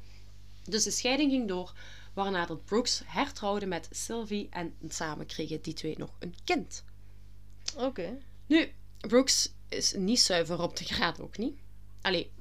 Dus 0.63 0.83
de 0.83 0.91
scheiding 0.91 1.31
ging 1.31 1.47
door, 1.47 1.73
waarna 2.17 2.45
dat 2.45 2.65
Brooks 2.65 3.01
hertrouwde 3.05 3.65
met 3.65 3.87
Sylvie 3.91 4.47
en 4.49 4.75
samen 4.89 5.25
kregen 5.25 5.61
die 5.61 5.73
twee 5.73 5.97
nog 5.97 6.09
een 6.19 6.35
kind. 6.43 6.83
Oké. 7.75 8.17
Nu, 8.45 8.71
Brooks 8.99 9.51
is 9.69 9.93
niet 9.93 10.19
zuiver 10.19 10.61
op 10.61 10.77
de 10.77 10.83
graad 10.85 11.19
ook 11.21 11.37
niet. 11.37 11.57
Allee, 12.01 12.31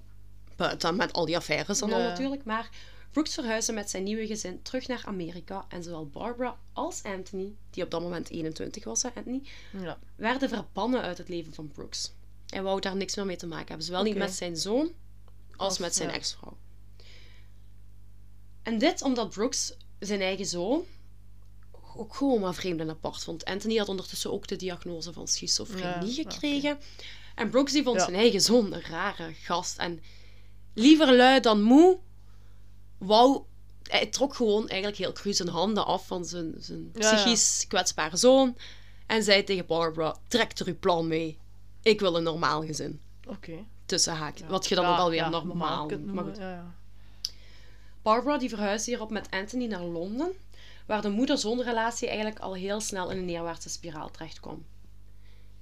buiten 0.56 0.96
met 0.96 1.12
al 1.12 1.24
die 1.26 1.36
affaires 1.36 1.78
dan 1.78 1.92
al 1.92 1.98
natuurlijk. 1.98 2.44
Maar 2.44 2.70
Brooks 3.10 3.34
verhuisde 3.34 3.72
met 3.72 3.90
zijn 3.90 4.02
nieuwe 4.02 4.26
gezin 4.26 4.62
terug 4.62 4.86
naar 4.86 5.02
Amerika 5.06 5.64
en 5.68 5.82
zowel 5.82 6.06
Barbara 6.06 6.58
als 6.72 7.02
Anthony, 7.02 7.54
die 7.70 7.84
op 7.84 7.90
dat 7.90 8.00
moment 8.00 8.30
21 8.30 8.84
was, 8.84 9.02
hè, 9.02 9.08
Anthony, 9.14 9.42
Ja. 9.70 9.98
werden 10.16 10.48
verbannen 10.48 11.02
uit 11.02 11.18
het 11.18 11.28
leven 11.28 11.54
van 11.54 11.68
Brooks. 11.68 12.12
Hij 12.46 12.62
wou 12.62 12.80
daar 12.80 12.96
niks 12.96 13.16
meer 13.16 13.26
mee 13.26 13.36
te 13.36 13.46
maken 13.46 13.66
hebben, 13.68 13.86
zowel 13.86 14.02
niet 14.02 14.16
met 14.16 14.32
zijn 14.34 14.56
zoon 14.56 14.92
als 15.56 15.68
Als- 15.68 15.78
met 15.78 15.94
zijn 15.94 16.08
ja. 16.08 16.14
ex-vrouw. 16.14 16.56
En 18.66 18.78
dit 18.78 19.02
omdat 19.02 19.30
Brooks 19.30 19.72
zijn 19.98 20.20
eigen 20.20 20.46
zoon 20.46 20.84
ook 21.96 22.14
gewoon 22.14 22.40
maar 22.40 22.54
vreemd 22.54 22.80
en 22.80 22.90
apart 22.90 23.24
vond. 23.24 23.44
Anthony 23.44 23.76
had 23.76 23.88
ondertussen 23.88 24.32
ook 24.32 24.46
de 24.46 24.56
diagnose 24.56 25.12
van 25.12 25.28
schizofrenie 25.28 26.16
Ja, 26.16 26.30
gekregen. 26.30 26.78
En 27.34 27.50
Brooks 27.50 27.72
die 27.72 27.82
vond 27.82 27.96
Ja. 27.96 28.04
zijn 28.04 28.16
eigen 28.16 28.40
zoon 28.40 28.72
een 28.72 28.80
rare 28.80 29.32
gast. 29.32 29.78
En 29.78 30.00
liever 30.74 31.16
lui 31.16 31.40
dan 31.40 31.62
moe, 31.62 31.98
wou... 32.98 33.42
Hij 33.82 34.06
trok 34.06 34.34
gewoon 34.34 34.68
eigenlijk 34.68 34.98
heel 35.00 35.12
cru 35.12 35.32
zijn 35.32 35.48
handen 35.48 35.86
af 35.86 36.06
van 36.06 36.24
zijn, 36.24 36.54
zijn 36.58 36.90
Ja, 36.94 37.14
psychisch 37.14 37.64
kwetsbare 37.68 38.16
zoon. 38.16 38.56
En 39.06 39.22
zei 39.22 39.44
tegen 39.44 39.66
Barbara, 39.66 40.16
trek 40.28 40.58
er 40.58 40.66
uw 40.66 40.78
plan 40.78 41.06
mee. 41.08 41.38
Ik 41.82 42.00
wil 42.00 42.16
een 42.16 42.22
normaal 42.22 42.64
gezin. 42.64 43.00
Oké. 43.28 43.64
Tussen 43.84 44.14
haak. 44.14 44.38
Ja. 44.38 44.46
Wat 44.46 44.66
je 44.68 44.74
dan 44.74 44.86
ook 44.86 44.98
alweer 44.98 45.18
ja, 45.18 45.28
normaal... 45.28 45.86
kunt 45.86 46.04
maar 46.04 46.14
noemen, 46.14 46.34
goed. 46.34 46.74
Barbara 48.06 48.38
die 48.38 48.48
verhuisde 48.48 48.90
hierop 48.90 49.10
met 49.10 49.30
Anthony 49.30 49.66
naar 49.66 49.82
Londen, 49.82 50.32
waar 50.86 51.02
de 51.02 51.08
moeder-zoon-relatie 51.08 52.08
eigenlijk 52.08 52.38
al 52.38 52.54
heel 52.54 52.80
snel 52.80 53.10
in 53.10 53.18
een 53.18 53.24
neerwaartse 53.24 53.68
spiraal 53.68 54.10
terecht 54.10 54.40
kwam. 54.40 54.66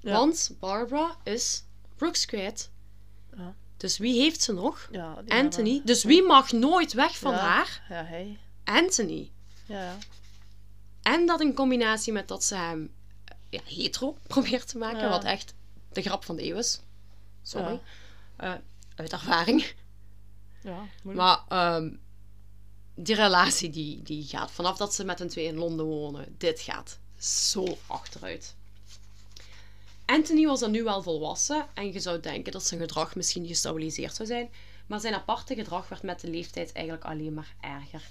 Ja. 0.01 0.13
Want 0.13 0.57
Barbara 0.61 1.17
is 1.23 1.65
Brooks 1.97 2.25
kwijt. 2.25 2.71
Ja. 3.37 3.55
Dus 3.77 3.99
wie 3.99 4.21
heeft 4.21 4.43
ze 4.43 4.53
nog? 4.53 4.89
Ja, 4.91 5.23
Anthony. 5.29 5.69
mannen. 5.69 5.87
Dus 5.87 6.05
wie 6.05 6.23
mag 6.23 6.53
nooit 6.53 6.93
weg 6.93 7.19
van 7.19 7.35
haar? 7.35 7.83
Anthony. 8.65 9.31
En 11.03 11.27
dat 11.27 11.41
in 11.41 11.55
combinatie 11.55 12.13
met 12.13 12.29
dat 12.29 12.45
ze 12.45 12.55
hem 12.55 12.93
ja, 13.49 13.61
hetero 13.65 14.17
probeert 14.27 14.69
te 14.69 14.79
maken, 14.79 15.09
wat 15.09 15.25
echt 15.25 15.55
de 15.93 16.03
grap 16.03 16.25
van 16.25 16.37
de 16.37 16.45
eeuw 16.45 16.57
is. 16.57 16.81
Sorry. 17.43 17.81
Eh, 18.37 18.55
uit 18.95 19.13
ervaring. 19.13 19.75
Ja, 20.61 20.89
moeilijk. 21.03 21.27
Maar 21.27 21.41
ehm, 21.49 21.91
die 22.95 23.15
relatie 23.15 23.71
die, 23.71 24.03
die 24.03 24.25
gaat 24.25 24.51
vanaf 24.51 24.77
dat 24.77 24.95
ze 24.95 25.05
met 25.05 25.19
hun 25.19 25.29
twee 25.29 25.45
in 25.45 25.57
Londen 25.57 25.87
wonen. 25.87 26.35
Dit 26.39 26.61
gaat 26.61 26.99
zo 27.19 27.79
achteruit. 27.87 28.55
Anthony 30.07 30.47
was 30.47 30.61
dan 30.61 30.71
nu 30.71 30.83
wel 30.85 31.03
volwassen 31.03 31.67
en 31.75 31.93
je 31.93 32.01
zou 32.01 32.21
denken 32.21 32.53
dat 32.53 32.67
zijn 32.67 32.81
gedrag 32.81 33.15
misschien 33.15 33.47
gestabiliseerd 33.47 34.15
zou 34.15 34.29
zijn. 34.29 34.51
Maar 34.87 35.01
zijn 35.01 35.15
aparte 35.15 35.55
gedrag 35.55 35.89
werd 35.89 36.03
met 36.03 36.21
de 36.21 36.29
leeftijd 36.29 36.73
eigenlijk 36.73 37.05
alleen 37.07 37.35
maar 37.35 37.55
erger. 37.61 38.03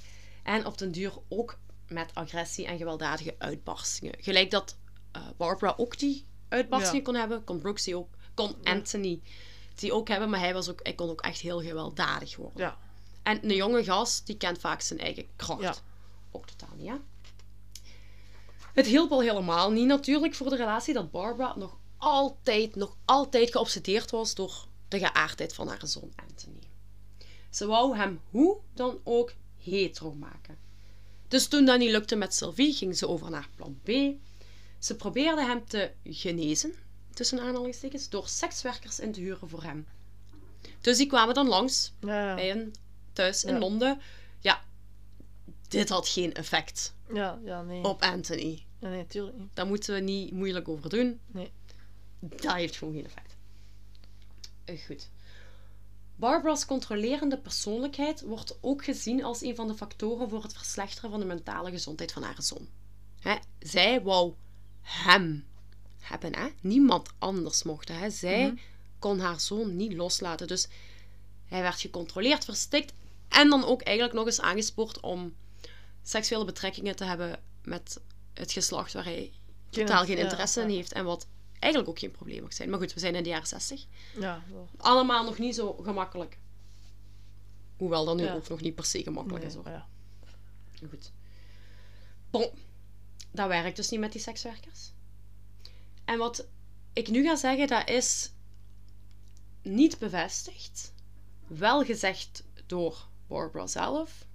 En 0.43 0.65
op 0.65 0.77
den 0.77 0.91
duur 0.91 1.13
ook 1.27 1.57
met 1.87 2.09
agressie 2.13 2.65
en 2.65 2.77
gewelddadige 2.77 3.35
uitbarstingen. 3.37 4.15
Gelijk 4.19 4.51
dat 4.51 4.77
eh, 5.11 5.21
Barbara 5.37 5.73
ook 5.77 5.99
die 5.99 6.25
uitbarstingen 6.49 6.97
Ja. 6.99 7.03
kon 7.03 7.15
hebben, 7.15 7.43
kon 7.43 7.59
Brooks 7.59 7.83
die 7.83 7.97
ook, 7.97 8.09
kon 8.33 8.55
Anthony 8.63 9.19
die 9.75 9.93
ook 9.93 10.07
hebben, 10.07 10.29
maar 10.29 10.39
hij, 10.39 10.53
was 10.53 10.69
ook, 10.69 10.79
hij 10.83 10.93
kon 10.93 11.09
ook 11.09 11.21
echt 11.21 11.39
heel 11.39 11.61
gewelddadig 11.61 12.35
worden. 12.35 12.61
Ja. 12.61 12.77
En 13.23 13.49
een 13.49 13.55
jonge 13.55 13.83
gast, 13.83 14.25
die 14.25 14.37
kent 14.37 14.59
vaak 14.59 14.81
zijn 14.81 14.99
eigen 14.99 15.25
kracht. 15.35 15.61
Ja. 15.61 15.75
Ook 16.31 16.45
totaal 16.45 16.75
niet, 16.75 16.89
hè? 16.89 16.95
Het 18.73 18.85
hielp 18.85 19.11
al 19.11 19.21
helemaal 19.21 19.71
niet 19.71 19.85
natuurlijk 19.85 20.35
voor 20.35 20.49
de 20.49 20.55
relatie 20.55 20.93
dat 20.93 21.11
Barbara 21.11 21.55
nog 21.57 21.77
altijd, 21.97 22.75
nog 22.75 22.97
altijd 23.05 23.51
geobsedeerd 23.51 24.11
was 24.11 24.35
door 24.35 24.65
de 24.87 24.99
geaardheid 24.99 25.53
van 25.53 25.67
haar 25.67 25.87
zoon 25.87 26.11
Anthony. 26.15 26.59
Ze 27.49 27.65
wou 27.65 27.97
hem 27.97 28.19
hoe 28.29 28.57
dan 28.73 28.99
ook 29.03 29.33
hetero 29.63 30.13
maken. 30.13 30.57
Dus 31.27 31.47
toen 31.47 31.65
dat 31.65 31.79
niet 31.79 31.91
lukte 31.91 32.15
met 32.15 32.33
Sylvie, 32.33 32.73
ging 32.73 32.97
ze 32.97 33.07
over 33.07 33.29
naar 33.29 33.49
plan 33.55 33.79
B. 33.83 33.89
Ze 34.79 34.95
probeerde 34.95 35.45
hem 35.45 35.65
te 35.65 35.91
genezen, 36.03 36.73
tussen 37.13 37.39
aanhalingstekens, 37.39 38.09
door 38.09 38.27
sekswerkers 38.27 38.99
in 38.99 39.11
te 39.11 39.19
huren 39.19 39.49
voor 39.49 39.63
hem. 39.63 39.87
Dus 40.81 40.97
die 40.97 41.07
kwamen 41.07 41.33
dan 41.33 41.47
langs 41.47 41.91
Ja, 41.99 42.35
bij 42.35 42.51
een 42.51 42.73
thuis 43.13 43.43
in 43.43 43.53
Ja. 43.53 43.59
Londen. 43.59 44.01
Ja, 44.39 44.63
dit 45.67 45.89
had 45.89 46.07
geen 46.07 46.33
effect 46.33 46.93
Ja, 47.13 47.39
ja, 47.45 47.61
nee. 47.61 47.83
op 47.83 48.01
Anthony. 48.01 48.65
Ja, 48.79 48.89
nee, 48.89 49.07
tuurlijk 49.07 49.37
niet. 49.37 49.49
Daar 49.55 49.67
moeten 49.67 49.93
we 49.93 49.99
niet 49.99 50.31
moeilijk 50.31 50.67
over 50.67 50.89
doen. 50.89 51.19
Nee. 51.27 51.51
Dat 52.19 52.53
heeft 52.53 52.75
gewoon 52.75 52.93
geen 52.93 53.05
effect. 53.05 53.35
Eh, 54.65 54.79
Goed. 54.85 55.09
Barbara's 56.15 56.65
controlerende 56.65 57.37
persoonlijkheid 57.37 58.21
wordt 58.21 58.57
ook 58.61 58.83
gezien 58.83 59.23
als 59.23 59.41
een 59.41 59.55
van 59.55 59.67
de 59.67 59.75
factoren 59.75 60.29
voor 60.29 60.43
het 60.43 60.53
verslechteren 60.53 61.09
van 61.09 61.19
de 61.19 61.25
mentale 61.25 61.71
gezondheid 61.71 62.11
van 62.11 62.23
haar 62.23 62.41
zoon. 62.43 62.67
Hè, 63.19 63.35
zij 63.59 64.01
wou 64.01 64.33
hem 64.81 65.45
hebben, 65.99 66.35
hè? 66.35 66.47
niemand 66.61 67.09
anders 67.17 67.63
mocht. 67.63 67.87
Hè? 67.87 68.09
Zij 68.09 68.45
Mhm. 68.47 68.55
kon 68.99 69.19
haar 69.19 69.39
zoon 69.39 69.75
niet 69.75 69.93
loslaten. 69.93 70.47
Dus 70.47 70.67
hij 71.45 71.61
werd 71.61 71.79
gecontroleerd, 71.79 72.45
verstikt 72.45 72.93
en 73.33 73.49
dan 73.49 73.65
ook 73.65 73.81
eigenlijk 73.81 74.15
nog 74.17 74.25
eens 74.25 74.41
aangespoord 74.41 74.99
om 74.99 75.35
seksuele 76.03 76.45
betrekkingen 76.45 76.95
te 76.95 77.03
hebben 77.03 77.39
met 77.63 78.01
het 78.33 78.51
geslacht 78.51 78.93
waar 78.93 79.03
hij 79.03 79.31
totaal 79.69 80.05
geen 80.05 80.17
ja, 80.17 80.23
interesse 80.23 80.61
in 80.61 80.69
heeft 80.69 80.91
en 80.93 81.05
wat 81.05 81.27
eigenlijk 81.59 81.87
ook 81.91 81.99
geen 81.99 82.11
probleem 82.11 82.41
mag 82.41 82.53
zijn. 82.53 82.69
Maar 82.69 82.79
goed, 82.79 82.93
we 82.93 82.99
zijn 82.99 83.15
in 83.15 83.23
de 83.23 83.29
jaren 83.29 83.47
60. 83.47 83.85
Ja. 84.19 84.43
Allemaal 84.77 85.23
nog 85.23 85.37
niet 85.37 85.55
zo 85.55 85.73
gemakkelijk. 85.73 86.37
Hoewel 87.77 88.05
dat 88.05 88.15
nu 88.15 88.29
ook 88.29 88.47
nog 88.49 88.61
niet 88.61 88.75
per 88.75 88.85
se 88.85 89.03
gemakkelijk 89.03 89.43
Nee, 89.43 89.53
is 89.53 89.55
hoor. 89.55 89.85
Goed. 90.89 91.11
Bon, 92.29 92.49
dat 93.31 93.47
werkt 93.47 93.75
dus 93.75 93.89
niet 93.89 93.99
met 93.99 94.11
die 94.11 94.21
sekswerkers. 94.21 94.91
En 96.05 96.17
wat 96.17 96.47
ik 96.93 97.07
nu 97.07 97.23
ga 97.23 97.35
zeggen, 97.35 97.67
dat 97.67 97.89
is 97.89 98.31
niet 99.61 99.99
bevestigd. 99.99 100.93
Wel 101.47 101.83
gezegd 101.83 102.43
door 102.65 103.07
Barbara 103.33 103.67
zelf. 103.67 104.25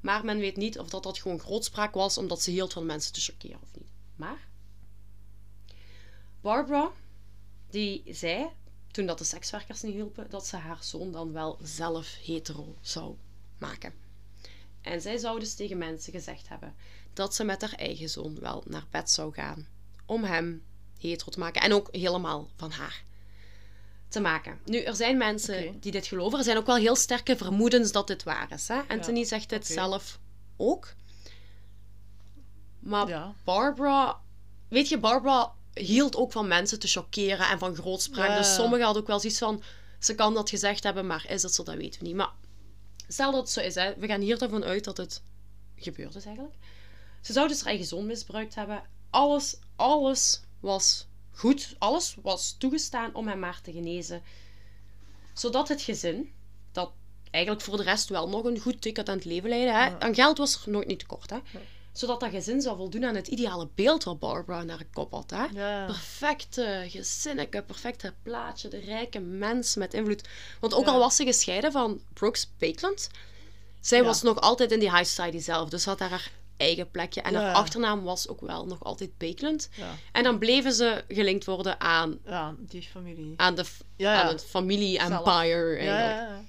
Maar 0.00 0.24
men 0.24 0.38
weet 0.38 0.56
niet 0.56 0.78
of 0.78 0.88
dat, 0.88 1.02
dat 1.02 1.18
gewoon 1.18 1.40
grootspraak 1.40 1.94
was 1.94 2.18
omdat 2.18 2.42
ze 2.42 2.50
hield 2.50 2.72
van 2.72 2.86
mensen 2.86 3.12
te 3.12 3.20
chockeren 3.20 3.60
of 3.62 3.68
niet. 3.78 3.90
Maar 4.16 4.48
Barbara, 6.40 6.90
die 7.70 8.02
zei, 8.06 8.48
toen 8.90 9.06
dat 9.06 9.18
de 9.18 9.24
sekswerkers 9.24 9.82
niet 9.82 9.94
hielpen, 9.94 10.30
dat 10.30 10.46
ze 10.46 10.56
haar 10.56 10.84
zoon 10.84 11.12
dan 11.12 11.32
wel 11.32 11.58
zelf 11.62 12.16
hetero 12.22 12.76
zou 12.80 13.16
maken. 13.58 13.94
En 14.80 15.00
zij 15.00 15.18
zou 15.18 15.38
dus 15.38 15.54
tegen 15.54 15.78
mensen 15.78 16.12
gezegd 16.12 16.48
hebben 16.48 16.74
dat 17.12 17.34
ze 17.34 17.44
met 17.44 17.60
haar 17.60 17.72
eigen 17.74 18.10
zoon 18.10 18.40
wel 18.40 18.62
naar 18.66 18.86
bed 18.90 19.10
zou 19.10 19.32
gaan 19.32 19.68
om 20.06 20.24
hem 20.24 20.64
hetero 20.98 21.30
te 21.30 21.38
maken. 21.38 21.62
En 21.62 21.72
ook 21.72 21.88
helemaal 21.94 22.50
van 22.56 22.70
haar 22.70 23.04
te 24.10 24.20
maken. 24.20 24.58
Nu, 24.64 24.78
er 24.78 24.96
zijn 24.96 25.16
mensen 25.16 25.80
die 25.80 25.92
dit 25.92 26.06
geloven. 26.06 26.38
Er 26.38 26.44
zijn 26.44 26.56
ook 26.56 26.66
wel 26.66 26.76
heel 26.76 26.96
sterke 26.96 27.36
vermoedens 27.36 27.92
dat 27.92 28.06
dit 28.06 28.22
waar 28.22 28.52
is. 28.52 28.68
Hè? 28.68 28.80
Anthony 28.88 29.24
zegt 29.24 29.48
dit 29.48 29.66
zelf 29.66 30.18
ook. 30.56 30.94
Maar 32.78 33.08
Ja. 33.08 33.34
Barbara... 33.44 34.20
Weet 34.68 34.88
je, 34.88 34.98
Barbara 34.98 35.52
hield 35.74 36.16
ook 36.16 36.32
van 36.32 36.48
mensen 36.48 36.78
te 36.78 36.88
chockeren 36.88 37.48
en 37.48 37.58
van 37.58 37.74
grootspraak. 37.74 38.28
Ja. 38.28 38.36
Dus 38.36 38.54
sommigen 38.54 38.84
hadden 38.84 39.02
ook 39.02 39.08
wel 39.08 39.20
zoiets 39.20 39.38
van... 39.38 39.62
Ze 39.98 40.14
kan 40.14 40.34
dat 40.34 40.48
gezegd 40.50 40.82
hebben, 40.82 41.06
maar 41.06 41.24
is 41.28 41.42
dat 41.42 41.54
zo? 41.54 41.62
Dat 41.62 41.74
weten 41.74 42.00
we 42.00 42.06
niet. 42.06 42.16
Maar 42.16 42.32
stel 43.08 43.32
dat 43.32 43.40
het 43.40 43.50
zo 43.50 43.60
is, 43.60 43.74
hè. 43.74 43.94
we 43.96 44.06
gaan 44.06 44.20
hier 44.20 44.42
ervan 44.42 44.64
uit 44.64 44.84
dat 44.84 44.96
het 44.96 45.22
gebeurd 45.76 46.14
is 46.14 46.24
eigenlijk. 46.24 46.54
Ze 47.20 47.32
zou 47.32 47.48
dus 47.48 47.58
haar 47.58 47.68
eigen 47.68 47.86
zoon 47.86 48.06
misbruikt 48.06 48.54
hebben. 48.54 48.82
Alles, 49.10 49.56
alles 49.76 50.42
was 50.60 51.06
goed. 51.40 51.74
Alles 51.78 52.16
was 52.22 52.54
toegestaan 52.58 53.14
om 53.14 53.28
hem 53.28 53.38
maar 53.38 53.60
te 53.60 53.72
genezen. 53.72 54.22
Zodat 55.34 55.68
het 55.68 55.82
gezin, 55.82 56.32
dat 56.72 56.92
eigenlijk 57.30 57.64
voor 57.64 57.76
de 57.76 57.82
rest 57.82 58.08
wel 58.08 58.28
nog 58.28 58.44
een 58.44 58.58
goed 58.58 58.82
decadent 58.82 59.24
leven 59.24 59.48
leidde, 59.48 59.72
hè. 59.72 60.00
Aan 60.00 60.14
geld 60.14 60.38
was 60.38 60.64
er 60.64 60.70
nooit 60.72 60.86
niet 60.86 60.98
tekort. 60.98 61.30
Hè. 61.30 61.38
Zodat 61.92 62.20
dat 62.20 62.30
gezin 62.30 62.60
zou 62.60 62.76
voldoen 62.76 63.04
aan 63.04 63.14
het 63.14 63.28
ideale 63.28 63.68
beeld 63.74 64.04
wat 64.04 64.18
Barbara 64.18 64.62
naar 64.62 64.78
de 64.78 64.86
kop 64.92 65.12
had. 65.12 65.30
Hè. 65.30 65.44
Ja. 65.44 65.86
Perfecte 65.86 66.84
gezinnetje, 66.88 67.62
perfecte 67.62 68.14
plaatje, 68.22 68.68
de 68.68 68.78
rijke 68.78 69.18
mens 69.20 69.74
met 69.76 69.94
invloed. 69.94 70.28
Want 70.60 70.74
ook 70.74 70.84
Ja. 70.86 70.90
al 70.92 70.98
was 70.98 71.16
ze 71.16 71.24
gescheiden 71.24 71.72
van 71.72 72.00
Brooks 72.12 72.50
Bakeland, 72.58 73.10
zij 73.80 73.98
Ja. 73.98 74.04
was 74.04 74.22
nog 74.22 74.40
altijd 74.40 74.72
in 74.72 74.78
die 74.80 74.90
high 74.96 75.04
society 75.04 75.38
zelf. 75.38 75.68
Dus 75.68 75.84
had 75.84 75.98
haar 75.98 76.30
eigen 76.60 76.90
plekje. 76.90 77.20
En 77.22 77.34
haar 77.34 77.44
Ja. 77.44 77.52
achternaam 77.52 78.02
was 78.02 78.28
ook 78.28 78.40
wel 78.40 78.66
nog 78.66 78.84
altijd 78.84 79.18
Bakeland. 79.18 79.68
Ja. 79.72 79.94
En 80.12 80.22
dan 80.22 80.38
bleven 80.38 80.72
ze 80.72 81.04
gelinkt 81.08 81.44
worden 81.44 81.80
aan, 81.80 82.18
ja, 82.24 82.54
die 82.58 82.82
familie. 82.82 83.32
aan, 83.36 83.54
de, 83.54 83.64
f- 83.64 83.82
Ja, 83.96 84.12
ja. 84.12 84.22
aan 84.22 84.28
het 84.28 84.44
familie-empire. 84.44 85.76
Eigenlijk. 85.76 86.48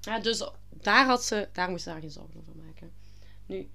Ja, 0.00 0.18
dus 0.18 0.44
daar, 0.70 1.06
had 1.06 1.24
ze, 1.24 1.48
daar 1.52 1.70
moest 1.70 1.82
ze 1.84 1.90
daar 1.90 2.00
geen 2.00 2.10
zorgen 2.10 2.40
over 2.40 2.52
maken. 2.66 2.92
Nu, 3.46 3.68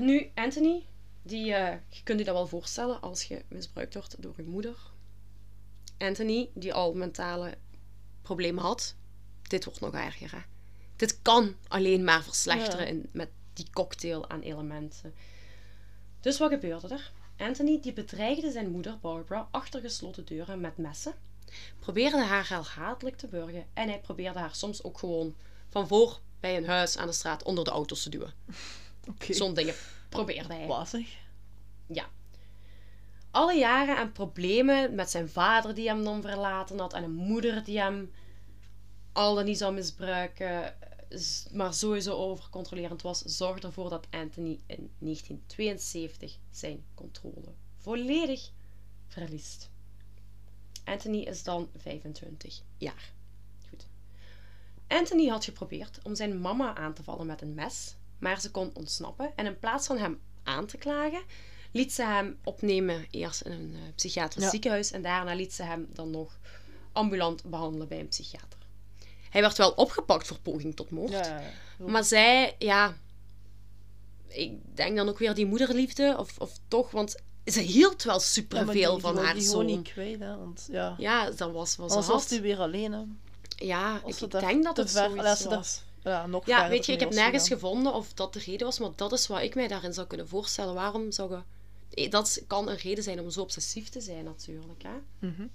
nu 0.00 0.30
Anthony, 0.34 0.84
die, 1.22 1.54
eh, 1.54 1.76
je 1.88 2.02
kunt 2.02 2.18
je 2.18 2.24
dat 2.24 2.34
wel 2.34 2.46
voorstellen 2.46 3.00
als 3.00 3.24
je 3.24 3.44
misbruikt 3.48 3.94
wordt 3.94 4.22
door 4.22 4.34
je 4.36 4.42
moeder. 4.42 4.76
Anthony, 5.98 6.48
die 6.54 6.74
al 6.74 6.94
mentale 6.94 7.54
problemen 8.22 8.62
had, 8.62 8.94
dit 9.42 9.64
wordt 9.64 9.80
nog 9.80 9.94
erger. 9.94 10.30
Hè? 10.32 10.38
dit 10.96 11.18
kan 11.22 11.54
alleen 11.68 12.04
maar 12.04 12.22
verslechteren 12.22 12.86
in, 12.88 13.08
met 13.12 13.28
die 13.58 13.70
cocktail 13.72 14.28
aan 14.28 14.40
elementen. 14.40 15.14
Dus 16.20 16.38
wat 16.38 16.50
gebeurde 16.50 16.88
er? 16.88 17.12
Anthony 17.36 17.80
die 17.80 17.92
bedreigde 17.92 18.50
zijn 18.50 18.70
moeder 18.70 18.98
Barbara 18.98 19.48
achter 19.50 19.80
gesloten 19.80 20.24
deuren 20.24 20.60
met 20.60 20.76
messen, 20.76 21.14
probeerde 21.78 22.22
haar 22.22 22.48
herhaaldelijk 22.48 23.16
te 23.16 23.26
burgen 23.26 23.66
en 23.74 23.88
hij 23.88 24.00
probeerde 24.00 24.38
haar 24.38 24.54
soms 24.54 24.82
ook 24.82 24.98
gewoon 24.98 25.34
van 25.68 25.88
voor 25.88 26.20
bij 26.40 26.56
een 26.56 26.66
huis 26.66 26.96
aan 26.96 27.06
de 27.06 27.12
straat 27.12 27.42
onder 27.42 27.64
de 27.64 27.70
auto's 27.70 28.02
te 28.02 28.10
duwen. 28.10 28.32
Oké. 29.10 29.32
Zo'n 29.32 29.54
dingen 29.54 29.74
probeerde 30.08 30.54
hij. 30.54 30.66
Wazig. 30.66 31.16
Ja. 31.86 32.08
Alle 33.30 33.54
jaren 33.54 33.96
aan 33.96 34.12
problemen 34.12 34.94
met 34.94 35.10
zijn 35.10 35.28
vader 35.28 35.74
die 35.74 35.88
hem 35.88 36.04
dan 36.04 36.22
verlaten 36.22 36.78
had 36.78 36.92
en 36.92 37.02
een 37.02 37.14
moeder 37.14 37.64
die 37.64 37.80
hem 37.80 38.12
al 39.12 39.34
dan 39.34 39.44
niet 39.44 39.58
zou 39.58 39.74
misbruiken, 39.74 40.74
maar 41.52 41.74
sowieso 41.74 42.12
overcontrolerend 42.14 43.02
was, 43.02 43.22
zorgde 43.22 43.66
ervoor 43.66 43.90
dat 43.90 44.06
Anthony 44.10 44.58
in 44.66 44.90
1972 44.98 46.38
zijn 46.50 46.84
controle 46.94 47.52
volledig 47.76 48.50
verliest. 49.08 49.70
Anthony 50.84 51.18
is 51.18 51.42
dan 51.42 51.68
25 51.76 52.62
jaar. 52.76 53.12
Goed. 53.68 53.86
Anthony 54.86 55.26
had 55.28 55.44
geprobeerd 55.44 55.98
om 56.02 56.14
zijn 56.14 56.40
mama 56.40 56.74
aan 56.76 56.94
te 56.94 57.02
vallen 57.02 57.26
met 57.26 57.42
een 57.42 57.54
mes, 57.54 57.94
maar 58.18 58.40
ze 58.40 58.50
kon 58.50 58.70
ontsnappen 58.74 59.32
en 59.36 59.46
in 59.46 59.58
plaats 59.58 59.86
van 59.86 59.98
hem 59.98 60.20
aan 60.42 60.66
te 60.66 60.76
klagen, 60.76 61.22
liet 61.72 61.92
ze 61.92 62.02
hem 62.02 62.38
opnemen 62.44 63.06
eerst 63.10 63.40
in 63.40 63.52
een 63.52 63.74
eh, 63.74 63.80
psychiatrisch 63.94 64.44
Ja. 64.44 64.50
ziekenhuis 64.50 64.90
en 64.90 65.02
daarna 65.02 65.34
liet 65.34 65.52
ze 65.52 65.62
hem 65.62 65.88
dan 65.92 66.10
nog 66.10 66.38
ambulant 66.92 67.44
behandelen 67.44 67.88
bij 67.88 68.00
een 68.00 68.08
psychiater. 68.08 68.57
Hij 69.30 69.40
werd 69.40 69.56
wel 69.58 69.70
opgepakt 69.70 70.26
voor 70.26 70.38
poging 70.40 70.76
tot 70.76 70.90
moord, 70.90 71.10
Ja, 71.10 71.40
maar 71.76 72.04
zij, 72.04 72.54
ja, 72.58 72.96
ik 74.28 74.76
denk 74.76 74.96
dan 74.96 75.08
ook 75.08 75.18
weer 75.18 75.34
die 75.34 75.46
moederliefde, 75.46 76.16
of, 76.18 76.38
of 76.38 76.52
toch, 76.68 76.90
want 76.90 77.16
ze 77.44 77.60
hield 77.60 78.02
wel 78.02 78.20
superveel 78.20 78.98
van 78.98 79.16
haar 79.16 79.34
die 79.34 79.42
zoon. 79.42 79.66
niet 79.66 79.92
kwijt, 79.92 80.20
hè. 80.20 80.36
Want 80.36 80.68
ja, 80.70 80.94
Ja, 80.98 81.30
dat 81.30 81.52
was 81.52 81.76
wat 81.76 81.90
ze 81.90 81.96
anders 81.96 82.06
was 82.06 82.30
hij 82.30 82.40
weer 82.40 82.58
alleen, 82.58 82.92
hè. 82.92 83.02
Ja, 83.56 84.00
Als 84.04 84.22
ik 84.22 84.30
denk 84.30 84.64
dat 84.64 84.76
het 84.76 84.90
ver- 84.90 85.10
zoiets 85.10 85.44
was. 85.44 85.82
Ja, 86.02 86.26
nog 86.26 86.46
Ja, 86.46 86.68
weet 86.68 86.86
je, 86.86 86.92
ik 86.92 87.00
heb 87.00 87.08
was 87.08 87.18
nergens 87.18 87.48
gevonden 87.48 87.94
of 87.94 88.12
dat 88.12 88.32
de 88.32 88.38
reden 88.38 88.66
was, 88.66 88.78
maar 88.78 88.90
dat 88.96 89.12
is 89.12 89.26
wat 89.26 89.40
ik 89.42 89.54
mij 89.54 89.68
daarin 89.68 89.92
zou 89.92 90.06
kunnen 90.06 90.28
voorstellen. 90.28 90.74
Waarom 90.74 91.12
zou 91.12 91.30
je... 91.30 91.40
Eh, 92.04 92.10
Dat 92.10 92.42
kan 92.46 92.68
een 92.68 92.76
reden 92.76 93.04
zijn 93.04 93.20
om 93.20 93.30
zo 93.30 93.40
obsessief 93.40 93.88
te 93.88 94.00
zijn, 94.00 94.24
natuurlijk. 94.24 94.82
Hè? 94.82 95.26
Mhm. 95.28 95.46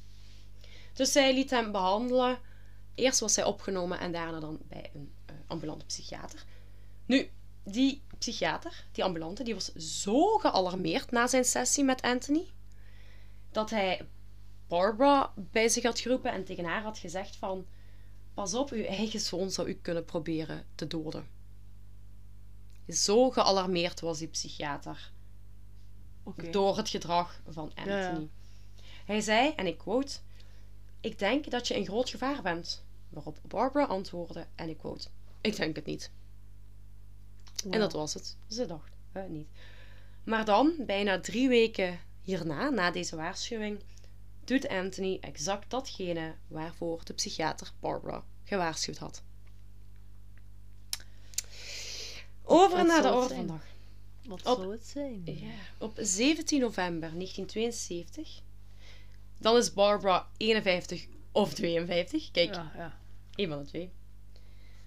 Dus 0.94 1.12
zij 1.12 1.34
liet 1.34 1.50
hem 1.50 1.72
behandelen. 1.72 2.38
Eerst 2.96 3.20
was 3.20 3.36
hij 3.36 3.46
opgenomen 3.46 4.00
en 4.00 4.12
daarna 4.12 4.40
dan 4.40 4.60
bij 4.68 4.90
een 4.94 5.14
eh, 5.26 5.36
ambulante 5.48 5.86
psychiater. 5.86 6.46
Nu, 7.06 7.30
die 7.64 8.02
psychiater, 8.18 8.86
die 8.92 9.04
ambulante, 9.04 9.44
die 9.44 9.54
was 9.54 9.74
zo 9.74 10.38
gealarmeerd 10.38 11.12
na 11.12 11.28
zijn 11.28 11.46
sessie 11.46 11.84
met 11.84 12.02
Anthony, 12.02 12.46
dat 13.52 13.70
hij 13.70 14.08
Barbara 14.68 15.34
bij 15.36 15.70
zich 15.70 15.84
had 15.84 16.00
geroepen 16.00 16.32
en 16.32 16.44
tegen 16.44 16.66
haar 16.66 16.82
had 16.82 16.98
gezegd 16.98 17.36
van... 17.36 17.66
Pas 18.34 18.54
op, 18.54 18.70
uw 18.70 18.84
eigen 18.84 19.20
zoon 19.20 19.52
zou 19.52 19.68
u 19.68 19.74
kunnen 19.74 20.06
proberen 20.06 20.66
te 20.76 20.88
doden. 20.88 21.28
Zo 22.88 23.30
gealarmeerd 23.30 24.00
was 24.00 24.18
die 24.18 24.28
psychiater 24.28 25.12
door 26.52 26.78
het 26.78 26.90
gedrag 26.90 27.42
van 27.50 27.72
Anthony. 27.76 27.98
Ja, 27.98 28.10
ja. 28.10 28.22
Hij 29.06 29.22
zei, 29.22 29.54
en 29.56 29.68
ik 29.68 29.78
quote... 29.78 30.20
Ik 31.04 31.20
denk 31.20 31.50
dat 31.52 31.68
je 31.68 31.76
in 31.76 31.86
groot 31.86 32.10
gevaar 32.10 32.42
bent. 32.42 32.84
Waarop 33.10 33.40
Barbara 33.48 33.86
antwoordde, 33.86 34.48
en 34.56 34.70
ik 34.70 34.78
quote... 34.78 35.08
Ik 35.42 35.56
denk 35.56 35.76
het 35.76 35.86
niet. 35.86 36.12
En 37.70 37.80
dat 37.80 37.94
was 37.94 38.14
het. 38.14 38.38
Ze 38.48 38.66
dacht, 38.66 38.92
eh, 39.12 39.24
niet. 39.28 39.48
Maar 40.24 40.46
dan, 40.46 40.74
bijna 40.80 41.20
drie 41.20 41.48
weken 41.48 42.00
hierna, 42.22 42.70
na 42.70 42.92
deze 42.92 43.16
waarschuwing, 43.16 43.80
doet 44.44 44.68
Anthony 44.68 45.18
exact 45.22 45.70
datgene 45.70 46.36
waarvoor 46.48 47.06
de 47.06 47.14
psychiater 47.14 47.72
Barbara 47.80 48.24
gewaarschuwd 48.44 48.98
had. 48.98 49.24
Over 52.44 52.78
Wat 52.78 52.88
naar 52.88 53.02
de 53.02 53.08
het 53.08 53.18
orde 53.18 53.36
van 53.36 53.48
dag. 53.48 53.66
Wat 54.26 54.46
Op- 54.46 54.56
zou 54.58 54.72
het 54.72 54.86
zijn? 54.88 55.22
Ja, 55.26 55.54
op 55.78 55.98
17 56.02 56.60
november 56.60 57.10
1972, 57.14 58.42
dan 59.44 59.58
is 59.58 59.74
Barbara 59.74 60.28
51 60.38 61.08
of 61.32 61.54
52, 61.54 62.32
kijk, 62.32 62.54
Ja, 62.54 62.72
ja. 62.76 63.00
een 63.36 63.50
van 63.50 63.60
de 63.60 63.66
twee, 63.66 63.92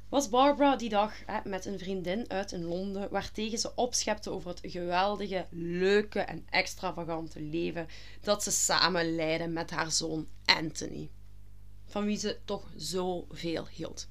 was 0.08 0.28
Barbara 0.28 0.76
die 0.76 0.88
dag 0.88 1.12
hè, 1.26 1.38
met 1.44 1.64
een 1.64 1.78
vriendin 1.78 2.30
uit 2.30 2.52
in 2.52 2.64
Londen, 2.64 3.10
waartegen 3.10 3.58
ze 3.58 3.74
opschepte 3.74 4.30
over 4.30 4.50
het 4.50 4.60
geweldige, 4.62 5.46
leuke 5.50 6.20
en 6.20 6.46
extravagante 6.50 7.40
leven 7.40 7.86
dat 8.20 8.42
ze 8.42 8.50
samen 8.50 9.14
leidde 9.14 9.46
met 9.48 9.70
haar 9.70 9.90
zoon 9.90 10.28
Anthony. 10.44 11.10
Van 11.86 12.04
wie 12.04 12.18
ze 12.18 12.38
toch 12.44 12.70
zoveel 12.76 13.68
hield. 13.68 14.08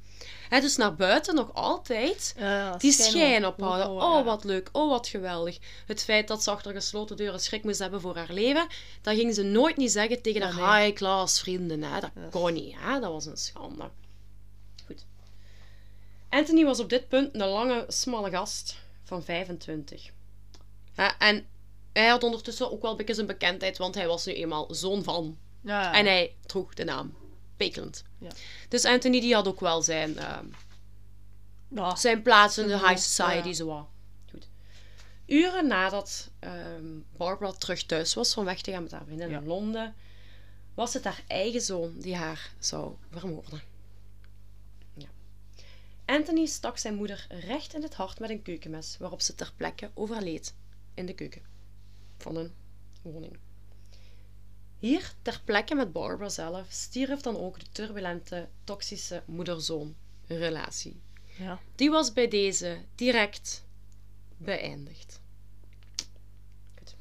Hè, 0.50 0.60
dus 0.62 0.76
naar 0.76 0.96
buiten 0.96 1.36
nog 1.36 1.54
altijd 1.54 2.34
Ja, 2.38 2.58
ja, 2.58 2.78
die 2.78 2.92
schijn 2.92 3.46
ophouden. 3.46 3.90
Oh, 3.90 4.04
Oh, 4.04 4.16
ja. 4.18 4.24
wat 4.24 4.44
leuk. 4.44 4.70
Oh, 4.72 4.90
wat 4.90 5.08
geweldig. 5.08 5.58
Het 5.86 6.04
feit 6.04 6.28
dat 6.28 6.44
ze 6.44 6.52
achter 6.52 6.74
gesloten 6.74 7.18
deuren 7.18 7.40
schrik 7.40 7.64
moest 7.64 7.80
hebben 7.80 8.02
voor 8.02 8.16
haar 8.16 8.32
leven, 8.34 8.68
dat 9.02 9.16
ging 9.16 9.34
ze 9.36 9.44
nooit 9.44 9.78
niet 9.78 9.92
zeggen 9.92 10.22
tegen 10.22 10.42
Ja, 10.42 10.52
haar 10.52 10.78
nee. 10.78 10.86
high-class 10.86 11.40
vrienden. 11.40 11.84
Hè. 11.84 12.00
Dat 12.00 12.12
kon 12.32 12.54
niet. 12.54 12.76
Hè. 12.78 13.00
Dat 13.00 13.12
was 13.12 13.26
een 13.26 13.38
schande. 13.38 13.90
Goed. 14.86 15.06
Anthony 16.30 16.64
was 16.66 16.80
op 16.80 16.90
dit 16.90 17.08
punt 17.08 17.34
een 17.36 17.48
lange, 17.48 17.86
smalle 17.88 18.30
gast 18.30 18.76
van 19.04 19.24
25. 19.24 20.12
Hè, 20.94 21.08
en 21.20 21.46
hij 21.94 22.08
had 22.08 22.24
ondertussen 22.24 22.72
ook 22.72 22.82
wel 22.82 22.92
een 22.92 22.98
beetje 22.98 23.14
zijn 23.14 23.28
bekendheid, 23.28 23.78
want 23.78 23.96
hij 23.96 24.08
was 24.08 24.26
nu 24.26 24.34
eenmaal 24.34 24.68
zoon 24.70 25.04
van. 25.04 25.38
Ja. 25.62 25.94
En 25.94 26.06
hij 26.06 26.36
droeg 26.46 26.74
de 26.74 26.84
naam 26.84 27.14
Ja. 28.20 28.30
Dus 28.70 28.86
Anthony 28.86 29.20
die 29.20 29.34
had 29.34 29.48
ook 29.48 29.60
wel 29.60 29.82
zijn... 29.82 30.18
ehm, 30.18 30.46
Ja. 31.68 31.96
zijn 31.96 32.22
plaats 32.22 32.58
in 32.58 32.68
de 32.68 32.78
high 32.78 32.98
society, 32.98 33.54
zo. 33.54 33.90
Goed. 34.32 34.48
Uren 35.26 35.68
nadat 35.68 36.30
ehm, 36.40 37.00
Barbara 37.18 37.52
terug 37.52 37.84
thuis 37.84 38.14
was 38.14 38.34
van 38.34 38.46
weg 38.46 38.62
te 38.62 38.72
gaan 38.72 38.84
met 38.84 38.92
haar 38.92 39.06
vriendin 39.06 39.30
in 39.30 39.46
Londen, 39.46 39.96
was 40.74 40.94
het 40.94 41.04
haar 41.04 41.24
eigen 41.28 41.62
zoon 41.62 41.98
die 42.00 42.16
haar 42.16 42.54
zou 42.60 42.96
vermoorden. 43.12 43.62
Ja. 44.94 45.08
Anthony 46.06 46.46
stak 46.46 46.78
zijn 46.78 46.96
moeder 46.96 47.26
recht 47.30 47.74
in 47.74 47.84
het 47.84 47.94
hart 47.96 48.20
met 48.20 48.30
een 48.30 48.42
keukenmes, 48.42 48.98
waarop 49.00 49.22
ze 49.22 49.36
ter 49.36 49.54
plekke 49.56 49.92
overleed 49.94 50.56
in 50.94 51.06
de 51.06 51.14
keuken 51.14 51.42
van 52.18 52.36
een 52.36 52.54
woning. 53.02 53.38
Hier, 54.86 55.14
ter 55.22 55.42
plekke 55.46 55.76
met 55.76 55.92
Barbara 55.92 56.30
zelf, 56.30 56.66
stierf 56.70 57.22
dan 57.22 57.38
ook 57.38 57.60
de 57.60 57.66
turbulente, 57.72 58.48
toxische 58.64 59.24
moeder-zoon 59.26 59.96
relatie. 60.28 61.02
Ja. 61.38 61.60
Die 61.76 61.90
was 61.90 62.14
bij 62.14 62.28
deze 62.28 62.78
direct 62.96 63.66
beëindigd. 64.38 65.22
Goed. 66.78 66.96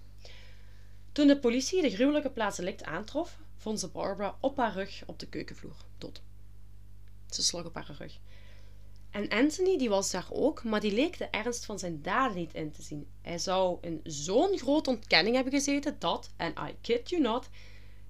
Toen 1.12 1.26
de 1.26 1.39
politie 1.39 1.82
de 1.82 1.91
gruwelijke 1.91 2.30
plaats 2.30 2.57
delict 2.57 2.85
aantrof, 2.85 3.39
vond 3.57 3.80
ze 3.80 3.89
Barbara 3.89 4.37
op 4.41 4.57
haar 4.57 4.72
rug 4.72 5.03
op 5.07 5.18
de 5.18 5.26
keukenvloer, 5.26 5.76
dood. 5.99 6.22
Ze 7.30 7.43
slag 7.43 7.64
op 7.64 7.74
haar 7.74 7.95
rug. 7.99 8.18
En 9.11 9.28
Anthony 9.28 9.78
die 9.78 9.89
was 9.89 10.11
daar 10.11 10.26
ook, 10.30 10.64
maar 10.64 10.80
die 10.80 10.93
leek 10.95 11.18
de 11.18 11.28
ernst 11.30 11.64
van 11.64 11.78
zijn 11.78 12.03
daden 12.03 12.37
niet 12.37 12.55
in 12.55 12.72
te 12.72 12.82
zien. 12.82 13.07
Hij 13.22 13.39
zou 13.39 13.78
in 13.80 14.01
zo'n 14.05 14.59
grote 14.59 14.91
ontkenning 14.91 15.35
hebben 15.35 15.53
gezeten 15.53 15.97
dat, 15.99 16.30
en 16.37 16.55
I 16.68 16.76
kid 16.80 17.11
you 17.11 17.22
not, 17.22 17.49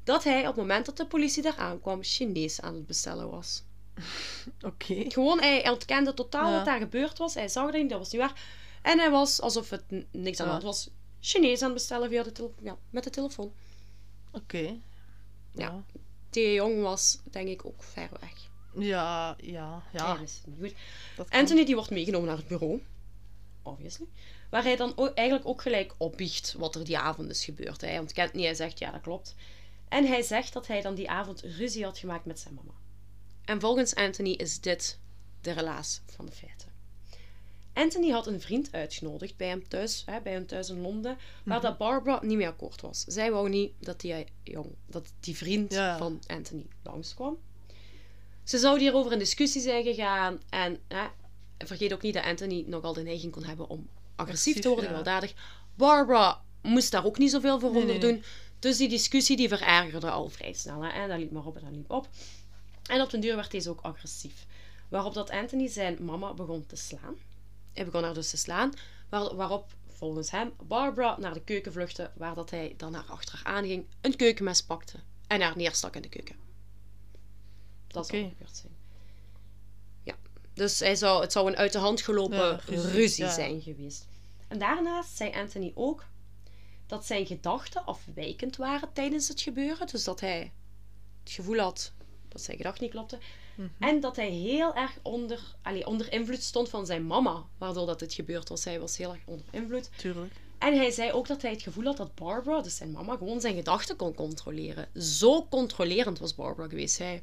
dat 0.05 0.25
hij 0.25 0.41
op 0.41 0.47
het 0.47 0.57
moment 0.57 0.87
dat 0.87 0.97
de 0.97 1.07
politie 1.07 1.43
daar 1.43 1.57
aankwam 1.57 2.03
Chinees 2.03 2.61
aan 2.61 2.75
het 2.75 2.87
bestellen 2.87 3.31
was. 3.31 3.63
Oké. 4.67 5.05
Gewoon, 5.11 5.41
hij 5.41 5.71
ontkende 5.71 6.15
totaal 6.15 6.51
Ja. 6.51 6.57
wat 6.57 6.65
daar 6.65 6.79
gebeurd 6.79 7.19
was. 7.19 7.35
Hij 7.35 7.49
zag 7.49 7.71
dat 7.71 7.81
niet, 7.81 7.91
dat 7.91 7.99
was 7.99 8.11
niet 8.13 8.21
waar. 8.21 8.43
En 8.83 8.99
hij 8.99 9.11
was, 9.11 9.41
alsof 9.41 9.71
het 9.71 9.83
niks 9.91 10.13
aan 10.13 10.23
de 10.23 10.43
Ja. 10.45 10.51
hand 10.51 10.63
was, 10.63 10.91
Chinees 11.21 11.59
aan 11.61 11.65
het 11.69 11.75
bestellen 11.75 12.09
via 12.09 12.23
de 12.23 12.33
tele- 12.33 12.51
ja, 12.63 12.77
met 12.91 13.05
de 13.05 13.11
telefoon. 13.11 13.53
Oké. 14.33 14.77
Ja. 15.53 15.85
Die 16.31 16.53
jong 16.53 16.83
was, 16.83 17.19
denk 17.31 17.49
ik, 17.49 17.65
ook 17.65 17.83
ver 17.83 18.09
weg. 18.21 18.33
Ja, 18.87 19.37
ja, 19.41 19.83
ja. 19.93 20.19
Wist 20.19 20.37
het 20.45 20.59
niet 20.59 20.71
goed. 20.73 20.81
dat. 21.17 21.31
Anthony 21.31 21.65
die 21.65 21.75
wordt 21.75 21.91
meegenomen 21.91 22.29
naar 22.29 22.37
het 22.37 22.49
bureau. 22.49 22.83
Obviously. 23.63 24.07
Waar 24.51 24.63
hij 24.63 24.77
dan 24.77 24.93
ook, 24.97 25.15
eigenlijk 25.15 25.49
ook 25.49 25.63
gelijk 25.63 25.95
opbiecht 25.97 26.55
wat 26.59 26.75
er 26.75 26.85
die 26.85 26.99
avond 26.99 27.31
is 27.31 27.45
gebeurd. 27.45 27.81
Hij 27.81 27.99
ontkent 27.99 28.33
niet, 28.33 28.45
hij 28.45 28.55
zegt 28.55 28.79
ja, 28.79 28.91
dat 28.91 29.01
klopt. 29.01 29.35
En 29.89 30.07
hij 30.07 30.23
zegt 30.23 30.53
dat 30.53 30.67
hij 30.67 30.81
dan 30.81 30.95
die 30.95 31.11
avond 31.11 31.41
ruzie 31.41 31.85
had 31.85 31.99
gemaakt 31.99 32.25
met 32.25 32.41
zijn 32.41 32.55
mama. 32.55 32.73
En 33.45 33.61
volgens 33.61 33.95
Anthony 33.95 34.31
is 34.31 34.61
dit 34.61 34.99
de 35.41 35.53
relaas 35.53 36.01
van 36.07 36.27
de 36.27 36.33
feiten. 36.33 36.73
Anthony 37.73 38.11
had 38.11 38.27
een 38.27 38.41
vriend 38.41 38.69
uitgenodigd 38.73 39.37
bij 39.37 39.49
hem 39.49 39.69
thuis, 39.69 40.03
hè, 40.07 40.21
bij 40.21 40.33
hem 40.33 40.47
thuis 40.47 40.69
in 40.69 40.81
Londen, 40.81 41.19
waar 41.45 41.61
dat 41.61 41.79
Barbara 41.79 42.25
niet 42.25 42.37
mee 42.37 42.47
akkoord 42.49 42.81
was. 42.81 43.05
Zij 43.07 43.31
wou 43.31 43.49
niet 43.49 43.73
dat 43.79 44.01
die, 44.01 44.27
jong, 44.43 44.75
dat 44.87 45.13
die 45.21 45.37
vriend 45.37 45.73
Ja. 45.73 45.99
van 45.99 46.23
Anthony 46.27 46.67
langskwam. 46.83 47.39
Ze 48.45 48.59
zouden 48.59 48.83
hierover 48.83 49.13
in 49.13 49.19
discussie 49.19 49.61
zijn 49.61 49.85
gegaan 49.85 50.41
en 50.49 50.79
hè, 50.89 51.07
vergeet 51.59 51.93
ook 51.93 52.03
niet 52.03 52.15
dat 52.15 52.25
Anthony 52.25 52.65
nogal 52.67 52.93
de 52.93 53.03
neiging 53.03 53.33
kon 53.33 53.45
hebben 53.45 53.69
om 53.69 53.89
agressief 54.17 54.59
te 54.59 54.69
worden, 54.69 54.85
ja. 54.85 54.91
gewelddadig. 54.91 55.35
Barbara 55.75 56.43
moest 56.63 56.91
daar 56.91 57.05
ook 57.05 57.19
niet 57.19 57.31
zoveel 57.31 57.61
voor 57.61 57.73
Nee, 57.73 57.81
onder 57.81 57.99
nee, 57.99 58.13
doen. 58.13 58.23
Dus 58.65 58.77
die 58.77 58.89
discussie 58.89 59.37
die 59.37 59.49
verergerde 59.49 60.11
al 60.11 60.29
vrij 60.29 60.53
snel. 60.53 60.83
Hè? 60.83 60.89
En 60.89 61.09
dat 61.09 61.19
liep 61.19 61.31
maar 61.31 61.47
op 61.47 61.57
en 61.57 61.65
dat 61.65 61.73
liep 61.73 61.91
op. 61.91 62.09
En 62.87 63.01
op 63.01 63.11
den 63.11 63.21
duur 63.21 63.37
werd 63.37 63.51
deze 63.51 63.71
ook 63.71 63.81
agressief. 63.81 64.47
Waarop 64.89 65.15
dat 65.15 65.31
Anthony 65.31 65.69
zijn 65.69 66.05
mama 66.05 66.35
begon 66.35 66.67
te 66.67 66.77
slaan. 66.77 67.15
Hij 67.73 67.85
begon 67.85 68.03
haar 68.03 68.15
dus 68.15 68.31
te 68.31 68.37
slaan. 68.37 68.73
Waar, 69.09 69.35
waarop, 69.35 69.73
volgens 69.89 70.31
hem, 70.31 70.53
Barbara 70.63 71.19
naar 71.19 71.35
de 71.35 71.41
keuken 71.41 71.73
vluchtte. 71.73 72.11
Waar 72.17 72.35
dat 72.35 72.51
hij 72.51 72.75
dan 72.77 72.93
naar 72.93 73.05
achter 73.09 73.41
haar 73.43 73.55
aanging, 73.55 73.87
een 74.01 74.17
keukenmes 74.17 74.63
pakte 74.63 74.99
en 75.27 75.41
haar 75.41 75.57
neerstak 75.57 75.97
in 75.97 76.03
de 76.03 76.09
keuken. 76.09 76.37
Dat 77.87 78.07
zou 78.07 78.23
gebeurd 78.29 78.57
zijn. 78.57 78.77
Ja, 80.03 80.15
dus 80.55 80.79
hij 80.79 80.97
zou, 80.97 81.21
het 81.21 81.33
zou 81.33 81.49
een 81.49 81.57
uit 81.57 81.73
de 81.73 81.79
hand 81.79 82.03
gelopen 82.03 82.37
Ja, 82.37 82.61
ruzie, 82.67 82.91
ruzie, 82.91 83.25
ja. 83.25 83.33
zijn 83.33 83.61
geweest. 83.61 84.07
En 84.49 84.59
daarnaast 84.59 85.17
zei 85.17 85.33
Anthony 85.33 85.73
ook 85.75 86.05
dat 86.87 87.07
zijn 87.07 87.27
gedachten 87.27 87.85
afwijkend 87.85 88.57
waren 88.57 88.93
tijdens 88.93 89.29
het 89.29 89.41
gebeuren. 89.41 89.87
Dus 89.87 90.05
dat 90.05 90.21
hij 90.21 90.53
het 91.25 91.33
gevoel 91.33 91.59
had 91.59 91.93
dat 92.29 92.43
zijn 92.43 92.57
gedachten 92.57 92.83
niet 92.83 92.93
klopten. 92.93 93.21
Mhm. 93.57 93.69
En 93.79 94.01
dat 94.01 94.17
hij 94.17 94.31
heel 94.31 94.75
erg 94.75 94.99
onder, 95.03 95.41
allee, 95.63 95.87
onder 95.87 96.13
invloed 96.13 96.43
stond 96.43 96.69
van 96.69 96.87
zijn 96.87 97.07
mama, 97.07 97.45
waardoor 97.59 97.87
dat 97.87 97.99
dit 97.99 98.15
gebeurd 98.15 98.49
was. 98.49 98.65
Hij 98.65 98.81
was 98.81 98.97
heel 98.97 99.13
erg 99.13 99.23
onder 99.25 99.47
invloed. 99.51 99.91
Tuurlijk. 99.97 100.33
En 100.59 100.77
hij 100.77 100.91
zei 100.91 101.13
ook 101.13 101.27
dat 101.27 101.43
hij 101.43 101.51
het 101.51 101.63
gevoel 101.63 101.85
had 101.85 101.97
dat 101.97 102.15
Barbara, 102.15 102.61
dus 102.63 102.77
zijn 102.77 102.91
mama, 102.91 103.17
gewoon 103.17 103.41
zijn 103.41 103.55
gedachten 103.55 103.97
kon 103.97 104.15
controleren. 104.15 104.89
Zo 105.03 105.47
controlerend 105.47 106.19
was 106.19 106.35
Barbara 106.35 106.69
geweest. 106.69 106.99
Hij, 106.99 107.23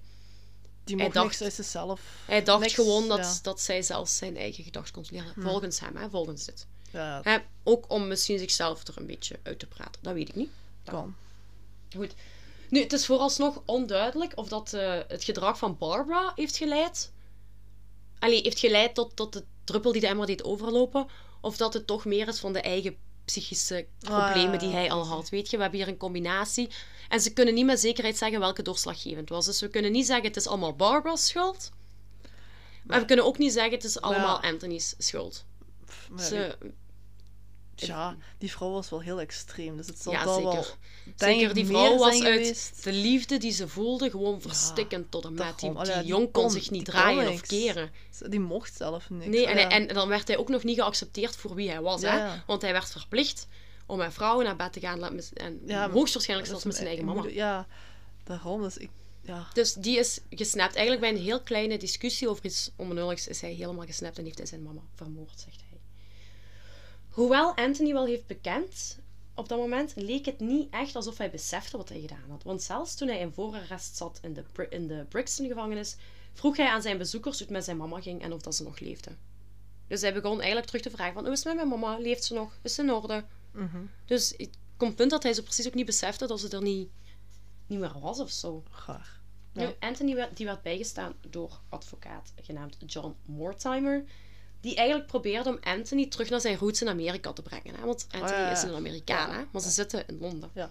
Die 0.83 0.95
Hij 0.95 1.03
mocht 1.05 1.15
dacht- 1.17 1.39
niks 1.39 1.55
zichzelf. 1.55 2.01
hij 2.27 2.43
dacht 2.43 2.61
Niks, 2.61 2.73
gewoon 2.73 3.07
dat, 3.07 3.17
ja. 3.19 3.39
dat 3.41 3.61
zij 3.61 3.81
zelfs 3.81 4.17
zijn 4.17 4.37
eigen 4.37 4.63
gedachten 4.63 4.93
controleerde. 4.93 5.41
Volgens 5.41 5.79
hem, 5.79 5.95
hè, 5.95 6.09
volgens 6.09 6.45
dit. 6.45 6.67
Ja, 6.91 7.19
Hè, 7.23 7.37
ook 7.63 7.85
om 7.87 8.07
misschien 8.07 8.39
zichzelf 8.39 8.87
er 8.87 8.93
een 8.97 9.05
beetje 9.05 9.39
uit 9.43 9.59
te 9.59 9.67
praten. 9.67 10.01
Dat 10.01 10.13
weet 10.13 10.29
ik 10.29 10.35
niet. 10.35 10.49
kan. 10.85 11.15
Goed. 11.95 12.13
Nu, 12.69 12.81
het 12.81 12.93
is 12.93 13.05
vooralsnog 13.05 13.61
onduidelijk 13.65 14.31
of 14.37 14.47
dat 14.47 14.73
eh, 14.73 14.99
het 15.07 15.23
gedrag 15.23 15.57
van 15.57 15.77
Barbara 15.77 16.31
heeft 16.35 16.57
geleid. 16.57 17.11
Allee, 18.19 18.41
heeft 18.41 18.59
geleid 18.59 18.95
tot, 18.95 19.15
tot 19.15 19.33
de 19.33 19.43
druppel 19.63 19.91
die 19.91 20.01
de 20.01 20.07
emmer 20.07 20.25
deed 20.25 20.43
overlopen. 20.43 21.07
Of 21.41 21.57
dat 21.57 21.73
het 21.73 21.87
toch 21.87 22.05
meer 22.05 22.27
is 22.27 22.39
van 22.39 22.53
de 22.53 22.61
eigen 22.61 22.95
psychische 23.25 23.85
problemen 23.99 24.53
Ah, 24.53 24.59
die 24.59 24.69
hij 24.69 24.91
al 24.91 25.07
had. 25.07 25.29
Weet 25.29 25.49
je, 25.49 25.55
we 25.55 25.61
hebben 25.61 25.79
hier 25.79 25.89
een 25.89 25.97
combinatie. 25.97 26.69
En 27.09 27.21
ze 27.21 27.33
kunnen 27.33 27.53
niet 27.53 27.65
met 27.65 27.79
zekerheid 27.79 28.17
zeggen 28.17 28.39
welke 28.39 28.61
doorslaggevend 28.61 29.29
was. 29.29 29.45
Dus 29.45 29.61
we 29.61 29.67
kunnen 29.67 29.91
niet 29.91 30.05
zeggen 30.05 30.25
het 30.25 30.35
is 30.35 30.47
allemaal 30.47 30.75
Barbara's 30.75 31.27
schuld. 31.27 31.71
Maar 32.83 32.99
we 32.99 33.05
kunnen 33.05 33.25
ook 33.25 33.37
niet 33.37 33.53
zeggen 33.53 33.71
het 33.73 33.83
is 33.83 34.01
allemaal 34.01 34.41
Ja. 34.41 34.49
Anthony's 34.49 34.95
schuld. 34.97 35.45
Pff, 35.91 36.09
maar 36.09 36.23
Ze, 36.25 36.57
Ja, 37.75 38.15
die 38.37 38.51
vrouw 38.51 38.71
was 38.71 38.89
wel 38.89 38.99
heel 39.01 39.19
extreem. 39.19 39.77
Dus 39.77 39.87
het 39.87 40.01
zal 40.01 40.13
ja, 40.13 40.23
wel 40.25 40.35
zeker. 40.35 40.51
wel... 40.51 40.65
Zeker, 41.15 41.53
die 41.53 41.65
vrouw 41.65 41.97
was 41.97 42.13
uit 42.13 42.23
geweest. 42.23 42.83
de 42.83 42.91
liefde 42.93 43.37
die 43.37 43.51
ze 43.51 43.67
voelde 43.67 44.09
gewoon 44.09 44.41
verstikkend 44.41 45.11
tot 45.11 45.25
en 45.25 45.33
met. 45.33 45.59
Die, 45.59 45.73
daarom. 45.73 45.93
die 45.99 46.05
jong 46.05 46.31
kon 46.31 46.43
kon- 46.43 46.51
zich 46.51 46.69
niet 46.69 46.85
draaien 46.85 47.31
of 47.31 47.41
keren. 47.41 47.91
Die 48.29 48.39
mocht 48.39 48.75
zelf 48.75 49.09
niks. 49.09 49.25
Nee, 49.25 49.47
en, 49.47 49.57
Ja. 49.57 49.69
en, 49.69 49.87
en 49.87 49.95
dan 49.95 50.07
werd 50.07 50.27
hij 50.27 50.37
ook 50.37 50.49
nog 50.49 50.63
niet 50.63 50.77
geaccepteerd 50.79 51.35
voor 51.35 51.55
wie 51.55 51.69
hij 51.69 51.81
was. 51.81 52.01
Hè? 52.01 52.27
Want 52.47 52.61
hij 52.61 52.71
werd 52.71 52.91
verplicht 52.91 53.47
om 53.85 53.97
met 53.97 54.13
vrouwen 54.13 54.45
naar 54.45 54.55
bed 54.55 54.73
te 54.73 54.79
gaan. 54.79 55.03
En 55.33 55.91
hoogstwaarschijnlijk 55.91 56.49
zelfs 56.49 56.63
met 56.65 56.75
zijn 56.75 56.87
eigen 56.87 57.05
mama. 57.05 57.27
Ja, 57.29 57.67
daarom. 58.23 58.61
Dus 58.61 58.77
ik... 58.77 58.89
Ja, 59.23 59.47
Dus 59.53 59.73
die 59.73 59.97
is 59.99 60.19
gesnapt. 60.29 60.75
Eigenlijk 60.75 60.99
bij 61.01 61.09
een 61.19 61.25
heel 61.25 61.41
kleine 61.41 61.77
discussie 61.77 62.29
over 62.29 62.45
iets 62.45 62.71
onbenulligs 62.75 63.27
is 63.27 63.41
hij 63.41 63.51
helemaal 63.53 63.85
gesnapt 63.85 64.17
en 64.17 64.23
heeft 64.23 64.37
hij 64.37 64.47
zijn 64.47 64.63
mama 64.63 64.81
vermoord, 64.95 65.39
zegt 65.39 65.59
hij. 65.69 65.70
Hoewel 67.11 67.55
Anthony 67.55 67.93
wel 67.93 68.05
heeft 68.05 68.27
bekend, 68.27 68.99
op 69.35 69.49
dat 69.49 69.59
moment 69.59 69.93
leek 69.95 70.25
het 70.25 70.39
niet 70.39 70.73
echt 70.73 70.95
alsof 70.95 71.17
hij 71.17 71.31
besefte 71.31 71.77
wat 71.77 71.89
hij 71.89 71.99
gedaan 71.99 72.29
had. 72.29 72.43
Want 72.43 72.61
zelfs 72.61 72.95
toen 72.95 73.07
hij 73.07 73.19
in 73.19 73.31
voorarrest 73.31 73.97
zat 73.97 74.19
in 74.21 74.33
de, 74.33 74.67
in 74.69 74.87
de 74.87 75.05
Brixton-gevangenis, 75.09 75.95
vroeg 76.33 76.57
hij 76.57 76.67
aan 76.67 76.81
zijn 76.81 76.97
bezoekers 76.97 77.37
hoe 77.37 77.47
het 77.47 77.55
met 77.55 77.63
zijn 77.63 77.77
mama 77.77 78.01
ging 78.01 78.21
en 78.21 78.33
of 78.33 78.41
dat 78.41 78.55
ze 78.55 78.63
nog 78.63 78.79
leefde. 78.79 79.11
Dus 79.87 80.01
hij 80.01 80.13
begon 80.13 80.37
eigenlijk 80.37 80.65
terug 80.65 80.81
te 80.81 80.89
vragen 80.89 81.13
van, 81.13 81.23
hoe 81.23 81.31
is 81.31 81.43
het 81.43 81.55
met 81.55 81.67
mijn 81.67 81.79
mama? 81.79 81.97
Leeft 81.97 82.23
ze 82.23 82.33
nog? 82.33 82.57
Is 82.61 82.75
ze 82.75 82.81
in 82.81 82.91
orde? 82.91 83.25
mhm. 83.51 83.81
Dus 84.05 84.33
het 84.37 84.57
komt 84.77 84.95
punt 84.95 85.09
dat 85.11 85.23
hij 85.23 85.33
zo 85.33 85.41
precies 85.41 85.67
ook 85.67 85.73
niet 85.73 85.85
besefte 85.85 86.27
dat 86.27 86.39
ze 86.39 86.49
er 86.49 86.61
niet, 86.61 86.89
niet 87.67 87.79
meer 87.79 87.99
was 87.99 88.19
of 88.19 88.29
zo. 88.29 88.63
gaar. 88.69 89.19
Nu. 89.53 89.69
Anthony 89.79 90.15
werd, 90.15 90.37
die 90.37 90.45
werd 90.45 90.61
bijgestaan 90.61 91.13
door 91.29 91.61
advocaat 91.69 92.33
genaamd 92.41 92.77
John 92.85 93.15
Mortimer. 93.25 94.03
Die 94.61 94.75
eigenlijk 94.75 95.07
probeerde 95.07 95.49
om 95.49 95.57
Anthony 95.61 96.07
terug 96.07 96.29
naar 96.29 96.41
zijn 96.41 96.57
roots 96.57 96.81
in 96.81 96.87
Amerika 96.89 97.33
te 97.33 97.41
brengen. 97.41 97.75
Hè? 97.75 97.85
Want 97.85 98.07
Anthony 98.11 98.31
Ah, 98.31 98.37
ja, 98.39 98.51
is 98.51 98.61
een 98.63 98.73
Amerikaan, 98.75 99.31
hè? 99.33 99.41
maar 99.51 99.61
ze 99.61 99.69
zitten 99.69 100.07
in 100.07 100.17
Londen. 100.19 100.49
Ja. 100.53 100.69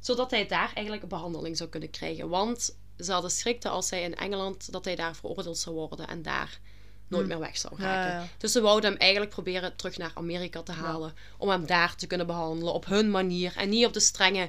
Zodat 0.00 0.30
hij 0.30 0.46
daar 0.46 0.70
eigenlijk 0.74 1.02
een 1.02 1.08
behandeling 1.08 1.56
zou 1.56 1.68
kunnen 1.70 1.90
krijgen. 1.90 2.28
Want 2.28 2.76
ze 2.98 3.12
hadden 3.12 3.30
schrik 3.30 3.62
dat 3.62 3.72
als 3.72 3.90
hij 3.90 4.02
in 4.02 4.14
Engeland, 4.14 4.72
dat 4.72 4.84
hij 4.84 4.94
daar 4.96 5.16
veroordeeld 5.16 5.58
zou 5.58 5.74
worden 5.76 6.08
en 6.08 6.22
daar 6.22 6.60
nooit 7.08 7.26
meer 7.26 7.38
weg 7.38 7.56
zou 7.56 7.74
raken. 7.76 8.12
ja, 8.12 8.20
ja. 8.20 8.26
Dus 8.38 8.52
ze 8.52 8.60
wouden 8.60 8.90
hem 8.90 8.98
eigenlijk 9.00 9.30
proberen 9.30 9.76
terug 9.76 9.96
naar 9.96 10.10
Amerika 10.14 10.62
te 10.62 10.72
halen. 10.72 11.14
Om 11.38 11.48
hem 11.48 11.66
daar 11.66 11.96
te 11.96 12.06
kunnen 12.06 12.26
behandelen 12.26 12.72
op 12.72 12.84
hun 12.86 13.10
manier. 13.10 13.56
En 13.56 13.68
niet 13.68 13.86
op 13.86 13.92
de 13.92 14.00
strenge 14.00 14.48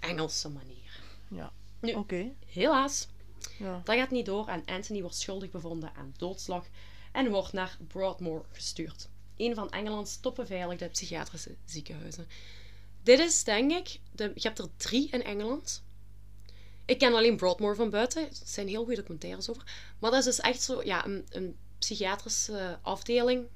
Engelse 0.00 0.48
manier. 0.48 1.00
Ja. 1.28 1.52
Nu- 1.80 1.92
Oké. 1.94 2.30
Helaas, 2.46 3.06
Ja. 3.58 3.80
dat 3.84 3.96
gaat 3.96 4.10
niet 4.10 4.26
door 4.26 4.46
en 4.48 4.62
Anthony 4.66 5.00
wordt 5.00 5.16
schuldig 5.16 5.50
bevonden 5.50 5.92
aan 5.96 6.14
doodslag 6.16 6.64
en 7.18 7.30
wordt 7.30 7.52
naar 7.52 7.76
Broadmoor 7.88 8.44
gestuurd. 8.52 9.08
Een 9.36 9.54
van 9.54 9.70
Engelands 9.70 10.20
topbeveiligde 10.20 10.88
psychiatrische 10.88 11.54
ziekenhuizen. 11.64 12.26
Dit 13.02 13.18
is, 13.18 13.44
denk 13.44 13.72
ik, 13.72 14.00
de, 14.12 14.32
je 14.34 14.46
hebt 14.46 14.58
er 14.58 14.68
drie 14.76 15.08
in 15.10 15.24
Engeland. 15.24 15.82
Ik 16.84 16.98
ken 16.98 17.14
alleen 17.14 17.36
Broadmoor 17.36 17.76
van 17.76 17.90
buiten. 17.90 18.22
Er 18.22 18.36
zijn 18.44 18.68
heel 18.68 18.84
goede 18.84 18.96
documentaires 18.96 19.50
over. 19.50 19.62
Maar 19.98 20.10
dat 20.10 20.18
is 20.18 20.24
dus 20.24 20.40
echt 20.40 20.62
zo, 20.62 20.82
ja, 20.84 21.04
een, 21.06 21.26
een 21.28 21.56
psychiatrische 21.78 22.78
afdeling, 22.82 23.46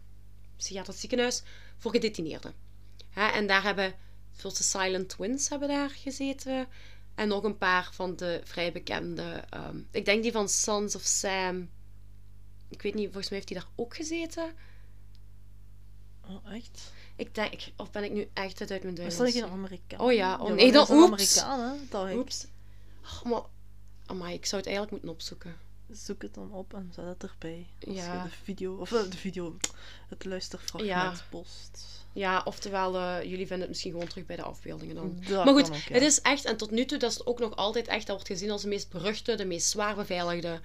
psychiatrisch 0.56 1.00
ziekenhuis, 1.00 1.42
voor 1.78 1.90
gedetineerden. 1.90 2.54
En 3.14 3.46
daar 3.46 3.62
hebben, 3.62 3.94
zoals 4.36 4.58
de 4.58 4.64
Silent 4.64 5.08
Twins 5.08 5.48
hebben 5.48 5.68
daar 5.68 5.90
gezeten. 5.90 6.66
En 7.14 7.28
nog 7.28 7.42
een 7.42 7.58
paar 7.58 7.88
van 7.92 8.16
de 8.16 8.40
vrij 8.44 8.72
bekende. 8.72 9.44
ehm, 9.50 9.76
ik 9.90 10.04
denk 10.04 10.22
die 10.22 10.32
van 10.32 10.48
Sons 10.48 10.94
of 10.94 11.02
Sam. 11.02 11.68
Ik 12.72 12.82
weet 12.82 12.94
niet, 12.94 13.04
volgens 13.04 13.28
mij 13.28 13.38
heeft 13.38 13.50
die 13.50 13.58
daar 13.60 13.68
ook 13.76 13.96
gezeten. 13.96 14.52
Oh, 16.28 16.52
echt? 16.54 16.92
Ik 17.16 17.34
denk, 17.34 17.52
of 17.76 17.90
ben 17.90 18.04
ik 18.04 18.12
nu 18.12 18.28
echt 18.32 18.58
het 18.58 18.70
uit 18.70 18.82
mijn 18.82 18.94
duim? 18.94 19.08
Is 19.08 19.16
dat 19.16 19.30
geen 19.30 19.44
Amerikaan? 19.44 20.00
Oh 20.00 20.12
ja, 20.12 20.38
oh 20.38 20.50
nee, 20.52 20.72
dat 20.72 20.90
oeps. 20.90 21.38
Amerikaan, 21.38 21.60
hè? 21.60 21.84
Dat. 21.90 22.12
Oeps. 22.14 22.46
Oh, 23.04 23.30
maar, 23.30 23.42
amai, 24.06 24.34
ik 24.34 24.46
zou 24.46 24.60
het 24.62 24.70
eigenlijk 24.70 24.90
moeten 24.90 25.10
opzoeken. 25.10 25.56
Zoek 25.90 26.22
het 26.22 26.34
dan 26.34 26.52
op 26.52 26.74
en 26.74 26.90
zet 26.94 27.04
het 27.04 27.22
erbij. 27.22 27.66
Als 27.86 27.96
Ja. 27.96 28.22
je 28.22 28.28
de 28.28 28.34
video, 28.42 28.74
of 28.76 28.92
eh, 28.92 29.10
de 29.10 29.16
video, 29.16 29.56
het 30.08 30.24
luisterfragment 30.24 30.88
Ja. 30.90 31.14
post. 31.30 31.84
Ja, 32.12 32.42
oftewel, 32.44 32.96
eh, 32.96 33.22
jullie 33.22 33.36
vinden 33.46 33.58
het 33.60 33.68
misschien 33.68 33.92
gewoon 33.92 34.06
terug 34.08 34.26
bij 34.26 34.36
de 34.36 34.42
afbeeldingen 34.42 34.94
dan. 34.94 35.16
Dat 35.28 35.44
maar 35.44 35.54
goed, 35.54 35.62
kan 35.68 35.76
ook, 35.76 35.82
ja. 35.82 35.94
het 35.94 36.02
is 36.02 36.20
echt, 36.20 36.44
en 36.44 36.56
tot 36.56 36.70
nu 36.70 36.84
toe, 36.84 36.98
dat 36.98 37.10
is 37.10 37.26
ook 37.26 37.38
nog 37.38 37.56
altijd 37.56 37.88
echt, 37.88 38.06
dat 38.06 38.16
wordt 38.16 38.30
gezien 38.30 38.50
als 38.50 38.62
de 38.62 38.68
meest 38.68 38.90
beruchte, 38.90 39.34
de 39.34 39.44
meest 39.44 39.68
zwaar 39.68 39.94
beveiligde 39.94 40.60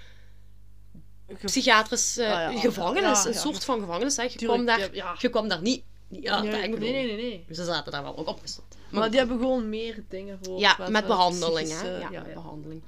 Ge- 1.27 1.45
psychiatrische 1.45 2.25
Ah, 2.25 2.53
ja, 2.53 2.59
gevangenis. 2.59 3.23
ja, 3.23 3.27
een 3.27 3.33
ja. 3.33 3.39
soort 3.39 3.63
van 3.65 3.79
gevangenis. 3.79 4.17
Hè. 4.17 4.23
Je, 4.23 4.29
kwam 4.35 4.65
daar, 4.65 4.79
ja, 4.79 4.87
ja. 4.91 5.15
je 5.19 5.29
kwam 5.29 5.47
daar 5.47 5.61
niet, 5.61 5.83
aan. 6.23 6.43
nee, 6.47 6.67
nee, 6.69 6.79
nee, 6.79 7.05
nee, 7.05 7.15
nee. 7.15 7.45
Ze 7.55 7.63
zaten 7.65 7.91
daar 7.91 8.03
wel 8.03 8.17
ook 8.17 8.27
opgesloten. 8.27 8.79
Maar 8.91 9.09
die 9.09 9.19
hebben 9.19 9.37
gewoon 9.39 9.69
meer 9.69 10.03
dingen 10.09 10.39
voor. 10.41 10.59
Ja, 10.59 10.75
met 10.89 11.01
eh, 11.01 11.07
behandeling. 11.07 11.69
Hè? 11.69 11.89
Ja, 11.89 11.97
ja, 11.99 12.09
met 12.09 12.27
ja. 12.27 12.33
behandeling. 12.33 12.81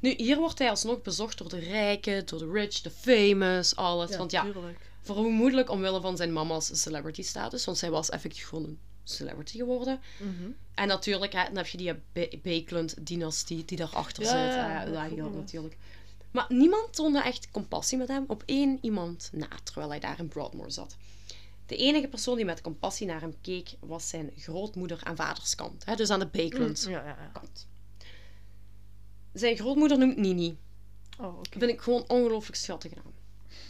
Nu, 0.00 0.14
hier 0.16 0.36
wordt 0.36 0.58
hij 0.58 0.70
alsnog 0.70 1.02
bezocht 1.02 1.38
door 1.38 1.48
de 1.48 1.58
rijken, 1.58 2.26
door 2.26 2.38
de 2.38 2.50
rich, 2.52 2.80
de 2.80 2.90
famous, 2.90 3.76
alles. 3.76 4.16
Want 4.16 4.30
ja, 4.30 4.42
tuurlijk. 4.42 4.78
vermoedelijk 5.02 5.70
omwille 5.70 6.00
van 6.00 6.16
zijn 6.16 6.32
mama's 6.32 6.70
celebrity 6.82 7.22
status. 7.22 7.64
Want 7.64 7.78
zij 7.78 7.90
was 7.90 8.08
effectief 8.10 8.46
gewoon 8.48 8.64
een 8.64 8.78
celebrity 9.04 9.56
geworden. 9.56 10.00
Mhm. 10.18 10.50
En 10.74 10.88
natuurlijk, 10.88 11.32
hè, 11.32 11.44
dan 11.44 11.56
heb 11.56 11.66
je 11.66 11.76
die 11.78 11.94
Ba- 12.12 12.36
Bakeland-dynastie 12.42 13.64
die 13.64 13.76
daarachter 13.78 14.22
Ja, 14.22 14.28
zit. 14.28 14.54
ja, 14.54 14.68
Ja, 14.68 14.72
ja, 14.80 14.84
dat 14.84 14.94
ja, 14.94 15.04
ja, 15.16 15.28
natuurlijk. 15.28 15.76
Maar 16.30 16.46
niemand 16.48 16.94
toonde 16.94 17.22
echt 17.22 17.50
compassie 17.50 17.98
met 17.98 18.08
hem 18.08 18.24
op 18.26 18.42
één 18.46 18.78
iemand 18.80 19.30
na, 19.32 19.48
terwijl 19.62 19.88
hij 19.88 20.00
daar 20.00 20.18
in 20.18 20.28
Broadmoor 20.28 20.70
zat. 20.70 20.96
De 21.66 21.76
enige 21.76 22.08
persoon 22.08 22.36
die 22.36 22.44
met 22.44 22.60
compassie 22.60 23.06
naar 23.06 23.20
hem 23.20 23.34
keek, 23.40 23.70
was 23.80 24.08
zijn 24.08 24.30
grootmoeder 24.36 25.00
aan 25.02 25.16
vaderskant. 25.16 25.84
Hè, 25.84 25.96
dus 25.96 26.10
aan 26.10 26.18
de 26.18 26.26
Bakeland 26.26 26.84
Ja, 26.88 26.90
ja, 26.90 27.06
ja. 27.06 27.30
kant. 27.32 27.66
Zijn 29.32 29.56
grootmoeder 29.56 29.98
noemt 29.98 30.16
Nini. 30.16 30.58
Oh, 31.20 31.38
oké. 31.38 31.48
Dat 31.50 31.58
vind 31.58 31.70
ik 31.70 31.80
gewoon 31.80 32.04
ongelooflijk 32.08 32.56
schattig 32.56 32.94
naam. 32.94 33.12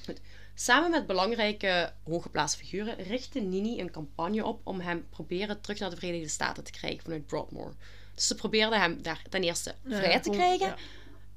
Goed. 0.05 0.21
Samen 0.55 0.91
met 0.91 1.07
belangrijke 1.07 1.93
hooggeplaatste 2.05 2.59
figuren 2.59 2.97
richtte 2.97 3.41
Nini 3.41 3.81
een 3.81 3.91
campagne 3.91 4.45
op 4.45 4.61
om 4.65 4.81
hem 4.81 5.07
proberen 5.11 5.61
terug 5.61 5.79
naar 5.79 5.91
de 5.91 5.97
Verenigde 5.97 6.29
Staten 6.29 6.65
te 6.65 6.71
krijgen 6.71 7.03
vanuit 7.03 7.27
Broadmoor. 7.27 7.75
Dus 8.15 8.27
ze 8.27 8.35
probeerden 8.35 8.81
hem 8.81 9.03
daar 9.03 9.23
ten 9.29 9.43
eerste 9.43 9.75
vrij 9.85 10.21
te 10.21 10.31
krijgen. 10.31 10.77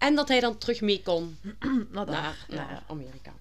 En 0.02 0.16
dat 0.16 0.28
hij 0.28 0.40
dan 0.40 0.58
terug 0.58 0.82
mee 0.82 1.02
kon 1.02 1.38
naar, 1.92 2.46
naar. 2.50 2.84
Amerika. 2.88 3.34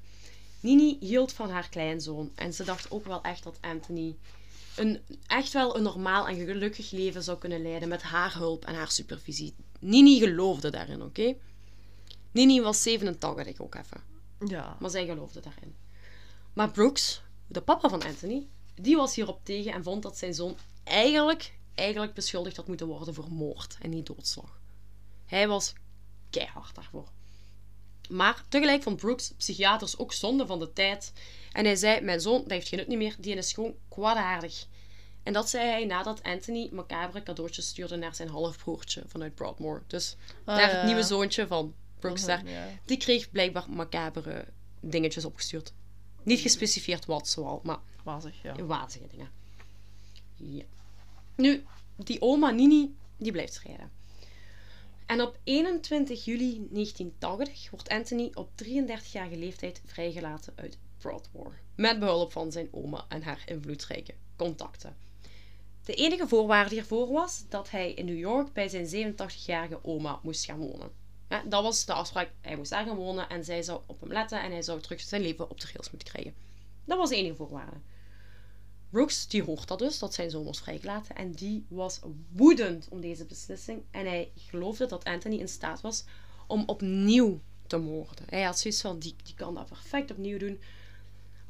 Nini 0.61 0.97
hield 1.01 1.33
van 1.33 1.51
haar 1.51 1.69
kleinzoon 1.69 2.31
en 2.35 2.55
ze 2.55 2.65
dacht 2.65 2.91
ook 2.91 3.05
wel 3.07 3.23
echt 3.23 3.43
dat 3.43 3.59
Anthony 3.61 4.17
een, 4.77 5.01
echt 5.27 5.53
wel 5.53 5.77
een 5.77 5.83
normaal 5.83 6.29
en 6.29 6.47
gelukkig 6.47 6.91
leven 6.91 7.23
zou 7.23 7.39
kunnen 7.39 7.63
leiden 7.63 7.89
met 7.89 8.03
haar 8.03 8.35
hulp 8.35 8.65
en 8.65 8.75
haar 8.75 8.91
supervisie. 8.91 9.55
Nini 9.79 10.19
geloofde 10.19 10.71
daarin, 10.71 11.03
oké? 11.03 11.35
Nini 12.33 12.61
was 12.61 12.83
87 12.83 13.61
ook 13.61 13.75
even, 13.75 14.01
Ja. 14.47 14.77
maar 14.81 14.91
zij 14.91 15.07
geloofde 15.07 15.41
daarin. 15.41 15.75
Maar 16.53 16.71
Brooks, 16.71 17.23
de 17.47 17.61
papa 17.61 17.89
van 17.89 18.03
Anthony, 18.03 18.47
die 18.75 18.97
was 18.97 19.15
hierop 19.15 19.41
tegen 19.45 19.73
en 19.73 19.83
vond 19.83 20.03
dat 20.03 20.19
zijn 20.19 20.35
zoon 20.35 20.57
eigenlijk, 20.85 21.53
eigenlijk 21.75 22.15
beschuldigd 22.15 22.57
had 22.57 22.67
moeten 22.69 22.87
worden 22.87 23.15
voor 23.15 23.31
moord 23.31 23.77
en 23.81 23.91
niet 23.91 24.07
doodslag. 24.07 24.59
Hij 25.27 25.49
was 25.49 25.73
keihard 26.31 26.75
daarvoor. 26.75 27.09
Maar 28.09 28.45
tegelijk 28.49 28.83
vond 28.83 28.97
Brooks 28.97 29.33
psychiaters 29.37 29.99
ook 29.99 30.13
zonde 30.13 30.47
van 30.47 30.59
de 30.59 30.73
tijd. 30.73 31.13
En 31.53 31.65
hij 31.65 31.77
zei, 31.77 32.01
mijn 32.01 32.21
zoon, 32.21 32.41
dat 32.41 32.51
heeft 32.51 32.69
geen 32.69 32.79
nut 32.79 32.89
niet 32.89 32.99
meer, 32.99 33.17
die 33.19 33.35
is 33.35 33.53
gewoon 33.53 33.75
kwaadaardig. 33.89 34.67
En 35.23 35.33
dat 35.33 35.49
zei 35.51 35.69
hij 35.69 35.85
nadat 35.85 36.23
Anthony 36.23 36.69
macabre 36.73 37.23
cadeautjes 37.23 37.69
stuurde 37.69 37.97
naar 37.97 38.15
zijn 38.15 38.29
halfbroertje 38.29 39.03
vanuit 39.07 39.35
Broadmoor. 39.35 39.83
Dus 39.87 40.17
Ah, 40.45 40.57
daar 40.57 40.71
ja, 40.71 40.77
het 40.77 40.87
nieuwe 40.87 41.03
zoontje 41.03 41.47
van 41.47 41.75
Brooks 41.99 42.25
daar. 42.25 42.49
Ja. 42.49 42.69
Die 42.85 42.97
kreeg 42.97 43.31
blijkbaar 43.31 43.71
macabere 43.71 44.45
dingetjes 44.81 45.25
opgestuurd. 45.25 45.73
Niet 46.23 46.41
gespecificeerd 46.41 47.07
wat 47.07 47.29
zoal, 47.29 47.61
maar 47.65 47.79
Wazig, 48.05 48.43
ja. 48.43 48.65
wazige 48.65 49.07
dingen. 49.07 49.31
Ja. 50.35 50.65
Nu, 51.35 51.65
die 51.97 52.21
oma 52.21 52.51
Nini, 52.51 52.95
die 53.17 53.33
blijft 53.33 53.55
scheiden. 53.55 53.91
En 55.11 55.21
op 55.21 55.39
21 55.45 56.25
juli 56.25 56.67
1980 56.71 57.71
wordt 57.71 57.89
Anthony 57.89 58.31
op 58.35 58.51
33-jarige 58.65 59.37
leeftijd 59.37 59.83
vrijgelaten 59.85 60.53
uit 60.57 60.79
Broadmoor. 60.99 61.59
Met 61.75 61.99
behulp 61.99 62.33
van 62.33 62.53
zijn 62.53 62.69
oma 62.71 63.05
en 63.09 63.23
haar 63.23 63.43
invloedrijke 63.47 64.15
contacten. 64.37 64.97
De 65.85 65.95
enige 65.95 66.29
voorwaarde 66.29 66.75
hiervoor 66.75 67.13
was 67.13 67.45
dat 67.49 67.71
hij 67.71 67.93
in 67.93 68.05
New 68.05 68.19
York 68.19 68.53
bij 68.53 68.69
zijn 68.69 69.15
87-jarige 69.15 69.85
oma 69.85 70.21
moest 70.23 70.45
gaan 70.45 70.59
wonen. 70.59 70.91
Dat 71.45 71.63
was 71.63 71.85
de 71.85 71.93
afspraak. 71.93 72.31
Hij 72.41 72.57
moest 72.57 72.71
daar 72.71 72.87
gaan 72.87 72.97
wonen 72.97 73.29
en 73.29 73.45
zij 73.45 73.63
zou 73.63 73.81
op 73.87 74.01
hem 74.01 74.13
letten 74.13 74.43
en 74.43 74.51
hij 74.51 74.63
zou 74.63 74.81
terug 74.81 75.01
zijn 75.01 75.23
leven 75.23 75.51
op 75.51 75.61
de 75.61 75.67
rails 75.73 75.91
moeten 75.91 76.13
krijgen. 76.13 76.35
Dat 76.85 76.99
was 76.99 77.09
de 77.09 77.17
enige 77.17 77.35
voorwaarde. 77.35 77.77
Brooks 78.91 79.29
die 79.29 79.43
hoort 79.43 79.69
dat 79.69 79.79
dus, 79.79 79.99
dat 79.99 80.15
zijn 80.15 80.31
zoon 80.31 80.45
was 80.45 80.61
vrijgelaten. 80.61 81.17
En 81.17 81.33
die 81.33 81.65
was 81.69 82.01
woedend 82.33 82.87
om 82.91 83.01
deze 83.01 83.25
beslissing. 83.25 83.83
En 83.91 84.07
hij 84.07 84.31
geloofde 84.37 84.87
dat 84.87 85.05
Anthony 85.05 85.37
in 85.37 85.49
staat 85.49 85.81
was 85.81 86.05
om 86.47 86.63
opnieuw 86.67 87.41
te 87.67 87.77
moorden. 87.77 88.25
Hij 88.29 88.43
had 88.43 88.59
zoiets 88.59 88.81
van, 88.81 88.99
die, 88.99 89.15
die 89.25 89.35
kan 89.35 89.55
dat 89.55 89.67
perfect 89.67 90.11
opnieuw 90.11 90.39
doen. 90.39 90.61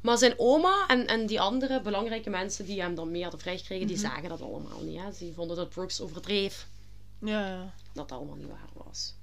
Maar 0.01 0.17
zijn 0.17 0.33
oma 0.37 0.87
en, 0.87 1.07
en 1.07 1.25
die 1.25 1.41
andere 1.41 1.81
belangrijke 1.81 2.29
mensen 2.29 2.65
die 2.65 2.81
hem 2.81 2.95
dan 2.95 3.11
mee 3.11 3.21
hadden 3.21 3.39
vrijgekregen, 3.39 3.87
die 3.87 3.97
zagen 3.97 4.29
dat 4.29 4.41
allemaal 4.41 4.81
niet. 4.81 4.99
Hè. 4.99 5.11
Ze 5.11 5.33
vonden 5.33 5.55
dat 5.55 5.69
Brooks 5.69 6.01
overdreef. 6.01 6.67
Ja, 7.19 7.73
dat 7.93 8.11
allemaal 8.11 8.35
niet 8.35 8.47
waar 8.47 8.85
was. 8.85 9.13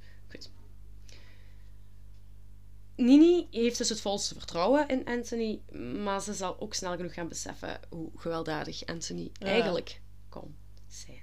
Nini 2.98 3.46
heeft 3.50 3.78
dus 3.78 3.88
het 3.88 4.00
volste 4.00 4.34
vertrouwen 4.34 4.88
in 4.88 5.04
Anthony, 5.04 5.60
maar 6.02 6.22
ze 6.22 6.34
zal 6.34 6.60
ook 6.60 6.74
snel 6.74 6.96
genoeg 6.96 7.14
gaan 7.14 7.28
beseffen 7.28 7.80
hoe 7.88 8.10
gewelddadig 8.16 8.86
Anthony 8.86 9.30
Ja. 9.32 9.46
eigenlijk 9.46 10.00
kon 10.28 10.56
zijn. 10.88 11.20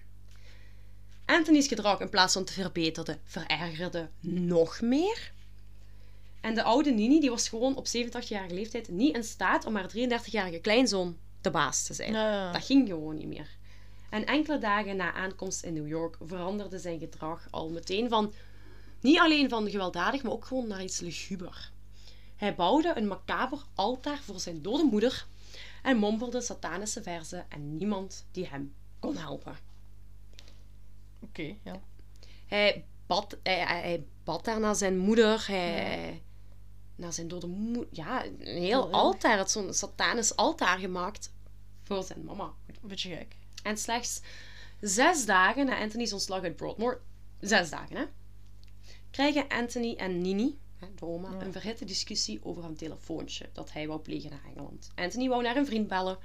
Anthony's 1.25 1.67
gedrag, 1.67 1.99
in 1.99 2.09
plaats 2.09 2.33
van 2.33 2.43
te 2.43 2.53
verbeteren, 2.53 3.19
verergerde 3.23 4.09
nog 4.19 4.81
meer. 4.81 5.33
En 6.41 6.55
de 6.55 6.63
oude 6.63 6.91
Nini 6.91 7.19
die 7.19 7.29
was 7.29 7.49
gewoon 7.49 7.75
op 7.75 7.87
87-jarige 7.87 8.53
leeftijd 8.53 8.89
niet 8.89 9.15
in 9.15 9.23
staat 9.23 9.65
om 9.65 9.75
haar 9.75 9.89
33-jarige 9.89 10.59
kleinzoon 10.59 11.17
de 11.41 11.51
baas 11.51 11.83
te 11.83 11.93
zijn. 11.93 12.11
Ja. 12.13 12.51
Dat 12.51 12.63
ging 12.63 12.87
gewoon 12.87 13.15
niet 13.15 13.27
meer. 13.27 13.49
En 14.09 14.25
enkele 14.25 14.57
dagen 14.57 14.95
na 14.95 15.13
aankomst 15.13 15.63
in 15.63 15.73
New 15.73 15.87
York 15.87 16.17
veranderde 16.25 16.79
zijn 16.79 16.99
gedrag 16.99 17.47
al 17.51 17.69
meteen 17.69 18.09
van 18.09 18.33
niet 19.05 19.19
alleen 19.19 19.49
van 19.49 19.69
gewelddadig, 19.69 20.23
maar 20.23 20.31
ook 20.31 20.45
gewoon 20.45 20.67
naar 20.67 20.83
iets 20.83 20.99
luguber. 20.99 21.71
Hij 22.35 22.55
bouwde 22.55 22.93
een 22.95 23.07
macaber 23.07 23.59
altaar 23.75 24.19
voor 24.21 24.39
zijn 24.39 24.61
dode 24.61 24.83
moeder 24.83 25.25
en 25.83 25.97
mompelde 25.97 26.41
satanische 26.41 27.03
verzen 27.03 27.45
en 27.49 27.77
niemand 27.77 28.25
die 28.31 28.47
hem 28.47 28.73
kon 28.99 29.17
helpen. 29.17 29.57
Oké, 31.19 31.55
ja. 31.63 31.81
Hij 32.47 32.85
bad, 33.05 33.37
hij, 33.43 34.05
bad 34.23 34.45
daar 34.45 34.59
naar 34.59 34.75
zijn 34.75 34.97
moeder, 34.97 35.47
hij, 35.47 36.21
naar 36.95 37.13
zijn 37.13 37.27
dode 37.27 37.47
moeder. 37.47 37.87
Ja, 37.91 38.25
een 38.25 38.37
heel 38.41 38.83
erg. 38.83 38.91
altaar, 38.91 39.49
zo'n 39.49 39.73
satanisch 39.73 40.35
altaar 40.35 40.79
gemaakt 40.79 41.31
voor 41.83 42.03
zijn 42.03 42.23
mama. 42.23 42.53
Beetje 42.81 43.15
gek. 43.15 43.35
En 43.63 43.77
slechts 43.77 44.21
zes 44.79 45.25
dagen 45.25 45.65
na 45.65 45.79
Anthony's 45.79 46.13
ontslag 46.13 46.43
uit 46.43 46.55
Broadmoor, 46.55 47.01
zes 47.39 47.69
dagen 47.69 47.95
hè, 47.95 48.05
krijgen 49.15 49.47
Anthony 49.47 49.93
en 49.97 50.21
Nini, 50.21 50.57
de 50.95 51.05
oma, 51.05 51.31
Ja. 51.31 51.41
een 51.41 51.51
verhitte 51.51 51.85
discussie 51.85 52.39
over 52.43 52.63
een 52.63 52.75
telefoontje 52.75 53.49
dat 53.53 53.71
hij 53.71 53.87
wou 53.87 53.99
plegen 53.99 54.29
naar 54.29 54.43
Engeland. 54.45 54.89
Anthony 54.95 55.27
wou 55.27 55.41
naar 55.43 55.55
een 55.55 55.65
vriend 55.65 55.87
bellen 55.87 56.17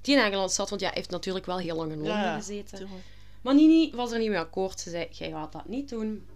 die 0.00 0.16
in 0.16 0.22
Engeland 0.22 0.52
zat, 0.52 0.68
want 0.68 0.80
ja, 0.80 0.86
hij 0.86 0.96
heeft 0.96 1.10
natuurlijk 1.10 1.46
wel 1.46 1.58
heel 1.58 1.76
lang 1.76 1.90
in 1.90 1.96
Londen 1.96 2.16
Ja, 2.16 2.36
gezeten. 2.36 2.78
Tuurlijk. 2.78 3.04
Maar 3.40 3.54
Nini 3.54 3.90
was 3.94 4.12
er 4.12 4.18
niet 4.18 4.28
mee 4.28 4.38
akkoord. 4.38 4.80
Ze 4.80 4.90
zei, 4.90 5.06
jij 5.10 5.30
gaat 5.30 5.52
dat 5.52 5.68
niet 5.68 5.88
doen. 5.88 6.26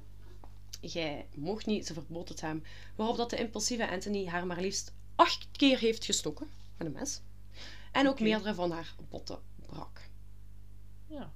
Jij 0.81 1.27
mocht 1.35 1.67
niet. 1.67 1.87
Ze 1.87 1.93
verbood 1.93 2.29
het 2.29 2.41
hem. 2.41 2.63
Waarop 2.97 3.17
dat 3.17 3.31
de 3.31 3.37
impulsieve 3.37 3.91
Anthony 3.91 4.27
haar 4.27 4.47
maar 4.47 4.61
liefst 4.61 4.93
acht 5.17 5.49
keer 5.53 5.79
heeft 5.79 6.05
gestoken 6.05 6.49
met 6.77 6.87
een 6.87 6.93
mes. 6.93 7.21
En 7.93 8.09
ook 8.09 8.21
meerdere 8.21 8.55
van 8.55 8.71
haar 8.71 8.95
botten 9.11 9.39
brak. 9.67 10.01
Ja, 11.07 11.33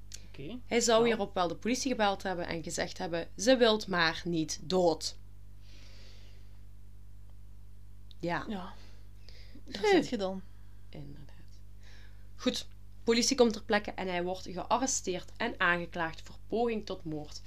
Hij 0.67 0.81
zou 0.81 1.07
hierop 1.07 1.35
wel 1.35 1.49
de 1.49 1.55
politie 1.55 1.91
gebeld 1.91 2.23
hebben 2.23 2.47
en 2.47 2.63
gezegd 2.63 2.99
hebben: 2.99 3.29
ze 3.37 3.57
wilt 3.57 3.87
maar 3.87 4.21
niet 4.25 4.59
dood. 4.63 5.17
Ja, 8.21 8.45
Ja. 8.49 8.73
Daar 9.65 9.83
Hm. 9.83 9.89
zit 9.89 10.09
je 10.09 10.17
dan. 10.17 10.43
inderdaad. 10.89 11.27
Goed, 12.37 12.67
politie 13.05 13.37
komt 13.37 13.53
ter 13.53 13.63
plekke 13.63 13.91
en 13.91 14.09
hij 14.09 14.23
wordt 14.23 14.47
gearresteerd 14.51 15.33
en 15.37 15.55
aangeklaagd 15.59 16.21
voor 16.25 16.37
poging 16.49 16.87
tot 16.87 17.05
moord. 17.05 17.41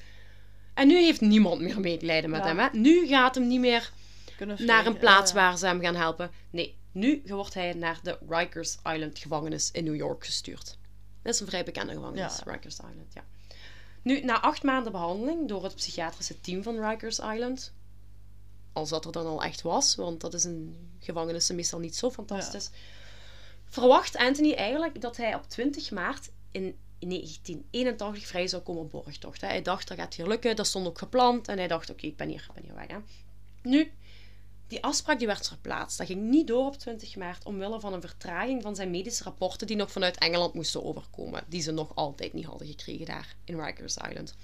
En 0.73 0.87
nu 0.87 0.95
heeft 0.97 1.21
niemand 1.21 1.61
meer 1.61 1.79
medelijden 1.79 2.29
met 2.29 2.39
Ja. 2.39 2.45
hem. 2.47 2.57
Hè? 2.57 2.67
Nu 2.79 3.07
gaat 3.07 3.35
hem 3.35 3.47
niet 3.47 3.59
meer 3.59 3.91
Kunnen 4.37 4.65
naar 4.65 4.85
een 4.85 4.97
plaats 4.97 5.31
ja, 5.31 5.37
ja. 5.39 5.43
waar 5.49 5.57
ze 5.57 5.65
hem 5.65 5.81
gaan 5.81 5.95
helpen. 5.95 6.31
Nee, 6.49 6.75
nu 6.91 7.21
wordt 7.25 7.53
hij 7.53 7.73
naar 7.73 7.99
de 8.03 8.17
Rikers 8.29 8.77
Island 8.83 9.19
gevangenis 9.19 9.71
in 9.71 9.83
New 9.83 9.95
York 9.95 10.25
gestuurd. 10.25 10.77
Dat 11.21 11.33
is 11.33 11.39
een 11.39 11.47
vrij 11.47 11.63
bekende 11.63 11.93
gevangenis, 11.93 12.41
Ja. 12.45 12.51
Rikers 12.51 12.75
Island, 12.75 13.13
ja. 13.13 13.23
Nu, 14.01 14.21
na 14.21 14.41
acht 14.41 14.63
maanden 14.63 14.91
behandeling 14.91 15.47
door 15.47 15.63
het 15.63 15.75
psychiatrische 15.75 16.41
team 16.41 16.63
van 16.63 16.89
Rikers 16.89 17.19
Island, 17.19 17.73
als 18.73 18.89
dat 18.89 19.05
er 19.05 19.11
dan 19.11 19.25
al 19.25 19.43
echt 19.43 19.61
was, 19.61 19.95
want 19.95 20.21
dat 20.21 20.33
is 20.33 20.43
een 20.43 20.89
gevangenis 20.99 21.51
meestal 21.51 21.79
niet 21.79 21.95
zo 21.95 22.11
fantastisch, 22.11 22.69
verwacht 23.65 24.15
Anthony 24.17 24.53
eigenlijk 24.53 25.01
dat 25.01 25.17
hij 25.17 25.35
op 25.35 25.49
20 25.49 25.91
maart 25.91 26.29
in 26.51 26.77
1981 26.99 28.27
vrij 28.27 28.47
zou 28.47 28.61
komen 28.61 28.81
op 28.81 28.91
borgtocht. 28.91 29.41
Hij 29.41 29.61
dacht, 29.61 29.87
dat 29.87 29.97
gaat 29.97 30.13
hier 30.13 30.27
lukken, 30.27 30.55
dat 30.55 30.67
stond 30.67 30.87
ook 30.87 30.97
gepland, 30.97 31.47
en 31.47 31.57
hij 31.57 31.67
dacht, 31.67 31.89
oké, 31.89 32.05
ik 32.05 32.17
ben 32.17 32.27
hier, 32.27 32.45
ik 32.47 32.53
ben 32.53 32.63
hier 32.63 32.75
weg. 32.75 32.87
Hè. 32.87 32.97
Nu, 33.61 33.91
die 34.71 34.83
afspraak 34.83 35.17
die 35.17 35.27
werd 35.27 35.47
verplaatst. 35.47 35.97
Dat 35.97 36.07
ging 36.07 36.21
niet 36.29 36.47
door 36.47 36.65
op 36.65 36.77
20 36.77 37.15
maart 37.15 37.45
omwille 37.45 37.79
van 37.79 37.93
een 37.93 38.01
vertraging 38.01 38.61
van 38.61 38.75
zijn 38.75 38.89
medische 38.91 39.23
rapporten 39.23 39.67
die 39.67 39.75
nog 39.75 39.91
vanuit 39.91 40.17
Engeland 40.17 40.53
moesten 40.53 40.83
overkomen. 40.83 41.43
Die 41.47 41.61
ze 41.61 41.71
nog 41.71 41.95
altijd 41.95 42.33
niet 42.33 42.45
hadden 42.45 42.67
gekregen 42.67 43.05
daar 43.05 43.35
in 43.43 43.61
Rikers 43.61 43.97
Island. 43.97 44.35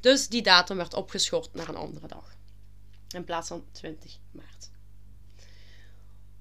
Dus 0.00 0.28
die 0.28 0.42
datum 0.42 0.76
werd 0.76 0.94
opgeschort 0.94 1.54
naar 1.54 1.68
een 1.68 1.76
andere 1.76 2.06
dag. 2.06 2.34
In 3.08 3.24
plaats 3.24 3.48
van 3.48 3.64
20 3.72 4.18
maart. 4.30 4.70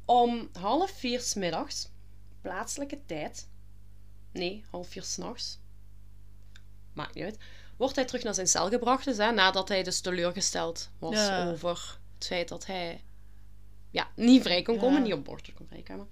Om 0.06 0.50
half 0.54 0.92
vier 0.92 1.20
's 1.22 1.34
middags, 1.34 1.90
plaatselijke 2.42 3.00
tijd. 3.06 3.48
Nee, 4.32 4.64
half 4.70 4.88
vier 4.88 5.04
s'nachts. 5.04 5.60
Maakt 6.94 7.14
niet 7.16 7.24
uit. 7.24 7.38
Wordt 7.78 7.96
hij 7.96 8.06
terug 8.06 8.24
naar 8.24 8.34
zijn 8.34 8.48
cel 8.48 8.70
gebracht, 8.70 9.06
dus, 9.06 9.18
hè, 9.18 9.32
nadat 9.32 9.68
hij 9.68 9.84
dus 9.84 10.02
teleurgesteld 10.02 10.90
was 11.00 11.16
Ja. 11.16 11.52
over 11.52 12.00
het 12.16 12.26
feit 12.26 12.48
dat 12.48 12.66
hij 12.66 13.04
ja, 13.90 14.12
niet 14.16 14.42
vrij 14.42 14.62
kon 14.62 14.78
komen, 14.78 14.98
Ja. 14.98 15.04
niet 15.04 15.14
op 15.14 15.24
borgtocht 15.26 15.58
kon 15.58 15.68
vrijkomen. 15.68 16.08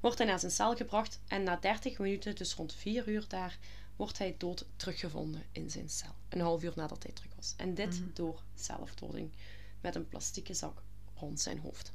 Wordt 0.00 0.18
hij 0.18 0.26
naar 0.26 0.38
zijn 0.38 0.52
cel 0.52 0.76
gebracht 0.76 1.20
en 1.26 1.42
na 1.42 1.56
30 1.56 1.98
minuten, 1.98 2.36
dus 2.36 2.54
rond 2.54 2.74
4 2.74 3.08
uur 3.08 3.24
daar, 3.28 3.58
wordt 3.96 4.18
hij 4.18 4.34
dood 4.38 4.66
teruggevonden 4.76 5.42
in 5.52 5.70
zijn 5.70 5.88
cel. 5.88 6.14
Een 6.28 6.40
half 6.40 6.62
uur 6.62 6.72
nadat 6.76 7.02
hij 7.02 7.12
terug 7.12 7.34
was. 7.36 7.54
En 7.56 7.74
dit 7.74 8.00
Mhm. 8.00 8.08
door 8.12 8.42
zelfdoding 8.54 9.32
met 9.80 9.94
een 9.94 10.08
plastieke 10.08 10.54
zak 10.54 10.82
rond 11.14 11.40
zijn 11.40 11.58
hoofd. 11.58 11.92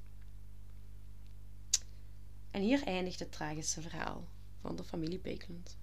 En 2.51 2.61
hier 2.61 2.83
eindigt 2.83 3.19
het 3.19 3.31
tragische 3.31 3.81
verhaal 3.81 4.27
van 4.61 4.75
de 4.75 4.83
familie 4.83 5.19
Bakeland. 5.19 5.77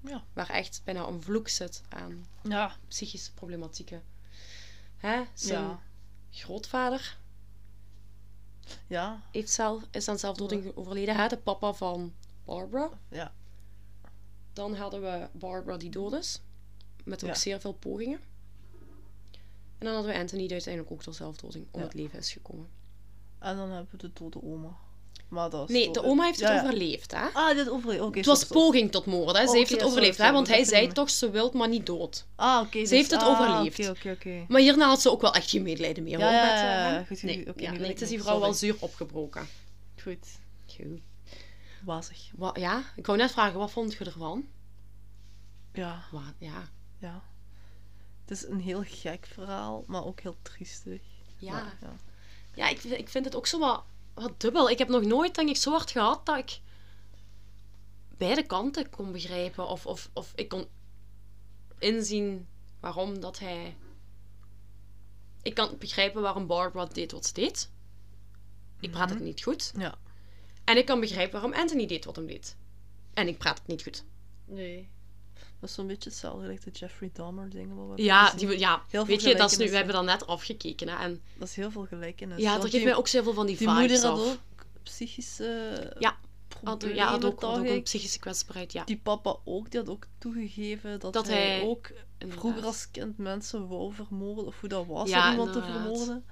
Ja. 0.00 0.24
Waar 0.32 0.50
echt 0.50 0.80
bijna 0.84 1.06
een 1.06 1.22
vloek 1.22 1.48
zit 1.48 1.82
aan 1.88 2.26
Ja. 2.42 2.76
psychische 2.88 3.32
problematieken. 3.34 4.02
Hè? 4.96 5.22
Zijn 5.34 5.62
Ja. 5.62 5.82
Grootvader 6.38 7.16
Ja, 8.86 9.20
heeft 9.32 9.50
zelf, 9.50 9.82
is 9.90 10.08
aan 10.08 10.18
zelfdoding 10.18 10.76
overleden. 10.76 11.16
Hè? 11.16 11.28
De 11.28 11.36
papa 11.36 11.72
van 11.72 12.14
Barbara. 12.44 12.90
ja. 13.08 13.32
Dan 14.52 14.74
hadden 14.76 15.00
we 15.02 15.28
Barbara 15.32 15.76
die 15.76 15.90
dood 15.90 16.12
is. 16.12 16.40
Met 17.04 17.22
ook 17.24 17.28
Ja. 17.30 17.34
zeer 17.36 17.60
veel 17.60 17.72
pogingen. 17.72 18.20
En 19.78 19.84
dan 19.86 19.94
hadden 19.94 20.12
we 20.12 20.18
Anthony 20.18 20.42
die 20.42 20.52
uiteindelijk 20.52 20.92
ook 20.92 21.04
door 21.04 21.14
zelfdoding 21.14 21.66
om 21.70 21.80
Ja. 21.80 21.86
het 21.86 21.94
leven 21.94 22.18
is 22.18 22.32
gekomen. 22.32 22.68
En 23.38 23.56
dan 23.56 23.70
hebben 23.70 23.90
we 23.90 23.96
de 23.96 24.12
dode 24.12 24.42
oma. 24.42 24.76
Maar 25.28 25.50
dat 25.50 25.68
Nee, 25.68 25.90
de 25.90 26.02
oma 26.02 26.24
heeft 26.24 26.40
het 26.40 26.48
Ja, 26.48 26.62
overleefd, 26.62 27.10
hè? 27.10 27.26
Ah, 27.32 27.56
dit 27.56 27.70
overleefd. 27.70 28.02
Oké, 28.02 28.16
Het 28.16 28.26
was 28.26 28.36
stop, 28.40 28.50
stop. 28.50 28.62
poging 28.62 28.90
tot 28.90 29.06
moord, 29.06 29.36
hè? 29.36 29.46
Ze 29.46 29.56
heeft 29.56 29.70
het 29.70 29.80
sorry, 29.80 29.92
overleefd, 29.94 30.18
hè? 30.18 30.32
Want 30.32 30.46
dat 30.46 30.56
hij 30.56 30.64
zei 30.64 30.92
toch, 30.92 31.10
ze 31.10 31.30
wilt, 31.30 31.52
maar 31.52 31.68
niet 31.68 31.86
dood. 31.86 32.26
Ah, 32.34 32.60
oké. 32.66 32.78
dus- 32.78 32.90
heeft 32.90 33.10
het 33.10 33.22
ah, 33.22 33.28
overleefd. 33.28 33.88
Oké. 34.06 34.44
Maar 34.48 34.60
hierna 34.60 34.86
had 34.88 35.00
ze 35.00 35.10
ook 35.10 35.20
wel 35.20 35.34
echt 35.34 35.50
geen 35.50 35.62
medelijden 35.62 36.04
meer, 36.04 36.20
hoor. 36.22 36.30
ja, 36.30 36.42
met, 36.42 36.60
ja, 36.60 36.98
eh, 37.00 37.06
goed, 37.06 37.22
nee, 37.22 37.44
nee, 37.78 37.88
het 37.88 38.00
is 38.00 38.08
die 38.08 38.22
vrouw 38.22 38.40
wel 38.40 38.54
zuur 38.54 38.76
opgebroken. 38.78 39.48
Goed. 40.02 40.26
Goed. 40.66 41.00
Wazig. 41.84 42.30
Wa- 42.36 42.54
ja, 42.58 42.82
ik 42.96 43.06
wou 43.06 43.18
net 43.18 43.30
vragen, 43.30 43.58
wat 43.58 43.70
vond 43.70 43.92
je 43.92 44.04
ervan? 44.04 44.46
Ja, 45.72 46.04
ja. 46.38 46.68
ja. 46.98 47.22
Het 48.26 48.36
is 48.36 48.46
een 48.46 48.60
heel 48.60 48.82
gek 48.86 49.28
verhaal, 49.32 49.84
maar 49.86 50.04
ook 50.04 50.20
heel 50.20 50.36
triestig. 50.42 51.00
Ja. 51.36 51.52
Maar, 51.52 51.76
ja. 51.80 51.96
Ja, 52.54 52.68
ik, 52.68 52.82
ik 52.82 53.08
vind 53.08 53.24
het 53.24 53.36
ook 53.36 53.46
zo 53.46 53.58
wat, 53.58 53.82
wat 54.20 54.40
dubbel. 54.40 54.70
Ik 54.70 54.78
heb 54.78 54.88
nog 54.88 55.02
nooit, 55.02 55.34
denk 55.34 55.48
ik, 55.48 55.56
zo 55.56 55.70
hard 55.70 55.90
gehad 55.90 56.26
dat 56.26 56.38
ik 56.38 56.60
beide 58.16 58.46
kanten 58.46 58.90
kon 58.90 59.12
begrijpen. 59.12 59.68
Of, 59.68 59.86
of, 59.86 60.10
of 60.12 60.32
ik 60.34 60.48
kon 60.48 60.66
inzien 61.78 62.46
waarom 62.80 63.20
dat 63.20 63.38
hij... 63.38 63.76
Ik 65.42 65.54
kan 65.54 65.78
begrijpen 65.78 66.22
waarom 66.22 66.46
Barbara 66.46 66.84
deed 66.86 67.12
wat 67.12 67.26
ze 67.26 67.32
deed. 67.32 67.70
Ik 68.80 68.90
praat 68.90 69.10
het 69.10 69.20
niet 69.20 69.42
goed. 69.42 69.72
Ja. 69.76 69.98
En 70.64 70.76
ik 70.76 70.86
kan 70.86 71.00
begrijpen 71.00 71.32
waarom 71.40 71.60
Anthony 71.60 71.86
deed 71.86 72.04
wat 72.04 72.16
hem 72.16 72.26
deed. 72.26 72.56
En 73.14 73.28
ik 73.28 73.38
praat 73.38 73.58
het 73.58 73.66
niet 73.66 73.82
goed. 73.82 74.04
Nee. 74.44 74.88
Dat 75.60 75.68
is 75.68 75.74
zo'n 75.74 75.86
beetje 75.86 76.10
hetzelfde 76.10 76.48
als 76.50 76.60
de 76.60 76.70
Jeffrey 76.70 77.10
Dahmer 77.12 77.50
dingen. 77.50 77.68
wat 77.68 77.84
we 77.84 77.86
hebben 77.88 78.04
Ja, 78.04 78.32
die, 78.32 78.58
ja 78.58 78.82
veel 78.88 79.06
weet 79.06 79.22
je, 79.22 79.34
dat 79.36 79.50
is 79.50 79.56
nu, 79.56 79.70
we 79.70 79.76
hebben 79.76 79.94
dan 79.94 80.04
net 80.04 80.26
afgekeken. 80.26 80.88
Hè, 80.88 80.96
en 80.96 81.22
Dat 81.38 81.48
is 81.48 81.54
heel 81.54 81.70
veel 81.70 81.84
gelijkenis. 81.86 82.40
ja, 82.40 82.54
er 82.54 82.60
geeft 82.60 82.72
die- 82.72 82.84
mij 82.84 82.94
ook 82.94 83.08
zoveel 83.08 83.32
van 83.34 83.46
die, 83.46 83.56
Die 83.56 83.68
vibes 83.68 83.80
moeder 83.88 84.08
had 84.08 84.20
af. 84.20 84.26
ook 84.32 84.38
psychische 84.82 85.94
Ja, 85.98 86.16
problemen, 86.48 86.96
ja, 86.96 87.06
had 87.06 87.24
ook, 87.24 87.40
had 87.42 87.58
ook 87.58 87.64
een 87.66 87.82
psychische 87.82 88.18
kwetsbaarheid, 88.18 88.72
ja. 88.72 88.84
Die 88.84 89.00
papa 89.02 89.36
ook, 89.44 89.70
die 89.70 89.80
had 89.80 89.88
ook 89.88 90.06
toegegeven 90.18 91.00
dat, 91.00 91.12
Dat 91.12 91.26
hij, 91.26 91.36
hij- 91.48 91.62
ook 91.62 91.90
inderdaad. 92.18 92.40
vroeger 92.44 92.64
als 92.64 92.90
kind 92.90 93.18
mensen 93.18 93.68
wou 93.68 93.92
vermoorden. 93.92 94.46
Of 94.46 94.60
hoe 94.60 94.68
dat 94.68 94.86
was, 94.86 95.08
Ja, 95.08 95.24
om 95.26 95.30
iemand 95.30 95.52
te 95.52 95.62
vermoorden. 95.62 96.24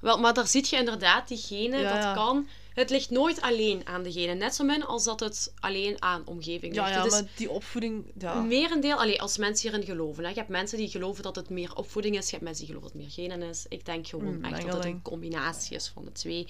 Wel, 0.00 0.18
maar 0.18 0.34
daar 0.34 0.46
zie 0.46 0.66
je 0.70 0.76
inderdaad 0.76 1.28
diegene, 1.28 1.76
Ja, 1.78 2.00
dat 2.04 2.14
kan. 2.14 2.48
Het 2.78 2.90
ligt 2.90 3.10
nooit 3.10 3.40
alleen 3.40 3.86
aan 3.86 4.02
degene. 4.02 4.34
Net 4.34 4.54
zo 4.54 4.64
min 4.64 4.84
als 4.84 5.04
dat 5.04 5.20
het 5.20 5.52
alleen 5.60 6.02
aan 6.02 6.26
omgeving 6.26 6.74
Ja, 6.74 6.82
ligt. 6.82 6.94
ja, 6.94 7.02
het 7.02 7.12
is 7.12 7.20
maar 7.20 7.30
die 7.36 7.50
opvoeding... 7.50 8.12
Ja. 8.18 8.36
een 8.36 8.46
merendeel, 8.46 8.96
allee, 8.96 9.20
als 9.20 9.36
mensen 9.36 9.70
hierin 9.70 9.86
geloven. 9.86 10.22
Hè. 10.24 10.28
Je 10.30 10.36
hebt 10.36 10.48
mensen 10.48 10.78
die 10.78 10.88
geloven 10.88 11.22
dat 11.22 11.36
het 11.36 11.48
meer 11.50 11.74
opvoeding 11.74 12.16
is. 12.16 12.24
Je 12.24 12.30
hebt 12.30 12.42
mensen 12.42 12.66
die 12.66 12.74
geloven 12.74 12.92
dat 12.98 13.02
het 13.06 13.16
meer 13.16 13.28
genen 13.28 13.48
is. 13.48 13.66
Ik 13.68 13.84
denk 13.84 14.06
gewoon 14.06 14.36
Mm, 14.36 14.44
echt 14.44 14.64
dat 14.66 14.74
het 14.74 14.84
een 14.84 15.02
combinatie 15.02 15.76
is 15.76 15.88
van 15.88 16.04
de 16.04 16.12
twee. 16.12 16.46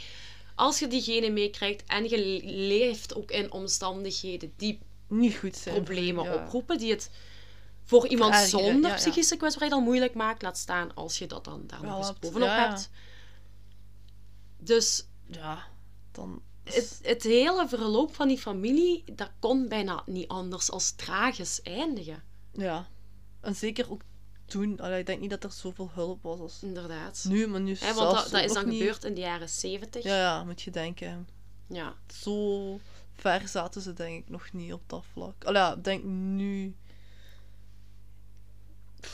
Als 0.55 0.79
je 0.79 0.87
die 0.87 1.03
genen 1.03 1.33
meekrijgt 1.33 1.83
en 1.87 2.09
je 2.09 2.18
le- 2.18 2.51
leeft 2.66 3.14
ook 3.14 3.31
in 3.31 3.53
omstandigheden 3.53 4.53
die 4.57 4.79
Niet 5.09 5.37
goed 5.37 5.57
zijn. 5.57 5.74
problemen 5.74 6.24
Ja. 6.24 6.35
oproepen, 6.35 6.79
die 6.79 6.91
het 6.91 7.11
voor 7.85 8.07
iemand 8.09 8.35
zonder 8.35 8.81
ja, 8.83 8.89
ja. 8.89 8.95
psychische 8.95 9.37
kwetsbaarheid 9.37 9.72
al 9.81 9.85
moeilijk 9.87 10.14
maakt, 10.14 10.43
laat 10.43 10.59
staan 10.59 10.95
als 10.95 11.18
je 11.18 11.26
dat 11.26 11.45
dan 11.45 11.62
daar 11.66 11.83
nog 11.83 11.99
eens 11.99 12.18
bovenop 12.18 12.49
ja, 12.49 12.57
ja. 12.62 12.68
hebt. 12.68 12.91
Dus 14.59 15.07
Ja, 15.26 15.66
dan... 16.18 16.42
het, 16.64 16.98
het 17.02 17.22
hele 17.22 17.68
verloop 17.68 18.14
van 18.14 18.28
die 18.28 18.38
familie, 18.38 19.04
dat 19.14 19.30
kon 19.40 19.68
bijna 19.68 20.02
niet 20.06 20.28
anders 20.28 20.70
als 20.70 20.90
tragisch 20.92 21.62
eindigen. 21.62 22.22
Ja. 22.52 22.88
En 23.40 23.54
zeker 23.56 23.90
ook 23.90 24.00
toen... 24.46 24.80
Allee, 24.80 24.98
ik 25.00 25.06
denk 25.06 25.20
niet 25.20 25.30
dat 25.30 25.44
er 25.44 25.52
zoveel 25.52 25.90
hulp 25.92 26.22
was 26.22 26.38
als 26.40 26.62
Inderdaad. 26.62 27.24
nu, 27.28 27.46
maar 27.46 27.60
nu 27.60 27.76
Hè, 27.78 27.94
want 27.94 28.10
zelfs 28.10 28.30
dat, 28.30 28.44
is 28.44 28.52
dan 28.52 28.68
niet. 28.68 28.78
gebeurd 28.78 29.04
in 29.04 29.14
de 29.14 29.20
jaren 29.20 29.48
zeventig. 29.48 30.02
Ja, 30.04 30.16
ja, 30.16 30.44
moet 30.44 30.62
je 30.62 30.70
denken. 30.70 31.28
Ja. 31.68 31.94
Zo 32.22 32.80
ver 33.14 33.48
zaten 33.48 33.80
ze 33.82 33.92
denk 33.92 34.22
ik 34.24 34.28
nog 34.30 34.52
niet 34.52 34.72
op 34.72 34.82
dat 34.86 35.04
vlak. 35.12 35.44
Allee, 35.44 35.62
ja, 35.62 35.76
denk 35.76 36.04
nu... 36.04 36.76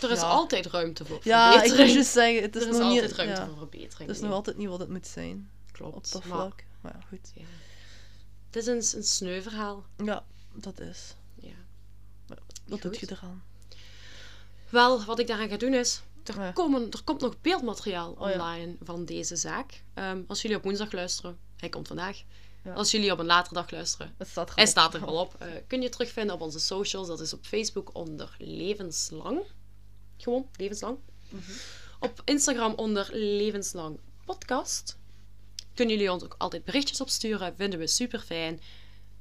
Er 0.03 0.11
is 0.11 0.21
Ja. 0.21 0.27
altijd 0.27 0.67
ruimte 0.67 1.05
voor 1.05 1.21
Ja, 1.23 1.47
ik 1.49 1.53
wil 1.53 1.61
verbetering. 1.61 1.95
juist 1.95 2.13
zeggen, 2.13 2.43
het 2.43 2.57
is, 2.57 2.63
er 2.63 2.69
is 2.69 2.75
nog 2.77 2.87
altijd 2.87 3.07
niet... 3.09 3.17
ruimte 3.17 3.41
ja, 3.41 3.47
voor 3.47 3.57
verbetering. 3.57 4.09
het 4.09 4.17
is 4.17 4.21
nog 4.23 4.33
altijd 4.33 4.57
niet 4.57 4.69
wat 4.69 4.79
het 4.79 4.89
moet 4.89 5.07
zijn 5.07 5.51
Klopt. 5.73 5.95
op 5.97 6.11
dat 6.11 6.23
vlak. 6.23 6.65
Maar 6.93 7.05
goed. 7.09 7.31
ja. 7.35 7.45
Het 8.47 8.57
is 8.57 8.67
een, 8.67 8.99
een 8.99 9.05
sneu 9.05 9.43
verhaal. 9.43 9.85
Ja, 9.97 10.25
dat 10.53 10.81
is. 10.81 11.15
Ja. 11.35 11.55
Wat 12.27 12.39
Goed. 12.71 12.83
doet 12.83 12.99
je 12.99 13.07
eraan? 13.11 13.43
Wel, 14.69 15.05
wat 15.05 15.19
ik 15.19 15.27
daaraan 15.27 15.49
ga 15.49 15.57
doen 15.57 15.75
is... 15.75 16.03
Er, 16.25 16.41
Ja. 16.41 16.53
komen, 16.53 16.91
er 16.91 17.03
komt 17.05 17.21
nog 17.21 17.41
beeldmateriaal 17.41 18.13
Oh 18.13 18.29
ja. 18.29 18.33
online 18.33 18.77
van 18.83 19.05
deze 19.05 19.37
zaak. 19.37 19.83
Ehm, 19.95 20.23
als 20.27 20.43
jullie 20.43 20.57
op 20.57 20.63
woensdag 20.63 20.93
luisteren, 20.93 21.39
hij 21.57 21.69
komt 21.69 21.87
vandaag. 21.87 22.23
Ja. 22.63 22.73
Als 22.75 22.91
jullie 22.91 23.13
op 23.13 23.19
een 23.19 23.27
latere 23.27 23.55
dag 23.55 23.71
luisteren, 23.71 24.15
Het 24.19 24.29
staat 24.29 24.49
er 24.49 24.55
hij 24.55 24.65
op. 24.65 24.71
staat 24.71 24.95
er 24.95 25.05
al 25.05 25.21
op. 25.21 25.35
Eh, 25.39 25.49
kun 25.67 25.83
je 25.83 25.89
terugvinden 25.89 26.35
op 26.35 26.41
onze 26.41 26.59
socials. 26.59 27.07
Dat 27.07 27.21
is 27.21 27.33
op 27.33 27.45
Facebook 27.47 27.95
onder 27.95 28.37
Levenslang. 28.39 29.41
Gewoon, 30.17 30.49
Levenslang. 30.57 30.99
Mhm. 31.29 31.51
Op 32.01 32.23
Instagram 32.25 32.73
onder 32.75 33.09
Levenslang 33.13 33.99
Podcast. 34.25 34.97
Kunnen 35.75 35.95
jullie 35.95 36.13
ons 36.13 36.25
ook 36.25 36.35
altijd 36.39 36.65
berichtjes 36.65 37.01
opsturen. 37.01 37.55
Vinden 37.57 37.79
we 37.79 37.87
super 37.87 38.21
fijn. 38.21 38.61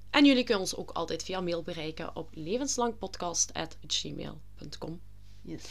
En 0.10 0.26
jullie 0.26 0.44
kunnen 0.44 0.64
ons 0.64 0.76
ook 0.76 0.92
altijd 0.92 1.24
via 1.24 1.42
mail 1.42 1.62
bereiken 1.62 2.16
op 2.16 2.30
levenslangpodcast.gmail.com. 2.34 5.02
Yes. 5.42 5.64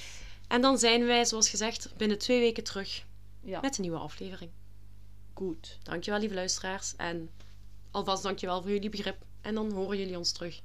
En 0.48 0.60
dan 0.60 0.78
zijn 0.78 1.06
wij, 1.06 1.24
zoals 1.24 1.48
gezegd, 1.48 1.88
binnen 1.96 2.18
twee 2.18 2.40
weken 2.40 2.64
terug 2.64 3.04
Ja, 3.44 3.60
met 3.60 3.76
een 3.76 3.82
nieuwe 3.82 3.98
aflevering. 3.98 4.50
goed. 5.34 5.78
Dankjewel, 5.82 6.20
lieve 6.20 6.34
luisteraars. 6.34 6.94
En 6.96 7.30
alvast 7.90 8.22
dankjewel 8.22 8.62
voor 8.62 8.70
jullie 8.70 8.90
begrip. 8.90 9.16
En 9.40 9.54
dan 9.54 9.72
horen 9.72 9.98
jullie 9.98 10.18
ons 10.18 10.32
terug 10.32 10.60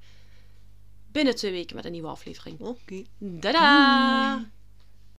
binnen 1.11 1.35
twee 1.35 1.51
weken 1.51 1.75
met 1.75 1.85
een 1.85 1.91
nieuwe 1.91 2.07
aflevering. 2.07 2.59
Oké. 2.59 3.03
Tada! 3.39 4.49